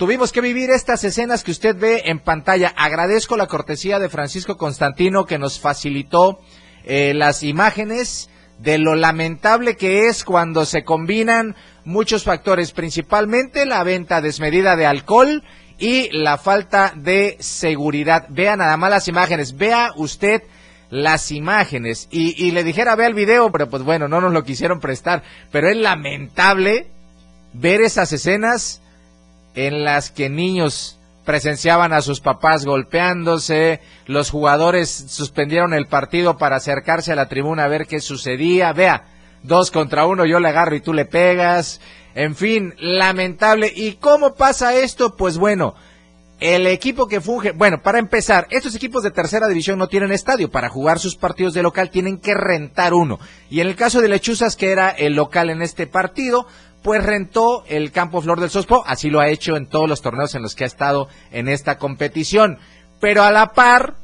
Tuvimos 0.00 0.32
que 0.32 0.40
vivir 0.40 0.70
estas 0.70 1.04
escenas 1.04 1.44
que 1.44 1.50
usted 1.50 1.76
ve 1.76 2.04
en 2.06 2.20
pantalla. 2.20 2.72
Agradezco 2.74 3.36
la 3.36 3.48
cortesía 3.48 3.98
de 3.98 4.08
Francisco 4.08 4.56
Constantino 4.56 5.26
que 5.26 5.38
nos 5.38 5.60
facilitó 5.60 6.40
eh, 6.84 7.12
las 7.12 7.42
imágenes 7.42 8.30
de 8.58 8.78
lo 8.78 8.94
lamentable 8.94 9.76
que 9.76 10.08
es 10.08 10.24
cuando 10.24 10.64
se 10.64 10.84
combinan 10.84 11.54
muchos 11.84 12.24
factores, 12.24 12.72
principalmente 12.72 13.66
la 13.66 13.84
venta 13.84 14.22
desmedida 14.22 14.74
de 14.74 14.86
alcohol 14.86 15.44
y 15.76 16.08
la 16.16 16.38
falta 16.38 16.94
de 16.96 17.36
seguridad. 17.38 18.24
Vea 18.30 18.56
nada 18.56 18.78
más 18.78 18.88
las 18.88 19.06
imágenes, 19.06 19.58
vea 19.58 19.90
usted 19.96 20.44
las 20.88 21.30
imágenes 21.30 22.08
y, 22.10 22.42
y 22.42 22.52
le 22.52 22.64
dijera 22.64 22.96
vea 22.96 23.08
el 23.08 23.12
video, 23.12 23.52
pero 23.52 23.68
pues 23.68 23.82
bueno, 23.82 24.08
no 24.08 24.22
nos 24.22 24.32
lo 24.32 24.44
quisieron 24.44 24.80
prestar, 24.80 25.22
pero 25.52 25.68
es 25.68 25.76
lamentable 25.76 26.86
ver 27.52 27.82
esas 27.82 28.14
escenas 28.14 28.80
en 29.66 29.84
las 29.84 30.10
que 30.10 30.30
niños 30.30 30.98
presenciaban 31.26 31.92
a 31.92 32.00
sus 32.00 32.20
papás 32.20 32.64
golpeándose, 32.64 33.80
los 34.06 34.30
jugadores 34.30 34.88
suspendieron 34.90 35.74
el 35.74 35.86
partido 35.86 36.38
para 36.38 36.56
acercarse 36.56 37.12
a 37.12 37.16
la 37.16 37.28
tribuna 37.28 37.64
a 37.64 37.68
ver 37.68 37.86
qué 37.86 38.00
sucedía, 38.00 38.72
vea, 38.72 39.04
dos 39.42 39.70
contra 39.70 40.06
uno, 40.06 40.24
yo 40.24 40.40
le 40.40 40.48
agarro 40.48 40.76
y 40.76 40.80
tú 40.80 40.94
le 40.94 41.04
pegas, 41.04 41.82
en 42.14 42.34
fin, 42.36 42.74
lamentable. 42.78 43.70
¿Y 43.74 43.96
cómo 43.96 44.34
pasa 44.34 44.74
esto? 44.74 45.14
Pues 45.14 45.36
bueno, 45.36 45.74
el 46.40 46.66
equipo 46.66 47.06
que 47.06 47.20
funge, 47.20 47.52
bueno, 47.52 47.82
para 47.82 47.98
empezar, 47.98 48.46
estos 48.48 48.74
equipos 48.74 49.02
de 49.02 49.10
tercera 49.10 49.46
división 49.46 49.78
no 49.78 49.88
tienen 49.88 50.10
estadio, 50.10 50.50
para 50.50 50.70
jugar 50.70 50.98
sus 50.98 51.16
partidos 51.16 51.52
de 51.52 51.62
local 51.62 51.90
tienen 51.90 52.18
que 52.18 52.32
rentar 52.32 52.94
uno. 52.94 53.18
Y 53.50 53.60
en 53.60 53.68
el 53.68 53.76
caso 53.76 54.00
de 54.00 54.08
Lechuzas, 54.08 54.56
que 54.56 54.70
era 54.70 54.88
el 54.88 55.14
local 55.14 55.50
en 55.50 55.60
este 55.60 55.86
partido, 55.86 56.46
pues 56.82 57.02
rentó 57.02 57.64
el 57.66 57.92
campo 57.92 58.22
Flor 58.22 58.40
del 58.40 58.50
Sospo, 58.50 58.82
así 58.86 59.10
lo 59.10 59.20
ha 59.20 59.28
hecho 59.28 59.56
en 59.56 59.66
todos 59.66 59.88
los 59.88 60.02
torneos 60.02 60.34
en 60.34 60.42
los 60.42 60.54
que 60.54 60.64
ha 60.64 60.66
estado 60.66 61.08
en 61.30 61.48
esta 61.48 61.78
competición. 61.78 62.58
Pero 63.00 63.22
a 63.22 63.30
la 63.30 63.52
par, 63.52 63.94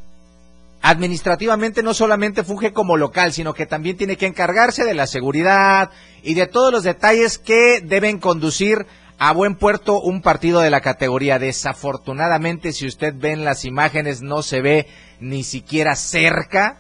administrativamente 0.83 1.83
no 1.83 1.95
solamente 1.95 2.45
funge 2.45 2.72
como 2.72 2.97
local, 2.97 3.33
sino 3.33 3.55
que 3.55 3.66
también 3.66 3.97
tiene 3.97 4.16
que 4.16 4.27
encargarse 4.27 4.85
de 4.85 4.95
la 4.95 5.07
seguridad 5.07 5.91
y 6.22 6.35
de 6.35 6.47
todos 6.47 6.72
los 6.72 6.85
detalles 6.85 7.39
que 7.39 7.81
deben 7.83 8.18
conducir 8.18 8.87
a 9.18 9.33
buen 9.33 9.55
puerto 9.55 10.01
un 10.01 10.20
partido 10.20 10.61
de 10.61 10.70
la 10.70 10.83
categoría. 10.83 11.39
Desafortunadamente, 11.39 12.72
si 12.72 12.87
usted 12.87 13.14
ve 13.16 13.33
en 13.33 13.45
las 13.45 13.64
imágenes, 13.64 14.20
no 14.22 14.43
se 14.43 14.61
ve 14.61 14.87
ni 15.18 15.45
siquiera 15.45 15.97
cerca 15.97 16.79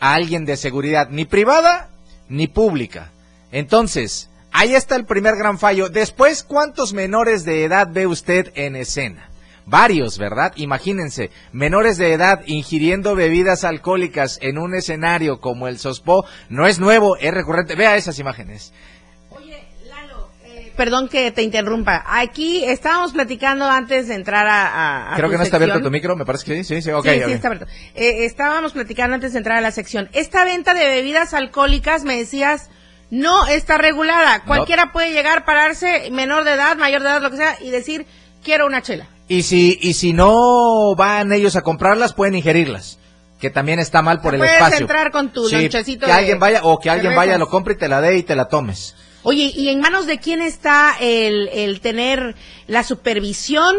a 0.00 0.14
alguien 0.14 0.46
de 0.46 0.56
seguridad, 0.56 1.08
ni 1.10 1.26
privada 1.26 1.90
ni 2.28 2.46
pública. 2.46 3.10
Entonces, 3.52 4.30
Ahí 4.56 4.72
está 4.76 4.94
el 4.94 5.04
primer 5.04 5.34
gran 5.34 5.58
fallo. 5.58 5.88
Después, 5.88 6.44
¿cuántos 6.44 6.92
menores 6.92 7.44
de 7.44 7.64
edad 7.64 7.88
ve 7.90 8.06
usted 8.06 8.52
en 8.54 8.76
escena? 8.76 9.28
Varios, 9.66 10.16
¿verdad? 10.16 10.52
Imagínense, 10.54 11.32
menores 11.50 11.98
de 11.98 12.12
edad 12.12 12.42
ingiriendo 12.46 13.16
bebidas 13.16 13.64
alcohólicas 13.64 14.38
en 14.42 14.58
un 14.58 14.76
escenario 14.76 15.40
como 15.40 15.66
el 15.66 15.78
Sospo, 15.78 16.24
no 16.50 16.68
es 16.68 16.78
nuevo, 16.78 17.16
es 17.16 17.34
recurrente. 17.34 17.74
Vea 17.74 17.96
esas 17.96 18.16
imágenes. 18.20 18.72
Oye, 19.30 19.64
Lalo, 19.88 20.30
eh, 20.44 20.72
perdón 20.76 21.08
que 21.08 21.32
te 21.32 21.42
interrumpa. 21.42 22.04
Aquí 22.06 22.64
estábamos 22.64 23.12
platicando 23.12 23.64
antes 23.64 24.06
de 24.06 24.14
entrar 24.14 24.46
a. 24.48 25.14
Creo 25.16 25.30
que 25.30 25.36
no 25.36 25.42
está 25.42 25.56
abierto 25.56 25.82
tu 25.82 25.90
micro, 25.90 26.14
me 26.14 26.24
parece 26.24 26.44
que 26.44 26.62
sí, 26.62 26.76
sí, 26.76 26.80
sí, 26.80 26.90
ok. 26.92 27.06
Sí, 27.06 27.22
sí 27.26 27.32
está 27.32 27.48
abierto. 27.48 27.66
Eh, 27.96 28.24
estábamos 28.24 28.72
platicando 28.72 29.16
antes 29.16 29.32
de 29.32 29.38
entrar 29.38 29.58
a 29.58 29.62
la 29.62 29.72
sección. 29.72 30.10
Esta 30.12 30.44
venta 30.44 30.74
de 30.74 30.86
bebidas 30.86 31.34
alcohólicas, 31.34 32.04
me 32.04 32.16
decías, 32.16 32.70
no 33.10 33.46
está 33.46 33.78
regulada. 33.78 34.42
Cualquiera 34.44 34.92
puede 34.92 35.12
llegar, 35.12 35.44
pararse, 35.44 36.10
menor 36.10 36.44
de 36.44 36.52
edad, 36.52 36.76
mayor 36.76 37.02
de 37.02 37.08
edad, 37.08 37.22
lo 37.22 37.30
que 37.30 37.36
sea, 37.36 37.56
y 37.60 37.70
decir, 37.70 38.06
quiero 38.42 38.66
una 38.66 38.82
chela. 38.82 39.08
Y 39.28 39.42
si, 39.42 39.78
y 39.80 39.94
si 39.94 40.12
no 40.12 40.94
van 40.96 41.32
ellos 41.32 41.56
a 41.56 41.62
comprarlas, 41.62 42.12
pueden 42.12 42.34
ingerirlas. 42.34 42.98
Que 43.40 43.50
también 43.50 43.78
está 43.78 44.00
mal 44.00 44.20
por 44.20 44.34
el 44.34 44.40
puedes 44.40 44.54
espacio. 44.54 44.78
entrar 44.78 45.10
con 45.10 45.32
tu 45.32 45.48
lonchecito 45.48 46.06
Que 46.06 46.12
alguien 46.12 46.38
vaya, 46.38 46.60
o 46.62 46.78
que 46.78 46.88
alguien 46.88 47.14
vaya, 47.14 47.36
lo 47.36 47.48
compre 47.48 47.74
y 47.74 47.76
te 47.76 47.88
la 47.88 48.00
dé 48.00 48.16
y 48.16 48.22
te 48.22 48.36
la 48.36 48.48
tomes. 48.48 48.94
Oye, 49.22 49.52
¿y 49.54 49.68
en 49.68 49.80
manos 49.80 50.06
de 50.06 50.18
quién 50.18 50.40
está 50.42 50.94
el, 51.00 51.48
el 51.48 51.80
tener 51.80 52.34
la 52.66 52.82
supervisión 52.84 53.76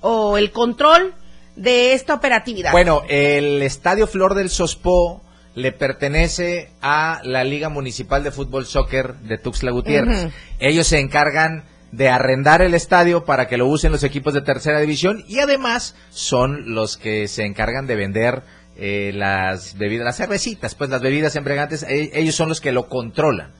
o 0.00 0.36
el 0.36 0.50
control 0.50 1.14
de 1.56 1.94
esta 1.94 2.14
operatividad? 2.14 2.72
Bueno, 2.72 3.02
el 3.08 3.62
Estadio 3.62 4.06
Flor 4.06 4.34
del 4.34 4.50
Sospó 4.50 5.22
le 5.54 5.72
pertenece 5.72 6.70
a 6.80 7.20
la 7.24 7.44
Liga 7.44 7.68
Municipal 7.68 8.22
de 8.22 8.30
Fútbol 8.30 8.66
Soccer 8.66 9.14
de 9.16 9.38
Tuxtla 9.38 9.70
Gutiérrez. 9.72 10.28
Ellos 10.58 10.86
se 10.86 11.00
encargan 11.00 11.64
de 11.92 12.08
arrendar 12.08 12.62
el 12.62 12.74
estadio 12.74 13.24
para 13.24 13.48
que 13.48 13.56
lo 13.56 13.66
usen 13.66 13.92
los 13.92 14.04
equipos 14.04 14.32
de 14.32 14.42
tercera 14.42 14.80
división 14.80 15.24
y 15.26 15.40
además 15.40 15.96
son 16.10 16.74
los 16.74 16.96
que 16.96 17.26
se 17.26 17.44
encargan 17.44 17.86
de 17.86 17.96
vender 17.96 18.42
eh, 18.76 19.12
las 19.14 19.76
bebidas, 19.76 20.04
las 20.04 20.16
cervecitas, 20.16 20.74
pues 20.74 20.88
las 20.88 21.02
bebidas 21.02 21.34
embriagantes, 21.36 21.82
e, 21.82 22.10
ellos 22.14 22.34
son 22.34 22.48
los 22.48 22.60
que 22.60 22.72
lo 22.72 22.88
controlan. 22.88 23.52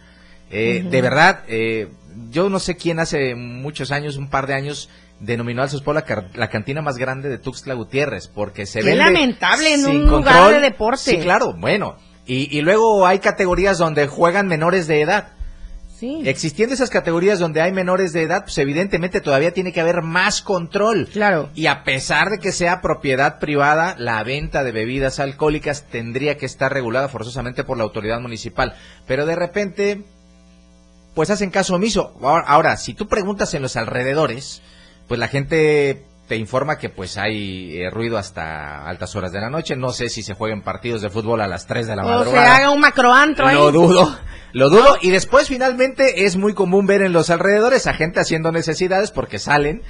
Eh, 0.50 0.84
de 0.88 1.02
verdad, 1.02 1.44
eh, 1.48 1.88
yo 2.30 2.48
no 2.48 2.58
sé 2.58 2.76
quién 2.76 2.98
hace 2.98 3.34
muchos 3.34 3.92
años, 3.92 4.16
un 4.16 4.30
par 4.30 4.46
de 4.46 4.54
años, 4.54 4.88
denominó 5.20 5.62
al 5.62 5.70
Sospó 5.70 5.92
la, 5.92 6.04
la, 6.34 6.48
cantina 6.48 6.82
más 6.82 6.96
grande 6.96 7.28
de 7.28 7.38
Tuxtla 7.38 7.74
Gutiérrez, 7.74 8.28
porque 8.28 8.66
se 8.66 8.82
ve 8.82 8.96
lamentable 8.96 9.74
en 9.74 9.86
un 9.86 10.06
lugar 10.06 10.52
de 10.52 10.60
deporte. 10.60 11.02
Sí, 11.02 11.18
claro, 11.18 11.54
bueno. 11.56 11.96
Y, 12.26 12.56
y, 12.56 12.62
luego 12.62 13.06
hay 13.06 13.18
categorías 13.18 13.78
donde 13.78 14.06
juegan 14.06 14.46
menores 14.46 14.86
de 14.86 15.00
edad. 15.00 15.32
Sí. 15.98 16.22
Existiendo 16.24 16.74
esas 16.74 16.88
categorías 16.88 17.38
donde 17.38 17.60
hay 17.60 17.72
menores 17.72 18.12
de 18.12 18.22
edad, 18.22 18.44
pues 18.44 18.56
evidentemente 18.56 19.20
todavía 19.20 19.52
tiene 19.52 19.72
que 19.72 19.82
haber 19.82 20.00
más 20.00 20.40
control. 20.40 21.08
Claro. 21.12 21.50
Y 21.54 21.66
a 21.66 21.84
pesar 21.84 22.30
de 22.30 22.38
que 22.38 22.52
sea 22.52 22.80
propiedad 22.80 23.38
privada, 23.38 23.96
la 23.98 24.22
venta 24.22 24.64
de 24.64 24.72
bebidas 24.72 25.20
alcohólicas 25.20 25.84
tendría 25.90 26.38
que 26.38 26.46
estar 26.46 26.72
regulada 26.72 27.08
forzosamente 27.08 27.64
por 27.64 27.76
la 27.76 27.84
autoridad 27.84 28.20
municipal. 28.20 28.74
Pero 29.06 29.26
de 29.26 29.36
repente, 29.36 30.02
pues 31.14 31.28
hacen 31.28 31.50
caso 31.50 31.74
omiso. 31.74 32.16
Ahora 32.22 32.78
si 32.78 32.94
tú 32.94 33.06
preguntas 33.06 33.52
en 33.52 33.60
los 33.60 33.76
alrededores, 33.76 34.62
pues 35.10 35.18
la 35.18 35.26
gente 35.26 36.04
te 36.28 36.36
informa 36.36 36.78
que 36.78 36.88
pues 36.88 37.18
hay 37.18 37.76
eh, 37.76 37.90
ruido 37.90 38.16
hasta 38.16 38.86
altas 38.86 39.16
horas 39.16 39.32
de 39.32 39.40
la 39.40 39.50
noche. 39.50 39.74
No 39.74 39.90
sé 39.90 40.08
si 40.08 40.22
se 40.22 40.34
jueguen 40.34 40.62
partidos 40.62 41.02
de 41.02 41.10
fútbol 41.10 41.40
a 41.40 41.48
las 41.48 41.66
3 41.66 41.88
de 41.88 41.96
la 41.96 42.04
madrugada. 42.04 42.30
O 42.30 42.32
se 42.32 42.38
haga 42.38 42.70
un 42.70 42.78
macroantro 42.78 43.48
ahí. 43.48 43.56
Lo 43.56 43.72
dudo, 43.72 44.16
lo 44.52 44.70
dudo. 44.70 44.98
Y 45.02 45.10
después 45.10 45.48
finalmente 45.48 46.26
es 46.26 46.36
muy 46.36 46.54
común 46.54 46.86
ver 46.86 47.02
en 47.02 47.12
los 47.12 47.28
alrededores 47.28 47.88
a 47.88 47.94
gente 47.94 48.20
haciendo 48.20 48.52
necesidades 48.52 49.10
porque 49.10 49.40
salen 49.40 49.82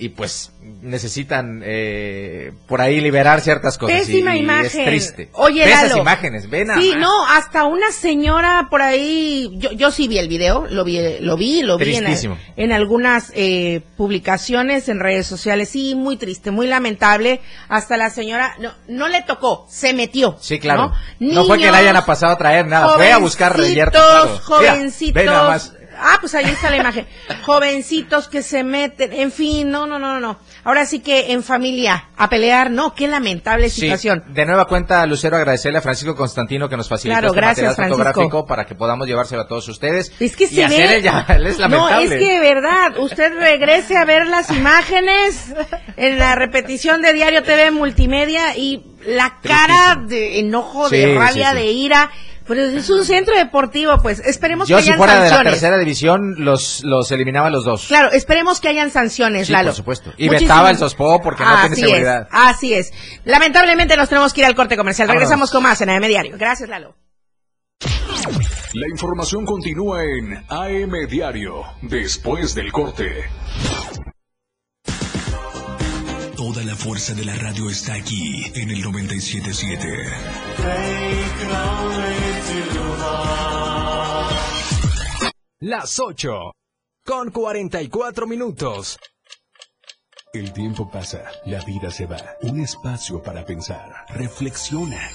y 0.00 0.08
pues 0.08 0.50
necesitan 0.80 1.60
eh, 1.62 2.52
por 2.66 2.80
ahí 2.80 3.02
liberar 3.02 3.42
ciertas 3.42 3.76
cosas. 3.76 3.98
Pésima 3.98 4.34
y, 4.34 4.40
imagen. 4.40 4.64
es 4.64 4.86
triste. 4.86 5.28
Oye, 5.34 5.62
esas 5.62 5.94
imágenes, 5.94 6.48
ven 6.48 6.68
Sí, 6.78 6.94
no, 6.96 7.26
hasta 7.26 7.64
una 7.64 7.92
señora 7.92 8.68
por 8.70 8.80
ahí, 8.80 9.50
yo, 9.58 9.72
yo 9.72 9.90
sí 9.90 10.08
vi 10.08 10.16
el 10.16 10.28
video, 10.28 10.66
lo 10.70 10.84
vi, 10.84 10.98
lo 11.20 11.36
vi, 11.36 11.62
lo 11.62 11.76
vi 11.76 12.00
en, 12.56 12.72
algunas 12.72 13.30
eh, 13.34 13.82
publicaciones 13.98 14.88
en 14.88 15.00
redes 15.00 15.26
sociales, 15.26 15.68
sí, 15.68 15.94
muy 15.94 16.16
triste, 16.16 16.50
muy 16.50 16.66
lamentable, 16.66 17.42
hasta 17.68 17.98
la 17.98 18.08
señora, 18.08 18.54
no, 18.58 18.72
no 18.88 19.06
le 19.08 19.20
tocó, 19.22 19.66
se 19.68 19.92
metió. 19.92 20.38
Sí, 20.40 20.58
claro. 20.58 20.92
No, 21.18 21.42
No, 21.42 21.44
fue 21.44 21.58
que 21.58 21.70
la 21.70 21.76
hayan 21.76 22.02
pasado 22.06 22.32
a 22.32 22.38
traer 22.38 22.66
nada, 22.66 22.94
fue 22.94 23.12
a 23.12 23.18
buscar 23.18 23.54
reyerto. 23.54 23.98
jovencitos, 23.98 24.42
claro. 24.46 24.60
Mira, 24.60 24.72
jovencitos, 24.72 25.14
ve 25.14 25.24
nada 25.26 25.48
más. 25.50 25.74
Ah, 26.00 26.18
pues 26.20 26.34
ahí 26.34 26.46
está 26.46 26.70
la 26.70 26.76
imagen. 26.76 27.06
Jovencitos 27.44 28.28
que 28.28 28.42
se 28.42 28.64
meten, 28.64 29.12
en 29.12 29.30
fin, 29.30 29.70
no, 29.70 29.86
no, 29.86 29.98
no, 29.98 30.20
no. 30.20 30.38
Ahora 30.64 30.86
sí 30.86 31.00
que 31.00 31.32
en 31.32 31.42
familia, 31.42 32.08
a 32.16 32.28
pelear, 32.28 32.70
no, 32.70 32.94
qué 32.94 33.08
lamentable 33.08 33.70
situación. 33.70 34.24
de 34.28 34.46
nueva 34.46 34.66
cuenta, 34.66 35.04
Lucero, 35.06 35.36
agradecerle 35.36 35.78
a 35.78 35.82
Francisco 35.82 36.16
Constantino 36.16 36.68
que 36.68 36.76
nos 36.76 36.88
facilitó 36.88 37.20
claro, 37.20 37.28
este 37.28 37.40
gracias, 37.40 37.68
material 37.78 37.90
fotográfico 37.90 38.46
para 38.46 38.64
que 38.64 38.74
podamos 38.74 39.06
llevárselo 39.06 39.42
a 39.42 39.46
todos 39.48 39.68
ustedes. 39.68 40.12
Es 40.20 40.36
que 40.36 40.46
se 40.46 40.66
ve... 40.66 41.00
ya, 41.02 41.26
es 41.28 41.58
no, 41.58 41.88
es 41.88 42.10
que 42.10 42.18
de 42.18 42.40
verdad, 42.40 42.98
usted 42.98 43.32
regrese 43.38 43.96
a 43.96 44.04
ver 44.04 44.26
las 44.26 44.50
imágenes 44.50 45.54
en 45.96 46.18
la 46.18 46.34
repetición 46.34 47.02
de 47.02 47.12
Diario 47.12 47.42
TV 47.42 47.70
Multimedia 47.70 48.56
y 48.56 48.82
la 49.06 49.38
cara 49.42 49.96
de 50.06 50.40
enojo, 50.40 50.88
de 50.88 51.14
rabia, 51.14 51.54
de 51.54 51.66
ira 51.72 52.10
pero 52.50 52.64
es 52.64 52.90
un 52.90 53.04
centro 53.04 53.36
deportivo, 53.36 53.96
pues 54.02 54.18
esperemos 54.18 54.66
que 54.66 54.74
hayan 54.74 54.94
si 54.94 54.98
fuera 54.98 55.12
sanciones. 55.12 55.38
de 55.38 55.44
la 55.44 55.50
tercera 55.52 55.78
división, 55.78 56.34
los, 56.38 56.82
los 56.82 57.12
eliminaba 57.12 57.48
los 57.48 57.64
dos. 57.64 57.86
Claro, 57.86 58.10
esperemos 58.10 58.60
que 58.60 58.66
hayan 58.66 58.90
sanciones, 58.90 59.46
sí, 59.46 59.52
Lalo. 59.52 59.68
por 59.68 59.76
supuesto. 59.76 60.12
Y 60.16 60.28
vetaba 60.28 60.68
el 60.70 60.76
Sospo 60.76 61.22
porque 61.22 61.44
no 61.44 61.60
tiene 61.60 61.76
seguridad. 61.76 62.26
así 62.32 62.74
es. 62.74 62.92
Lamentablemente 63.24 63.96
nos 63.96 64.08
tenemos 64.08 64.32
que 64.32 64.40
ir 64.40 64.48
al 64.48 64.56
corte 64.56 64.76
comercial. 64.76 65.06
Regresamos 65.08 65.52
con 65.52 65.62
más 65.62 65.80
en 65.80 65.90
AM 65.90 66.02
Diario. 66.02 66.36
Gracias, 66.36 66.68
Lalo. 66.68 66.96
La 68.74 68.88
información 68.90 69.46
continúa 69.46 70.02
en 70.02 70.44
AM 70.48 71.06
Diario, 71.08 71.62
después 71.82 72.52
del 72.56 72.72
corte. 72.72 73.30
Toda 76.40 76.64
la 76.64 76.74
fuerza 76.74 77.12
de 77.12 77.22
la 77.22 77.34
radio 77.34 77.68
está 77.68 77.92
aquí 77.92 78.42
en 78.54 78.70
el 78.70 78.80
977. 78.80 79.86
Las 85.58 86.00
8 86.00 86.52
con 87.04 87.30
44 87.30 88.26
minutos. 88.26 88.98
El 90.32 90.50
tiempo 90.54 90.90
pasa, 90.90 91.30
la 91.44 91.62
vida 91.62 91.90
se 91.90 92.06
va. 92.06 92.16
Un 92.40 92.60
espacio 92.60 93.22
para 93.22 93.44
pensar. 93.44 94.06
Reflexiona. 94.08 95.10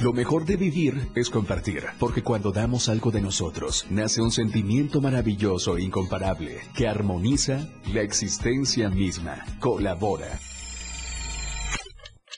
Lo 0.00 0.12
mejor 0.12 0.44
de 0.44 0.56
vivir 0.56 1.10
es 1.14 1.30
compartir, 1.30 1.84
porque 1.98 2.22
cuando 2.22 2.52
damos 2.52 2.88
algo 2.88 3.10
de 3.10 3.20
nosotros, 3.20 3.86
nace 3.90 4.20
un 4.20 4.30
sentimiento 4.30 5.00
maravilloso 5.00 5.76
e 5.76 5.82
incomparable 5.82 6.60
que 6.74 6.88
armoniza 6.88 7.68
la 7.92 8.00
existencia 8.00 8.90
misma. 8.90 9.44
Colabora. 9.60 10.38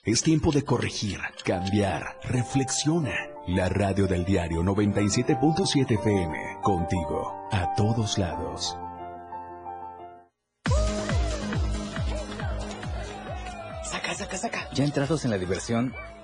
Es 0.05 0.23
tiempo 0.23 0.53
de 0.53 0.63
corregir, 0.63 1.19
cambiar, 1.45 2.19
reflexiona. 2.25 3.15
La 3.49 3.69
radio 3.69 4.07
del 4.07 4.25
diario 4.25 4.63
97.7 4.63 5.99
FM, 5.99 6.59
contigo, 6.63 7.49
a 7.51 7.75
todos 7.77 8.19
lados. 8.19 8.77
Saca, 13.85 14.15
saca, 14.15 14.37
saca. 14.37 14.69
Ya 14.75 14.85
entrados 14.85 15.25
en 15.25 15.31
la 15.31 15.39
diversión, 15.39 15.93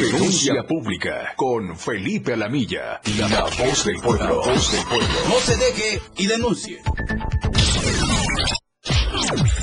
Denuncia 0.00 0.62
pública 0.68 1.32
con 1.36 1.74
Felipe 1.76 2.34
Alamilla, 2.34 3.00
la, 3.18 3.28
la 3.28 3.44
voz 3.44 3.84
del 3.86 3.96
pueblo. 4.00 4.42
voz 4.44 4.72
del 4.72 4.84
pueblo. 4.84 5.06
No 5.28 5.36
se 5.40 5.56
deje 5.56 6.00
y 6.18 6.26
denuncie. 6.26 6.82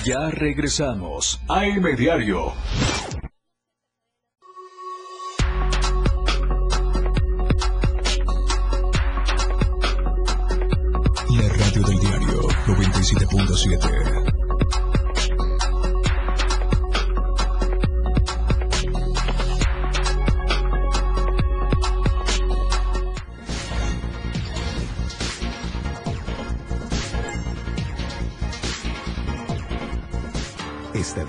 Ya 0.04 0.30
regresamos. 0.32 1.40
AM 1.48 1.96
Diario. 1.96 2.52
La 11.30 11.50
radio 11.50 11.84
del 11.84 12.00
diario 12.00 12.42
97.7. 12.68 14.23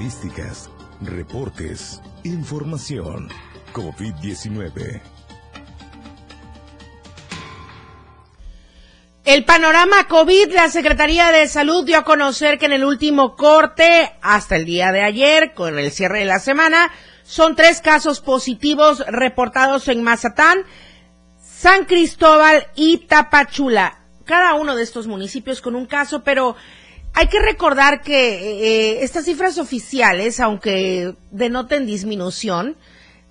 Estadísticas, 0.04 0.70
reportes, 1.00 2.02
información. 2.24 3.30
COVID-19. 3.72 5.00
El 9.24 9.44
panorama 9.46 10.06
COVID, 10.06 10.52
la 10.52 10.68
Secretaría 10.68 11.32
de 11.32 11.48
Salud 11.48 11.86
dio 11.86 11.96
a 11.96 12.04
conocer 12.04 12.58
que 12.58 12.66
en 12.66 12.72
el 12.72 12.84
último 12.84 13.34
corte, 13.34 14.12
hasta 14.20 14.56
el 14.56 14.66
día 14.66 14.92
de 14.92 15.00
ayer, 15.00 15.54
con 15.54 15.78
el 15.78 15.90
cierre 15.90 16.18
de 16.18 16.26
la 16.26 16.38
semana, 16.38 16.92
son 17.22 17.56
tres 17.56 17.80
casos 17.80 18.20
positivos 18.20 19.02
reportados 19.08 19.88
en 19.88 20.02
Mazatán, 20.02 20.64
San 21.42 21.86
Cristóbal 21.86 22.66
y 22.74 22.98
Tapachula. 23.06 24.00
Cada 24.26 24.52
uno 24.52 24.76
de 24.76 24.82
estos 24.82 25.06
municipios 25.06 25.62
con 25.62 25.74
un 25.74 25.86
caso, 25.86 26.22
pero 26.22 26.56
hay 27.14 27.28
que 27.28 27.40
recordar 27.40 28.02
que 28.02 28.98
eh, 28.98 29.04
estas 29.04 29.24
cifras 29.24 29.58
oficiales, 29.58 30.40
aunque 30.40 31.14
denoten 31.30 31.86
disminución, 31.86 32.76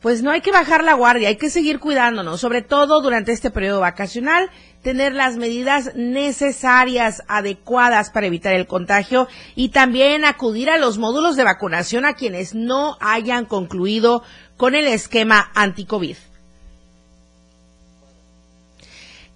pues 0.01 0.23
no 0.23 0.31
hay 0.31 0.41
que 0.41 0.51
bajar 0.51 0.83
la 0.83 0.93
guardia, 0.93 1.29
hay 1.29 1.35
que 1.35 1.49
seguir 1.49 1.79
cuidándonos, 1.79 2.39
sobre 2.39 2.61
todo 2.61 3.01
durante 3.01 3.31
este 3.33 3.51
periodo 3.51 3.81
vacacional, 3.81 4.49
tener 4.81 5.13
las 5.13 5.37
medidas 5.37 5.95
necesarias, 5.95 7.23
adecuadas 7.27 8.09
para 8.09 8.27
evitar 8.27 8.53
el 8.53 8.67
contagio 8.67 9.27
y 9.55 9.69
también 9.69 10.25
acudir 10.25 10.69
a 10.69 10.77
los 10.77 10.97
módulos 10.97 11.35
de 11.35 11.43
vacunación 11.43 12.05
a 12.05 12.15
quienes 12.15 12.55
no 12.55 12.97
hayan 12.99 13.45
concluido 13.45 14.23
con 14.57 14.75
el 14.75 14.87
esquema 14.87 15.51
anti-COVID. 15.55 16.17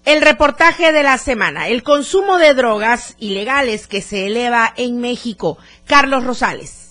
El 0.07 0.21
reportaje 0.21 0.93
de 0.93 1.03
la 1.03 1.17
semana, 1.17 1.67
el 1.67 1.83
consumo 1.83 2.37
de 2.37 2.53
drogas 2.53 3.15
ilegales 3.19 3.87
que 3.87 4.01
se 4.01 4.25
eleva 4.25 4.73
en 4.77 5.01
México. 5.01 5.57
Carlos 5.85 6.23
Rosales. 6.23 6.86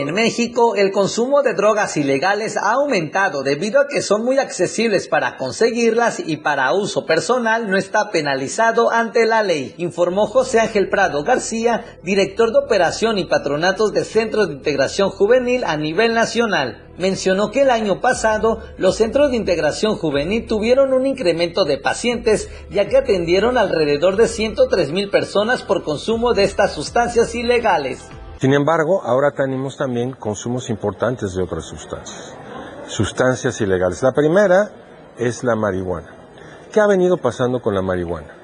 En 0.00 0.14
México, 0.14 0.76
el 0.76 0.92
consumo 0.92 1.42
de 1.42 1.52
drogas 1.52 1.98
ilegales 1.98 2.56
ha 2.56 2.72
aumentado 2.72 3.42
debido 3.42 3.82
a 3.82 3.86
que 3.86 4.00
son 4.00 4.24
muy 4.24 4.38
accesibles 4.38 5.08
para 5.08 5.36
conseguirlas 5.36 6.20
y 6.26 6.38
para 6.38 6.72
uso 6.72 7.04
personal 7.04 7.68
no 7.68 7.76
está 7.76 8.10
penalizado 8.10 8.90
ante 8.90 9.26
la 9.26 9.42
ley, 9.42 9.74
informó 9.76 10.26
José 10.26 10.58
Ángel 10.58 10.88
Prado 10.88 11.22
García, 11.22 11.98
director 12.02 12.50
de 12.50 12.60
operación 12.60 13.18
y 13.18 13.26
patronatos 13.26 13.92
de 13.92 14.06
Centros 14.06 14.48
de 14.48 14.54
Integración 14.54 15.10
Juvenil 15.10 15.64
a 15.64 15.76
nivel 15.76 16.14
nacional 16.14 16.86
mencionó 16.96 17.50
que 17.50 17.62
el 17.62 17.70
año 17.70 18.00
pasado 18.00 18.60
los 18.76 18.96
centros 18.96 19.30
de 19.30 19.36
integración 19.36 19.96
juvenil 19.96 20.46
tuvieron 20.46 20.92
un 20.92 21.06
incremento 21.06 21.64
de 21.64 21.78
pacientes 21.78 22.50
ya 22.70 22.88
que 22.88 22.98
atendieron 22.98 23.56
alrededor 23.56 24.16
de 24.16 24.28
103 24.28 24.92
mil 24.92 25.08
personas 25.08 25.62
por 25.62 25.82
consumo 25.82 26.34
de 26.34 26.44
estas 26.44 26.72
sustancias 26.72 27.34
ilegales. 27.34 28.00
Sin 28.40 28.54
embargo, 28.54 29.02
ahora 29.04 29.32
tenemos 29.32 29.76
también 29.76 30.12
consumos 30.12 30.70
importantes 30.70 31.34
de 31.34 31.42
otras 31.42 31.66
sustancias, 31.66 32.34
sustancias 32.86 33.60
ilegales. 33.60 34.02
La 34.02 34.12
primera 34.12 34.70
es 35.18 35.44
la 35.44 35.56
marihuana. 35.56 36.08
¿Qué 36.72 36.80
ha 36.80 36.86
venido 36.86 37.18
pasando 37.18 37.60
con 37.60 37.74
la 37.74 37.82
marihuana? 37.82 38.34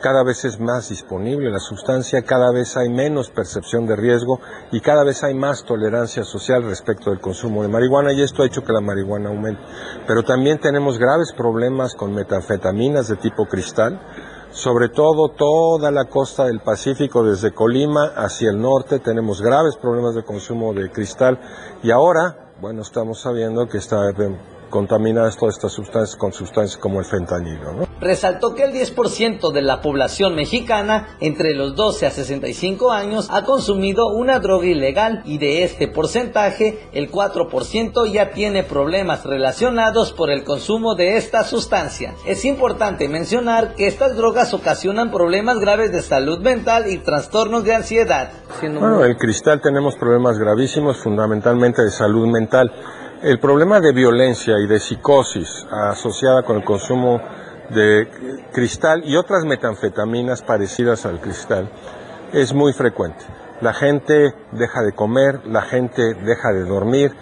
cada 0.00 0.22
vez 0.22 0.44
es 0.44 0.60
más 0.60 0.90
disponible 0.90 1.50
la 1.50 1.58
sustancia, 1.58 2.22
cada 2.22 2.52
vez 2.52 2.76
hay 2.76 2.88
menos 2.88 3.30
percepción 3.30 3.86
de 3.86 3.96
riesgo 3.96 4.40
y 4.70 4.80
cada 4.80 5.04
vez 5.04 5.24
hay 5.24 5.34
más 5.34 5.64
tolerancia 5.64 6.22
social 6.22 6.62
respecto 6.64 7.10
del 7.10 7.20
consumo 7.20 7.62
de 7.62 7.68
marihuana 7.68 8.12
y 8.12 8.22
esto 8.22 8.42
ha 8.42 8.46
hecho 8.46 8.62
que 8.62 8.72
la 8.72 8.80
marihuana 8.80 9.30
aumente. 9.30 9.60
Pero 10.06 10.22
también 10.22 10.58
tenemos 10.58 10.98
graves 10.98 11.32
problemas 11.36 11.94
con 11.94 12.14
metanfetaminas 12.14 13.08
de 13.08 13.16
tipo 13.16 13.46
cristal, 13.46 14.00
sobre 14.56 14.88
todo 14.88 15.28
toda 15.28 15.90
la 15.90 16.06
costa 16.06 16.46
del 16.46 16.60
Pacífico, 16.60 17.22
desde 17.22 17.52
Colima 17.52 18.12
hacia 18.16 18.48
el 18.48 18.58
norte, 18.58 19.00
tenemos 19.00 19.42
graves 19.42 19.76
problemas 19.76 20.14
de 20.14 20.24
consumo 20.24 20.72
de 20.72 20.90
cristal. 20.90 21.38
Y 21.82 21.90
ahora, 21.90 22.54
bueno, 22.58 22.80
estamos 22.80 23.20
sabiendo 23.20 23.68
que 23.68 23.76
está 23.76 24.10
contaminadas 24.76 25.38
todas 25.38 25.54
estas 25.54 25.72
sustancias 25.72 26.16
con 26.16 26.34
sustancias 26.34 26.76
como 26.76 26.98
el 26.98 27.06
fentanilo. 27.06 27.72
¿no? 27.72 27.88
Resaltó 27.98 28.54
que 28.54 28.64
el 28.64 28.74
10% 28.74 29.50
de 29.50 29.62
la 29.62 29.80
población 29.80 30.34
mexicana 30.34 31.16
entre 31.18 31.54
los 31.54 31.74
12 31.74 32.04
a 32.04 32.10
65 32.10 32.92
años 32.92 33.28
ha 33.30 33.44
consumido 33.44 34.08
una 34.08 34.38
droga 34.38 34.66
ilegal 34.66 35.22
y 35.24 35.38
de 35.38 35.64
este 35.64 35.88
porcentaje 35.88 36.90
el 36.92 37.10
4% 37.10 38.12
ya 38.12 38.32
tiene 38.32 38.64
problemas 38.64 39.24
relacionados 39.24 40.12
por 40.12 40.30
el 40.30 40.44
consumo 40.44 40.94
de 40.94 41.16
esta 41.16 41.42
sustancia. 41.42 42.12
Es 42.26 42.44
importante 42.44 43.08
mencionar 43.08 43.76
que 43.76 43.86
estas 43.86 44.14
drogas 44.14 44.52
ocasionan 44.52 45.10
problemas 45.10 45.58
graves 45.58 45.90
de 45.90 46.02
salud 46.02 46.40
mental 46.40 46.90
y 46.90 46.98
trastornos 46.98 47.64
de 47.64 47.74
ansiedad. 47.74 48.30
Bueno, 48.60 49.02
el 49.06 49.16
cristal 49.16 49.62
tenemos 49.62 49.96
problemas 49.96 50.38
gravísimos 50.38 50.98
fundamentalmente 50.98 51.80
de 51.80 51.90
salud 51.90 52.26
mental. 52.26 52.70
El 53.22 53.38
problema 53.38 53.80
de 53.80 53.92
violencia 53.92 54.58
y 54.58 54.66
de 54.66 54.78
psicosis 54.78 55.66
asociada 55.70 56.42
con 56.42 56.56
el 56.56 56.64
consumo 56.64 57.18
de 57.70 58.06
cristal 58.52 59.02
y 59.06 59.16
otras 59.16 59.44
metanfetaminas 59.44 60.42
parecidas 60.42 61.06
al 61.06 61.18
cristal 61.18 61.70
es 62.34 62.52
muy 62.52 62.74
frecuente. 62.74 63.24
La 63.62 63.72
gente 63.72 64.34
deja 64.52 64.82
de 64.82 64.92
comer, 64.92 65.46
la 65.46 65.62
gente 65.62 66.12
deja 66.12 66.52
de 66.52 66.64
dormir, 66.64 67.12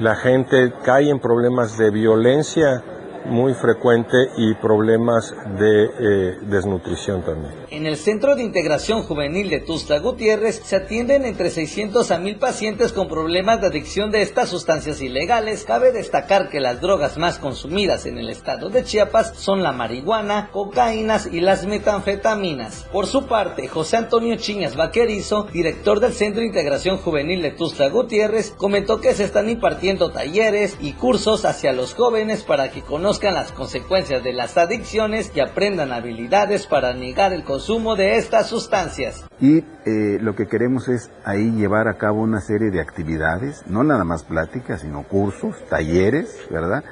la 0.00 0.16
gente 0.16 0.72
cae 0.82 1.08
en 1.08 1.20
problemas 1.20 1.78
de 1.78 1.90
violencia 1.90 2.82
muy 3.26 3.54
frecuente 3.54 4.30
y 4.36 4.54
problemas 4.54 5.34
de 5.56 5.84
eh, 5.84 6.38
desnutrición 6.42 7.22
también. 7.22 7.63
En 7.74 7.86
el 7.86 7.96
Centro 7.96 8.36
de 8.36 8.44
Integración 8.44 9.02
Juvenil 9.02 9.50
de 9.50 9.58
Tusta 9.58 9.98
Gutiérrez 9.98 10.62
se 10.64 10.76
atienden 10.76 11.24
entre 11.24 11.50
600 11.50 12.08
a 12.12 12.18
1000 12.18 12.36
pacientes 12.36 12.92
con 12.92 13.08
problemas 13.08 13.60
de 13.60 13.66
adicción 13.66 14.12
de 14.12 14.22
estas 14.22 14.48
sustancias 14.48 15.00
ilegales. 15.00 15.64
Cabe 15.64 15.90
destacar 15.90 16.50
que 16.50 16.60
las 16.60 16.80
drogas 16.80 17.18
más 17.18 17.40
consumidas 17.40 18.06
en 18.06 18.18
el 18.18 18.30
estado 18.30 18.70
de 18.70 18.84
Chiapas 18.84 19.32
son 19.38 19.64
la 19.64 19.72
marihuana, 19.72 20.50
cocaínas 20.52 21.26
y 21.26 21.40
las 21.40 21.66
metanfetaminas. 21.66 22.86
Por 22.92 23.08
su 23.08 23.26
parte, 23.26 23.66
José 23.66 23.96
Antonio 23.96 24.36
Chiñas 24.36 24.76
Vaquerizo, 24.76 25.48
director 25.52 25.98
del 25.98 26.12
Centro 26.12 26.42
de 26.42 26.46
Integración 26.46 26.98
Juvenil 26.98 27.42
de 27.42 27.50
Tusta 27.50 27.88
Gutiérrez, 27.88 28.52
comentó 28.56 29.00
que 29.00 29.14
se 29.14 29.24
están 29.24 29.50
impartiendo 29.50 30.12
talleres 30.12 30.76
y 30.80 30.92
cursos 30.92 31.44
hacia 31.44 31.72
los 31.72 31.92
jóvenes 31.92 32.44
para 32.44 32.70
que 32.70 32.82
conozcan 32.82 33.34
las 33.34 33.50
consecuencias 33.50 34.22
de 34.22 34.32
las 34.32 34.56
adicciones 34.56 35.32
y 35.34 35.40
aprendan 35.40 35.90
habilidades 35.90 36.68
para 36.68 36.94
negar 36.94 37.32
el 37.32 37.42
consumo 37.42 37.63
de 37.96 38.16
estas 38.16 38.48
sustancias. 38.48 39.24
Y 39.40 39.58
eh, 39.58 40.18
lo 40.20 40.34
que 40.34 40.46
queremos 40.46 40.88
es 40.88 41.10
ahí 41.24 41.50
llevar 41.52 41.88
a 41.88 41.96
cabo 41.96 42.20
una 42.20 42.40
serie 42.40 42.70
de 42.70 42.80
actividades, 42.80 43.64
no 43.66 43.82
nada 43.82 44.04
más 44.04 44.22
pláticas, 44.22 44.82
sino 44.82 45.04
cursos, 45.04 45.56
talleres, 45.70 46.46
¿verdad? 46.50 46.84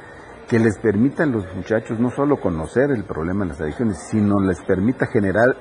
Que 0.49 0.59
les 0.59 0.79
permitan 0.79 1.29
a 1.29 1.33
los 1.37 1.55
muchachos 1.55 2.01
no 2.01 2.11
solo 2.11 2.41
conocer 2.41 2.91
el 2.91 3.05
problema 3.05 3.45
de 3.45 3.51
las 3.51 3.61
adicciones, 3.61 3.99
sino 4.11 4.41
les 4.41 4.63
permita 4.63 5.07
generar 5.07 5.57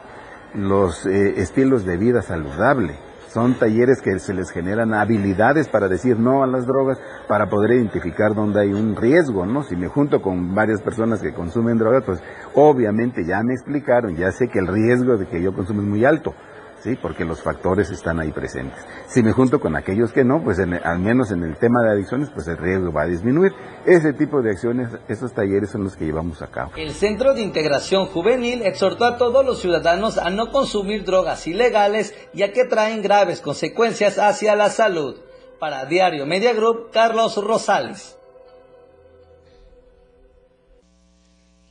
los 0.54 1.06
eh, 1.06 1.42
estilos 1.42 1.84
de 1.84 1.98
vida 1.98 2.22
saludable 2.22 3.11
son 3.34 3.54
talleres 3.54 4.02
que 4.02 4.20
se 4.20 4.34
les 4.34 4.52
generan 4.52 4.94
habilidades 4.94 5.70
para 5.70 5.88
decir 5.88 6.20
no 6.20 6.44
a 6.44 6.48
las 6.48 6.66
drogas, 6.66 7.00
para 7.28 7.50
poder 7.50 7.72
identificar 7.72 8.36
dónde 8.36 8.62
hay 8.62 8.74
un 8.74 8.96
riesgo, 8.96 9.46
¿no? 9.46 9.64
Si 9.64 9.76
me 9.76 9.88
junto 9.88 10.22
con 10.22 10.54
varias 10.54 10.82
personas 10.82 11.22
que 11.22 11.34
consumen 11.34 11.78
drogas, 11.78 12.04
pues 12.06 12.22
obviamente 12.56 13.26
ya 13.26 13.42
me 13.44 13.54
explicaron, 13.54 14.16
ya 14.18 14.32
sé 14.32 14.50
que 14.50 14.60
el 14.60 14.68
riesgo 14.68 15.18
de 15.18 15.28
que 15.28 15.42
yo 15.42 15.54
consumo 15.54 15.82
es 15.82 15.88
muy 15.88 16.04
alto. 16.04 16.34
¿Sí? 16.82 16.98
Porque 17.02 17.26
los 17.26 17.42
factores 17.42 17.90
están 17.92 18.20
ahí 18.20 18.32
presentes. 18.32 18.80
Si 19.08 19.24
me 19.24 19.32
junto 19.32 19.60
con 19.60 19.76
aquellos 19.76 20.12
que 20.12 20.24
no, 20.24 20.44
pues 20.44 20.60
al 20.60 21.00
menos 21.00 21.32
en 21.32 21.44
el 21.44 21.58
tema 21.58 21.84
de 21.84 21.92
adicciones, 21.92 22.30
pues 22.34 22.48
el 22.48 22.58
riesgo 22.58 22.92
va 22.92 23.04
a 23.04 23.08
disminuir. 23.08 23.52
Ese 23.86 24.14
tipo 24.14 24.42
de 24.42 24.52
acciones, 24.52 24.90
esos 25.08 25.34
talleres 25.34 25.70
son 25.70 25.84
los 25.84 25.96
que 25.96 26.06
llevamos 26.06 26.42
a 26.42 26.48
cabo. 26.48 26.72
El 26.76 26.94
Centro 26.94 27.34
de 27.34 27.42
Integración 27.42 28.06
Juvenil 28.06 28.62
exhortó 28.64 29.06
a 29.06 29.18
todos 29.18 29.46
los 29.46 29.60
ciudadanos 29.60 30.18
a 30.18 30.30
no 30.30 30.52
consumir 30.52 31.04
drogas 31.04 31.48
ilegales, 31.48 32.14
ya 32.34 32.52
que 32.52 32.66
traen 32.66 33.02
graves 33.02 33.42
consecuencias 33.42 34.20
hacia 34.20 34.56
la 34.56 34.70
salud. 34.70 35.18
Para 35.60 35.86
Diario 35.86 36.26
Media 36.26 36.54
Group, 36.54 36.90
Carlos 36.92 37.38
Rosales. 37.38 38.18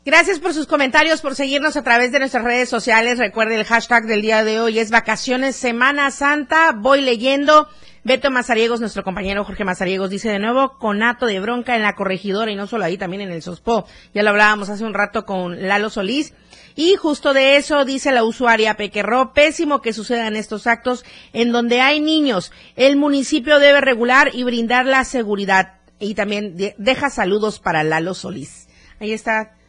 Gracias 0.02 0.38
por 0.38 0.54
sus 0.54 0.66
comentarios, 0.66 1.20
por 1.20 1.34
seguirnos 1.34 1.76
a 1.76 1.82
través 1.82 2.10
de 2.10 2.20
nuestras 2.20 2.42
redes 2.42 2.70
sociales. 2.70 3.18
Recuerde 3.18 3.56
el 3.56 3.66
hashtag 3.66 4.06
del 4.06 4.22
día 4.22 4.42
de 4.44 4.58
hoy 4.58 4.78
es 4.78 4.90
vacaciones 4.90 5.56
Semana 5.56 6.10
Santa. 6.10 6.72
Voy 6.72 7.02
leyendo. 7.02 7.68
Beto 8.02 8.30
Mazariegos, 8.30 8.80
nuestro 8.80 9.04
compañero 9.04 9.44
Jorge 9.44 9.62
Mazariegos, 9.62 10.08
dice 10.08 10.30
de 10.30 10.38
nuevo 10.38 10.78
conato 10.78 11.26
de 11.26 11.38
bronca 11.38 11.76
en 11.76 11.82
la 11.82 11.96
corregidora 11.96 12.50
y 12.50 12.56
no 12.56 12.66
solo 12.66 12.84
ahí, 12.86 12.96
también 12.96 13.20
en 13.20 13.30
el 13.30 13.42
Sospo. 13.42 13.86
Ya 14.14 14.22
lo 14.22 14.30
hablábamos 14.30 14.70
hace 14.70 14.86
un 14.86 14.94
rato 14.94 15.26
con 15.26 15.68
Lalo 15.68 15.90
Solís. 15.90 16.32
Y 16.76 16.96
justo 16.96 17.34
de 17.34 17.56
eso 17.56 17.84
dice 17.84 18.10
la 18.10 18.24
usuaria 18.24 18.78
Pequerro, 18.78 19.34
pésimo 19.34 19.82
que 19.82 19.92
sucedan 19.92 20.34
estos 20.34 20.66
actos 20.66 21.04
en 21.34 21.52
donde 21.52 21.82
hay 21.82 22.00
niños. 22.00 22.52
El 22.74 22.96
municipio 22.96 23.58
debe 23.58 23.82
regular 23.82 24.30
y 24.32 24.44
brindar 24.44 24.86
la 24.86 25.04
seguridad. 25.04 25.74
Y 25.98 26.14
también 26.14 26.56
deja 26.78 27.10
saludos 27.10 27.60
para 27.60 27.84
Lalo 27.84 28.14
Solís. 28.14 28.66
Ahí 28.98 29.12
está 29.12 29.59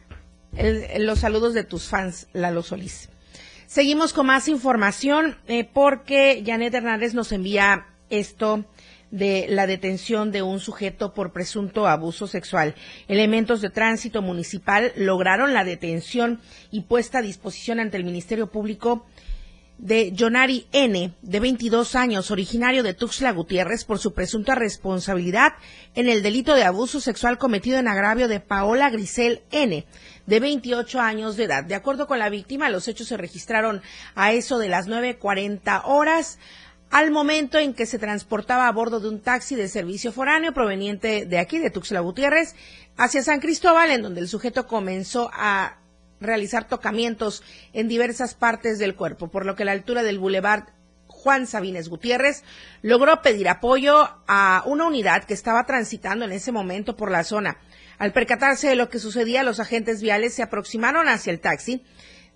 los 0.98 1.18
saludos 1.20 1.54
de 1.54 1.64
tus 1.64 1.88
fans, 1.88 2.28
Lalo 2.32 2.62
Solís. 2.62 3.08
Seguimos 3.66 4.12
con 4.12 4.26
más 4.26 4.48
información 4.48 5.38
eh, 5.46 5.64
porque 5.64 6.42
Janet 6.44 6.74
Hernández 6.74 7.14
nos 7.14 7.32
envía 7.32 7.86
esto 8.10 8.66
de 9.10 9.46
la 9.48 9.66
detención 9.66 10.32
de 10.32 10.42
un 10.42 10.58
sujeto 10.60 11.14
por 11.14 11.32
presunto 11.32 11.86
abuso 11.86 12.26
sexual. 12.26 12.74
Elementos 13.08 13.60
de 13.60 13.70
tránsito 13.70 14.20
municipal 14.20 14.92
lograron 14.96 15.54
la 15.54 15.64
detención 15.64 16.40
y 16.70 16.82
puesta 16.82 17.18
a 17.18 17.22
disposición 17.22 17.80
ante 17.80 17.96
el 17.96 18.04
Ministerio 18.04 18.50
Público 18.50 19.06
de 19.78 20.14
Jonari 20.16 20.66
N., 20.72 21.12
de 21.22 21.40
22 21.40 21.94
años, 21.96 22.30
originario 22.30 22.82
de 22.82 22.94
Tuxtla 22.94 23.32
Gutiérrez, 23.32 23.84
por 23.84 23.98
su 23.98 24.12
presunta 24.12 24.54
responsabilidad 24.54 25.54
en 25.94 26.08
el 26.08 26.22
delito 26.22 26.54
de 26.54 26.64
abuso 26.64 27.00
sexual 27.00 27.38
cometido 27.38 27.78
en 27.78 27.88
agravio 27.88 28.28
de 28.28 28.40
Paola 28.40 28.90
Grisel 28.90 29.42
N., 29.50 29.84
de 30.26 30.40
28 30.40 31.00
años 31.00 31.36
de 31.36 31.44
edad. 31.44 31.64
De 31.64 31.74
acuerdo 31.74 32.06
con 32.06 32.18
la 32.18 32.28
víctima, 32.28 32.70
los 32.70 32.86
hechos 32.86 33.08
se 33.08 33.16
registraron 33.16 33.82
a 34.14 34.32
eso 34.32 34.58
de 34.58 34.68
las 34.68 34.88
9.40 34.88 35.82
horas 35.84 36.38
al 36.90 37.10
momento 37.10 37.58
en 37.58 37.72
que 37.72 37.86
se 37.86 37.98
transportaba 37.98 38.68
a 38.68 38.72
bordo 38.72 39.00
de 39.00 39.08
un 39.08 39.20
taxi 39.20 39.54
de 39.54 39.68
servicio 39.68 40.12
foráneo 40.12 40.52
proveniente 40.52 41.24
de 41.24 41.38
aquí, 41.38 41.58
de 41.58 41.70
Tuxtla 41.70 42.00
Gutiérrez, 42.00 42.54
hacia 42.98 43.22
San 43.22 43.40
Cristóbal, 43.40 43.90
en 43.90 44.02
donde 44.02 44.20
el 44.20 44.28
sujeto 44.28 44.66
comenzó 44.66 45.30
a 45.32 45.78
realizar 46.22 46.68
tocamientos 46.68 47.42
en 47.72 47.88
diversas 47.88 48.34
partes 48.34 48.78
del 48.78 48.94
cuerpo, 48.94 49.28
por 49.28 49.46
lo 49.46 49.56
que 49.56 49.64
la 49.64 49.72
altura 49.72 50.02
del 50.02 50.18
bulevar 50.18 50.74
Juan 51.22 51.46
Sabines 51.46 51.88
Gutiérrez 51.88 52.42
logró 52.82 53.22
pedir 53.22 53.48
apoyo 53.48 54.08
a 54.26 54.64
una 54.66 54.86
unidad 54.86 55.24
que 55.24 55.34
estaba 55.34 55.64
transitando 55.66 56.24
en 56.24 56.32
ese 56.32 56.50
momento 56.50 56.96
por 56.96 57.10
la 57.10 57.22
zona. 57.22 57.58
Al 57.98 58.12
percatarse 58.12 58.68
de 58.68 58.74
lo 58.74 58.88
que 58.88 58.98
sucedía, 58.98 59.44
los 59.44 59.60
agentes 59.60 60.02
viales 60.02 60.34
se 60.34 60.42
aproximaron 60.42 61.08
hacia 61.08 61.32
el 61.32 61.40
taxi, 61.40 61.84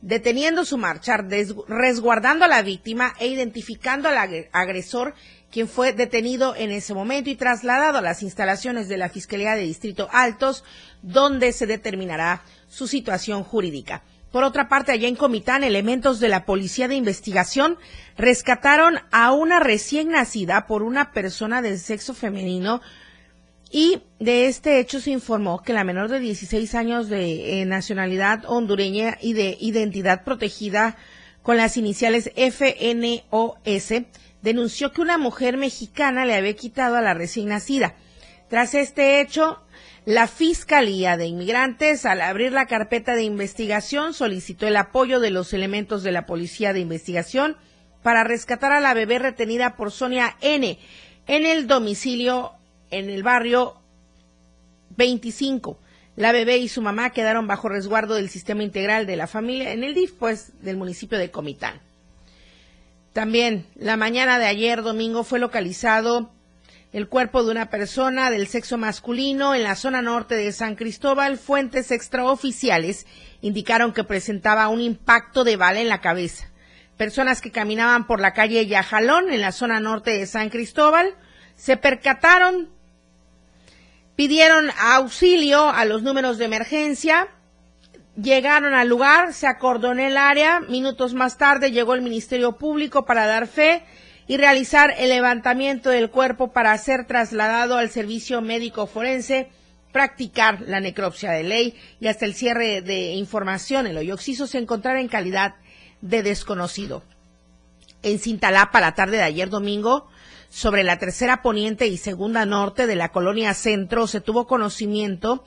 deteniendo 0.02 0.64
su 0.64 0.78
marcha, 0.78 1.16
resguardando 1.16 2.44
a 2.44 2.48
la 2.48 2.62
víctima 2.62 3.14
e 3.18 3.26
identificando 3.26 4.08
al 4.08 4.46
agresor, 4.52 5.14
quien 5.50 5.68
fue 5.68 5.92
detenido 5.92 6.54
en 6.54 6.70
ese 6.70 6.94
momento 6.94 7.30
y 7.30 7.34
trasladado 7.34 7.98
a 7.98 8.02
las 8.02 8.22
instalaciones 8.22 8.88
de 8.88 8.98
la 8.98 9.08
Fiscalía 9.08 9.56
de 9.56 9.62
Distrito 9.62 10.08
Altos, 10.12 10.64
donde 11.02 11.52
se 11.52 11.66
determinará 11.66 12.42
su 12.68 12.86
situación 12.86 13.42
jurídica. 13.42 14.02
Por 14.32 14.44
otra 14.44 14.68
parte, 14.68 14.92
allá 14.92 15.08
en 15.08 15.16
Comitán, 15.16 15.64
elementos 15.64 16.20
de 16.20 16.28
la 16.28 16.44
Policía 16.44 16.88
de 16.88 16.94
Investigación 16.94 17.78
rescataron 18.18 18.98
a 19.10 19.32
una 19.32 19.60
recién 19.60 20.10
nacida 20.10 20.66
por 20.66 20.82
una 20.82 21.12
persona 21.12 21.62
del 21.62 21.78
sexo 21.78 22.12
femenino 22.12 22.82
y 23.70 24.02
de 24.20 24.46
este 24.46 24.78
hecho 24.78 25.00
se 25.00 25.10
informó 25.10 25.62
que 25.62 25.72
la 25.72 25.84
menor 25.84 26.08
de 26.08 26.20
16 26.20 26.74
años 26.74 27.08
de 27.08 27.60
eh, 27.60 27.64
nacionalidad 27.64 28.44
hondureña 28.46 29.16
y 29.20 29.32
de 29.32 29.56
identidad 29.60 30.24
protegida 30.24 30.96
con 31.42 31.56
las 31.56 31.76
iniciales 31.76 32.30
FNOS 32.36 34.04
denunció 34.42 34.92
que 34.92 35.00
una 35.00 35.18
mujer 35.18 35.56
mexicana 35.56 36.24
le 36.24 36.34
había 36.34 36.54
quitado 36.54 36.96
a 36.96 37.02
la 37.02 37.14
recién 37.14 37.48
nacida. 37.48 37.94
Tras 38.48 38.74
este 38.74 39.20
hecho, 39.20 39.60
la 40.06 40.28
Fiscalía 40.28 41.16
de 41.16 41.26
Inmigrantes, 41.26 42.06
al 42.06 42.20
abrir 42.20 42.52
la 42.52 42.66
carpeta 42.66 43.16
de 43.16 43.24
investigación, 43.24 44.14
solicitó 44.14 44.68
el 44.68 44.76
apoyo 44.76 45.18
de 45.18 45.32
los 45.32 45.52
elementos 45.52 46.04
de 46.04 46.12
la 46.12 46.26
Policía 46.26 46.72
de 46.72 46.78
Investigación 46.78 47.56
para 48.04 48.22
rescatar 48.22 48.70
a 48.70 48.78
la 48.78 48.94
bebé 48.94 49.18
retenida 49.18 49.74
por 49.74 49.90
Sonia 49.90 50.36
N. 50.40 50.78
en 51.26 51.44
el 51.44 51.66
domicilio 51.66 52.52
en 52.92 53.10
el 53.10 53.24
barrio 53.24 53.74
25. 54.96 55.76
La 56.14 56.30
bebé 56.30 56.58
y 56.58 56.68
su 56.68 56.82
mamá 56.82 57.10
quedaron 57.10 57.48
bajo 57.48 57.68
resguardo 57.68 58.14
del 58.14 58.30
sistema 58.30 58.62
integral 58.62 59.06
de 59.06 59.16
la 59.16 59.26
familia 59.26 59.72
en 59.72 59.82
el 59.82 59.92
DIF, 59.92 60.12
pues, 60.12 60.52
del 60.62 60.76
municipio 60.76 61.18
de 61.18 61.32
Comitán. 61.32 61.80
También, 63.12 63.66
la 63.74 63.96
mañana 63.96 64.38
de 64.38 64.46
ayer, 64.46 64.82
domingo, 64.82 65.24
fue 65.24 65.40
localizado 65.40 66.30
el 66.92 67.08
cuerpo 67.08 67.44
de 67.44 67.50
una 67.50 67.68
persona 67.68 68.30
del 68.30 68.46
sexo 68.46 68.78
masculino 68.78 69.54
en 69.54 69.62
la 69.62 69.74
zona 69.74 70.02
norte 70.02 70.34
de 70.34 70.52
San 70.52 70.76
Cristóbal. 70.76 71.38
Fuentes 71.38 71.90
extraoficiales 71.90 73.06
indicaron 73.40 73.92
que 73.92 74.04
presentaba 74.04 74.68
un 74.68 74.80
impacto 74.80 75.44
de 75.44 75.56
bala 75.56 75.80
en 75.80 75.88
la 75.88 76.00
cabeza. 76.00 76.50
Personas 76.96 77.40
que 77.40 77.50
caminaban 77.50 78.06
por 78.06 78.20
la 78.20 78.32
calle 78.32 78.66
Yajalón 78.66 79.30
en 79.30 79.40
la 79.40 79.52
zona 79.52 79.80
norte 79.80 80.12
de 80.12 80.26
San 80.26 80.48
Cristóbal 80.48 81.14
se 81.54 81.76
percataron 81.76 82.70
pidieron 84.16 84.70
auxilio 84.78 85.68
a 85.68 85.84
los 85.84 86.02
números 86.02 86.38
de 86.38 86.46
emergencia, 86.46 87.28
llegaron 88.16 88.72
al 88.72 88.88
lugar, 88.88 89.34
se 89.34 89.46
acordonó 89.46 90.02
el 90.02 90.16
área, 90.16 90.60
minutos 90.60 91.12
más 91.12 91.36
tarde 91.36 91.70
llegó 91.70 91.94
el 91.94 92.00
Ministerio 92.00 92.56
Público 92.56 93.04
para 93.04 93.26
dar 93.26 93.46
fe 93.46 93.84
y 94.28 94.36
realizar 94.36 94.94
el 94.98 95.10
levantamiento 95.10 95.90
del 95.90 96.10
cuerpo 96.10 96.52
para 96.52 96.76
ser 96.78 97.06
trasladado 97.06 97.76
al 97.76 97.90
servicio 97.90 98.40
médico 98.40 98.86
forense, 98.86 99.48
practicar 99.92 100.62
la 100.62 100.80
necropsia 100.80 101.30
de 101.30 101.44
ley 101.44 101.74
y 102.00 102.08
hasta 102.08 102.26
el 102.26 102.34
cierre 102.34 102.82
de 102.82 103.12
información. 103.12 103.86
El 103.86 103.96
hoyo 103.96 104.16
se 104.16 104.58
encontraba 104.58 105.00
en 105.00 105.08
calidad 105.08 105.54
de 106.00 106.22
desconocido. 106.22 107.02
En 108.02 108.18
Cintalapa, 108.18 108.80
la 108.80 108.94
tarde 108.94 109.16
de 109.16 109.22
ayer 109.22 109.48
domingo, 109.48 110.08
sobre 110.48 110.84
la 110.84 110.98
tercera 110.98 111.42
poniente 111.42 111.86
y 111.86 111.96
segunda 111.96 112.46
norte 112.46 112.86
de 112.86 112.94
la 112.94 113.10
colonia 113.10 113.54
centro 113.54 114.06
se 114.06 114.20
tuvo 114.20 114.46
conocimiento, 114.46 115.44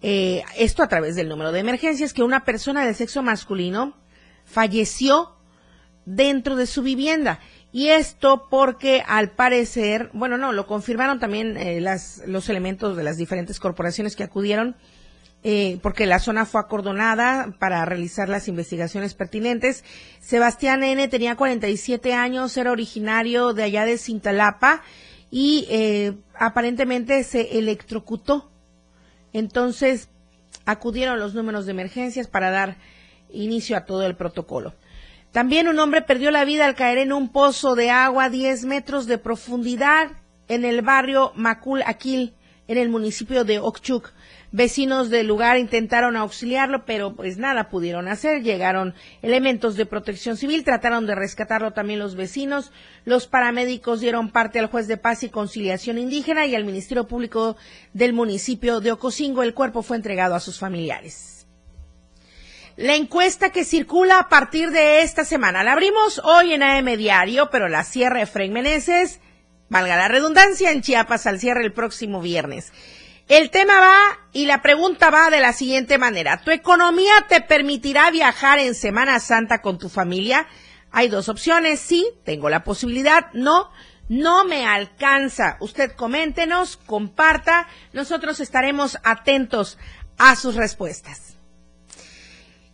eh, 0.00 0.42
esto 0.56 0.82
a 0.82 0.88
través 0.88 1.14
del 1.14 1.28
número 1.28 1.52
de 1.52 1.60
emergencias, 1.60 2.12
que 2.12 2.22
una 2.22 2.44
persona 2.44 2.84
de 2.84 2.94
sexo 2.94 3.22
masculino 3.22 3.96
falleció 4.44 5.36
dentro 6.04 6.56
de 6.56 6.66
su 6.66 6.82
vivienda. 6.82 7.40
Y 7.72 7.88
esto 7.88 8.48
porque 8.50 9.02
al 9.06 9.30
parecer, 9.30 10.10
bueno, 10.12 10.36
no, 10.36 10.52
lo 10.52 10.66
confirmaron 10.66 11.18
también 11.18 11.56
eh, 11.56 11.80
las, 11.80 12.22
los 12.26 12.48
elementos 12.48 12.96
de 12.96 13.02
las 13.02 13.16
diferentes 13.16 13.58
corporaciones 13.58 14.14
que 14.14 14.24
acudieron 14.24 14.76
eh, 15.44 15.80
porque 15.82 16.06
la 16.06 16.20
zona 16.20 16.46
fue 16.46 16.60
acordonada 16.60 17.56
para 17.58 17.84
realizar 17.84 18.28
las 18.28 18.46
investigaciones 18.46 19.14
pertinentes. 19.14 19.82
Sebastián 20.20 20.84
N. 20.84 21.08
tenía 21.08 21.34
47 21.34 22.14
años, 22.14 22.56
era 22.56 22.70
originario 22.70 23.52
de 23.52 23.64
allá 23.64 23.84
de 23.84 23.98
Cintalapa 23.98 24.82
y 25.32 25.66
eh, 25.68 26.14
aparentemente 26.38 27.24
se 27.24 27.58
electrocutó. 27.58 28.52
Entonces 29.32 30.10
acudieron 30.64 31.18
los 31.18 31.34
números 31.34 31.66
de 31.66 31.72
emergencias 31.72 32.28
para 32.28 32.50
dar 32.50 32.76
inicio 33.32 33.76
a 33.76 33.84
todo 33.84 34.06
el 34.06 34.14
protocolo. 34.14 34.74
También 35.32 35.66
un 35.66 35.78
hombre 35.78 36.02
perdió 36.02 36.30
la 36.30 36.44
vida 36.44 36.66
al 36.66 36.74
caer 36.74 36.98
en 36.98 37.10
un 37.10 37.30
pozo 37.30 37.74
de 37.74 37.88
agua 37.88 38.24
a 38.24 38.30
10 38.30 38.66
metros 38.66 39.06
de 39.06 39.16
profundidad 39.16 40.10
en 40.46 40.66
el 40.66 40.82
barrio 40.82 41.32
Macul 41.34 41.82
Aquil, 41.86 42.34
en 42.68 42.76
el 42.76 42.90
municipio 42.90 43.44
de 43.44 43.58
Okchuk. 43.58 44.12
Vecinos 44.50 45.08
del 45.08 45.26
lugar 45.26 45.56
intentaron 45.56 46.18
auxiliarlo, 46.18 46.84
pero 46.84 47.16
pues 47.16 47.38
nada 47.38 47.70
pudieron 47.70 48.08
hacer. 48.08 48.42
Llegaron 48.42 48.94
elementos 49.22 49.76
de 49.76 49.86
protección 49.86 50.36
civil, 50.36 50.64
trataron 50.64 51.06
de 51.06 51.14
rescatarlo 51.14 51.70
también 51.70 51.98
los 51.98 52.14
vecinos. 52.14 52.70
Los 53.06 53.26
paramédicos 53.26 54.00
dieron 54.00 54.30
parte 54.30 54.58
al 54.58 54.66
juez 54.66 54.86
de 54.86 54.98
paz 54.98 55.22
y 55.22 55.30
conciliación 55.30 55.96
indígena 55.96 56.44
y 56.44 56.54
al 56.54 56.66
Ministerio 56.66 57.08
Público 57.08 57.56
del 57.94 58.12
municipio 58.12 58.80
de 58.80 58.92
Ocosingo. 58.92 59.42
El 59.42 59.54
cuerpo 59.54 59.82
fue 59.82 59.96
entregado 59.96 60.34
a 60.34 60.40
sus 60.40 60.58
familiares. 60.58 61.31
La 62.82 62.96
encuesta 62.96 63.50
que 63.50 63.64
circula 63.64 64.18
a 64.18 64.28
partir 64.28 64.72
de 64.72 65.02
esta 65.02 65.24
semana 65.24 65.62
la 65.62 65.70
abrimos 65.70 66.20
hoy 66.24 66.52
en 66.52 66.64
AM 66.64 66.96
Diario, 66.96 67.48
pero 67.48 67.68
la 67.68 67.84
cierre 67.84 68.22
Efraín 68.22 68.52
Meneses, 68.52 69.20
valga 69.68 69.94
la 69.94 70.08
redundancia, 70.08 70.72
en 70.72 70.82
Chiapas 70.82 71.28
al 71.28 71.38
cierre 71.38 71.62
el 71.62 71.72
próximo 71.72 72.20
viernes. 72.20 72.72
El 73.28 73.50
tema 73.50 73.78
va 73.78 74.18
y 74.32 74.46
la 74.46 74.62
pregunta 74.62 75.10
va 75.10 75.30
de 75.30 75.38
la 75.38 75.52
siguiente 75.52 75.96
manera. 75.96 76.42
¿Tu 76.42 76.50
economía 76.50 77.12
te 77.28 77.40
permitirá 77.40 78.10
viajar 78.10 78.58
en 78.58 78.74
Semana 78.74 79.20
Santa 79.20 79.62
con 79.62 79.78
tu 79.78 79.88
familia? 79.88 80.48
Hay 80.90 81.06
dos 81.06 81.28
opciones. 81.28 81.78
Sí, 81.78 82.08
tengo 82.24 82.48
la 82.48 82.64
posibilidad. 82.64 83.26
No, 83.32 83.70
no 84.08 84.44
me 84.44 84.66
alcanza. 84.66 85.56
Usted 85.60 85.92
coméntenos, 85.92 86.78
comparta. 86.78 87.68
Nosotros 87.92 88.40
estaremos 88.40 88.98
atentos 89.04 89.78
a 90.18 90.34
sus 90.34 90.56
respuestas. 90.56 91.31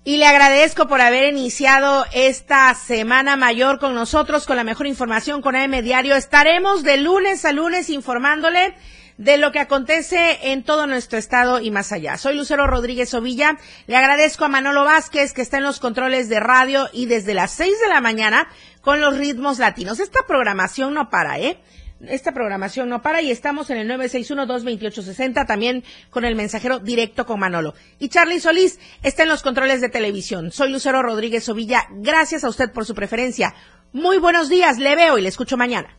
Y 0.09 0.17
le 0.17 0.25
agradezco 0.25 0.89
por 0.89 1.03
haber 1.03 1.35
iniciado 1.35 2.07
esta 2.15 2.75
semana 2.75 3.37
mayor 3.37 3.79
con 3.79 3.95
nosotros, 3.95 4.47
con 4.47 4.57
la 4.57 4.65
mejor 4.65 4.87
información 4.87 5.43
con 5.43 5.55
AM 5.55 5.83
Diario. 5.83 6.15
Estaremos 6.15 6.83
de 6.83 6.97
lunes 6.97 7.45
a 7.45 7.53
lunes 7.53 7.91
informándole 7.91 8.75
de 9.19 9.37
lo 9.37 9.53
que 9.53 9.59
acontece 9.59 10.51
en 10.51 10.63
todo 10.63 10.87
nuestro 10.87 11.19
estado 11.19 11.61
y 11.61 11.71
más 11.71 11.93
allá. 11.93 12.17
Soy 12.17 12.37
Lucero 12.37 12.67
Rodríguez 12.67 13.13
Ovilla. 13.13 13.59
Le 13.87 13.97
agradezco 13.97 14.47
a 14.47 14.49
Manolo 14.49 14.83
Vázquez 14.83 15.35
que 15.35 15.43
está 15.43 15.59
en 15.59 15.65
los 15.65 15.79
controles 15.79 16.31
de 16.31 16.41
radio 16.41 16.89
y 16.95 17.05
desde 17.05 17.35
las 17.35 17.51
seis 17.51 17.79
de 17.79 17.89
la 17.91 18.01
mañana 18.01 18.49
con 18.81 19.03
los 19.03 19.19
ritmos 19.19 19.59
latinos. 19.59 20.01
Esta 20.01 20.21
programación 20.27 20.95
no 20.95 21.11
para, 21.11 21.39
¿eh? 21.39 21.61
Esta 22.01 22.33
programación 22.33 22.89
no 22.89 23.03
para 23.03 23.23
y 23.23 23.31
estamos 23.31 23.71
en 23.71 23.79
el 23.79 23.89
961-228-60 23.91 25.47
también 25.47 25.83
con 26.11 26.25
el 26.25 26.37
mensajero 26.37 26.79
directo 26.79 27.27
con 27.27 27.41
Manolo. 27.41 27.75
Y 27.99 28.09
Charlie 28.09 28.41
Solís 28.41 28.79
está 29.03 29.25
en 29.25 29.29
los 29.29 29.43
controles 29.43 29.81
de 29.81 29.89
televisión. 29.89 30.53
Soy 30.53 30.71
Lucero 30.71 31.03
Rodríguez 31.03 31.49
Ovilla. 31.49 31.87
Gracias 31.91 32.45
a 32.45 32.49
usted 32.49 32.71
por 32.71 32.85
su 32.87 32.95
preferencia. 32.95 33.55
Muy 33.93 34.19
buenos 34.19 34.49
días. 34.49 34.79
Le 34.79 34.95
veo 34.95 35.19
y 35.19 35.23
le 35.23 35.29
escucho 35.29 35.57
mañana 35.57 35.99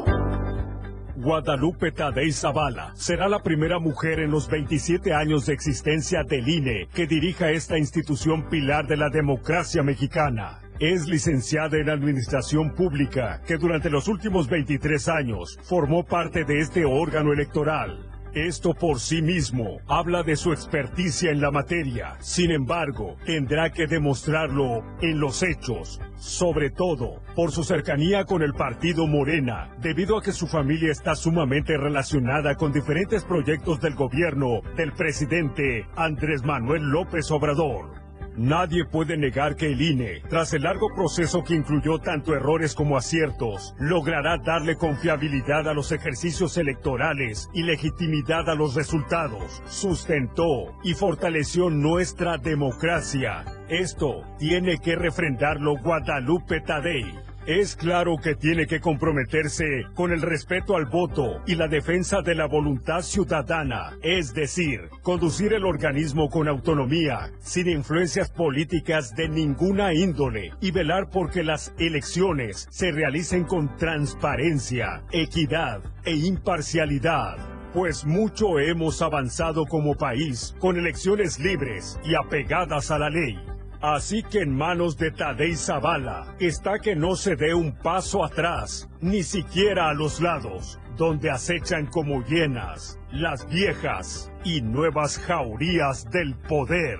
Guadalupe 1.21 1.91
Tadei 1.91 2.31
Zavala 2.31 2.93
será 2.95 3.29
la 3.29 3.43
primera 3.43 3.77
mujer 3.77 4.19
en 4.21 4.31
los 4.31 4.49
27 4.49 5.13
años 5.13 5.45
de 5.45 5.53
existencia 5.53 6.23
del 6.23 6.49
INE 6.49 6.87
que 6.95 7.05
dirija 7.05 7.51
esta 7.51 7.77
institución 7.77 8.49
pilar 8.49 8.87
de 8.87 8.97
la 8.97 9.09
democracia 9.09 9.83
mexicana. 9.83 10.61
Es 10.79 11.07
licenciada 11.07 11.77
en 11.77 11.91
Administración 11.91 12.73
Pública, 12.73 13.39
que 13.45 13.57
durante 13.57 13.91
los 13.91 14.07
últimos 14.07 14.49
23 14.49 15.09
años 15.09 15.59
formó 15.61 16.03
parte 16.03 16.43
de 16.43 16.59
este 16.59 16.85
órgano 16.85 17.33
electoral. 17.33 18.10
Esto 18.33 18.73
por 18.73 19.01
sí 19.01 19.21
mismo 19.21 19.79
habla 19.87 20.23
de 20.23 20.37
su 20.37 20.53
experticia 20.53 21.31
en 21.31 21.41
la 21.41 21.51
materia. 21.51 22.15
Sin 22.19 22.51
embargo, 22.51 23.17
tendrá 23.25 23.71
que 23.71 23.87
demostrarlo 23.87 24.85
en 25.01 25.19
los 25.19 25.43
hechos, 25.43 25.99
sobre 26.15 26.69
todo 26.69 27.21
por 27.35 27.51
su 27.51 27.65
cercanía 27.65 28.23
con 28.23 28.41
el 28.41 28.53
partido 28.53 29.05
Morena, 29.05 29.75
debido 29.81 30.17
a 30.17 30.21
que 30.21 30.31
su 30.31 30.47
familia 30.47 30.93
está 30.93 31.15
sumamente 31.15 31.75
relacionada 31.75 32.55
con 32.55 32.71
diferentes 32.71 33.25
proyectos 33.25 33.81
del 33.81 33.95
gobierno 33.95 34.61
del 34.77 34.93
presidente 34.93 35.85
Andrés 35.97 36.45
Manuel 36.45 36.83
López 36.83 37.29
Obrador. 37.31 38.00
Nadie 38.37 38.85
puede 38.85 39.17
negar 39.17 39.55
que 39.55 39.67
el 39.67 39.81
INE, 39.81 40.21
tras 40.29 40.53
el 40.53 40.63
largo 40.63 40.87
proceso 40.95 41.43
que 41.43 41.55
incluyó 41.55 41.99
tanto 41.99 42.33
errores 42.33 42.75
como 42.75 42.97
aciertos, 42.97 43.75
logrará 43.77 44.37
darle 44.37 44.77
confiabilidad 44.77 45.67
a 45.67 45.73
los 45.73 45.91
ejercicios 45.91 46.57
electorales 46.57 47.49
y 47.53 47.63
legitimidad 47.63 48.49
a 48.49 48.55
los 48.55 48.75
resultados. 48.75 49.61
Sustentó 49.65 50.73
y 50.83 50.93
fortaleció 50.93 51.69
nuestra 51.69 52.37
democracia. 52.37 53.43
Esto 53.67 54.23
tiene 54.37 54.77
que 54.79 54.95
refrendarlo 54.95 55.75
Guadalupe 55.77 56.61
Tadei. 56.61 57.30
Es 57.47 57.75
claro 57.75 58.17
que 58.21 58.35
tiene 58.35 58.67
que 58.67 58.79
comprometerse 58.79 59.85
con 59.95 60.11
el 60.11 60.21
respeto 60.21 60.75
al 60.75 60.85
voto 60.85 61.41
y 61.47 61.55
la 61.55 61.67
defensa 61.67 62.21
de 62.21 62.35
la 62.35 62.45
voluntad 62.45 63.01
ciudadana, 63.01 63.97
es 64.03 64.35
decir, 64.35 64.81
conducir 65.01 65.53
el 65.53 65.65
organismo 65.65 66.29
con 66.29 66.47
autonomía, 66.47 67.31
sin 67.39 67.67
influencias 67.67 68.29
políticas 68.29 69.15
de 69.15 69.27
ninguna 69.27 69.91
índole 69.91 70.53
y 70.61 70.69
velar 70.69 71.09
por 71.09 71.31
que 71.31 71.43
las 71.43 71.73
elecciones 71.79 72.67
se 72.69 72.91
realicen 72.91 73.45
con 73.45 73.75
transparencia, 73.75 75.01
equidad 75.11 75.81
e 76.05 76.15
imparcialidad 76.15 77.37
pues 77.73 78.03
mucho 78.03 78.59
hemos 78.59 79.01
avanzado 79.01 79.65
como 79.65 79.95
país 79.95 80.53
con 80.59 80.77
elecciones 80.77 81.39
libres 81.39 81.97
y 82.03 82.15
apegadas 82.15 82.91
a 82.91 82.99
la 82.99 83.09
ley. 83.09 83.39
Así 83.81 84.21
que 84.21 84.41
en 84.41 84.55
manos 84.55 84.95
de 84.97 85.09
Tadei 85.09 85.55
Zavala 85.55 86.35
está 86.39 86.77
que 86.77 86.95
no 86.95 87.15
se 87.15 87.35
dé 87.35 87.55
un 87.55 87.71
paso 87.71 88.23
atrás, 88.23 88.87
ni 89.01 89.23
siquiera 89.23 89.89
a 89.89 89.93
los 89.93 90.21
lados, 90.21 90.79
donde 90.97 91.31
acechan 91.31 91.87
como 91.87 92.23
llenas 92.23 92.99
las 93.11 93.47
viejas 93.49 94.31
y 94.43 94.61
nuevas 94.61 95.17
jaurías 95.17 96.09
del 96.11 96.35
poder. 96.47 96.99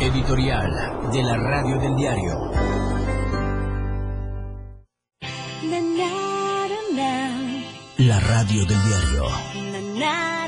Editorial 0.00 0.72
de 1.12 1.22
la 1.22 1.36
Radio 1.36 1.78
del 1.78 1.96
Diario. 1.96 2.50
La 7.98 8.18
Radio 8.20 8.64
del 8.64 8.78
Diario. 8.88 10.39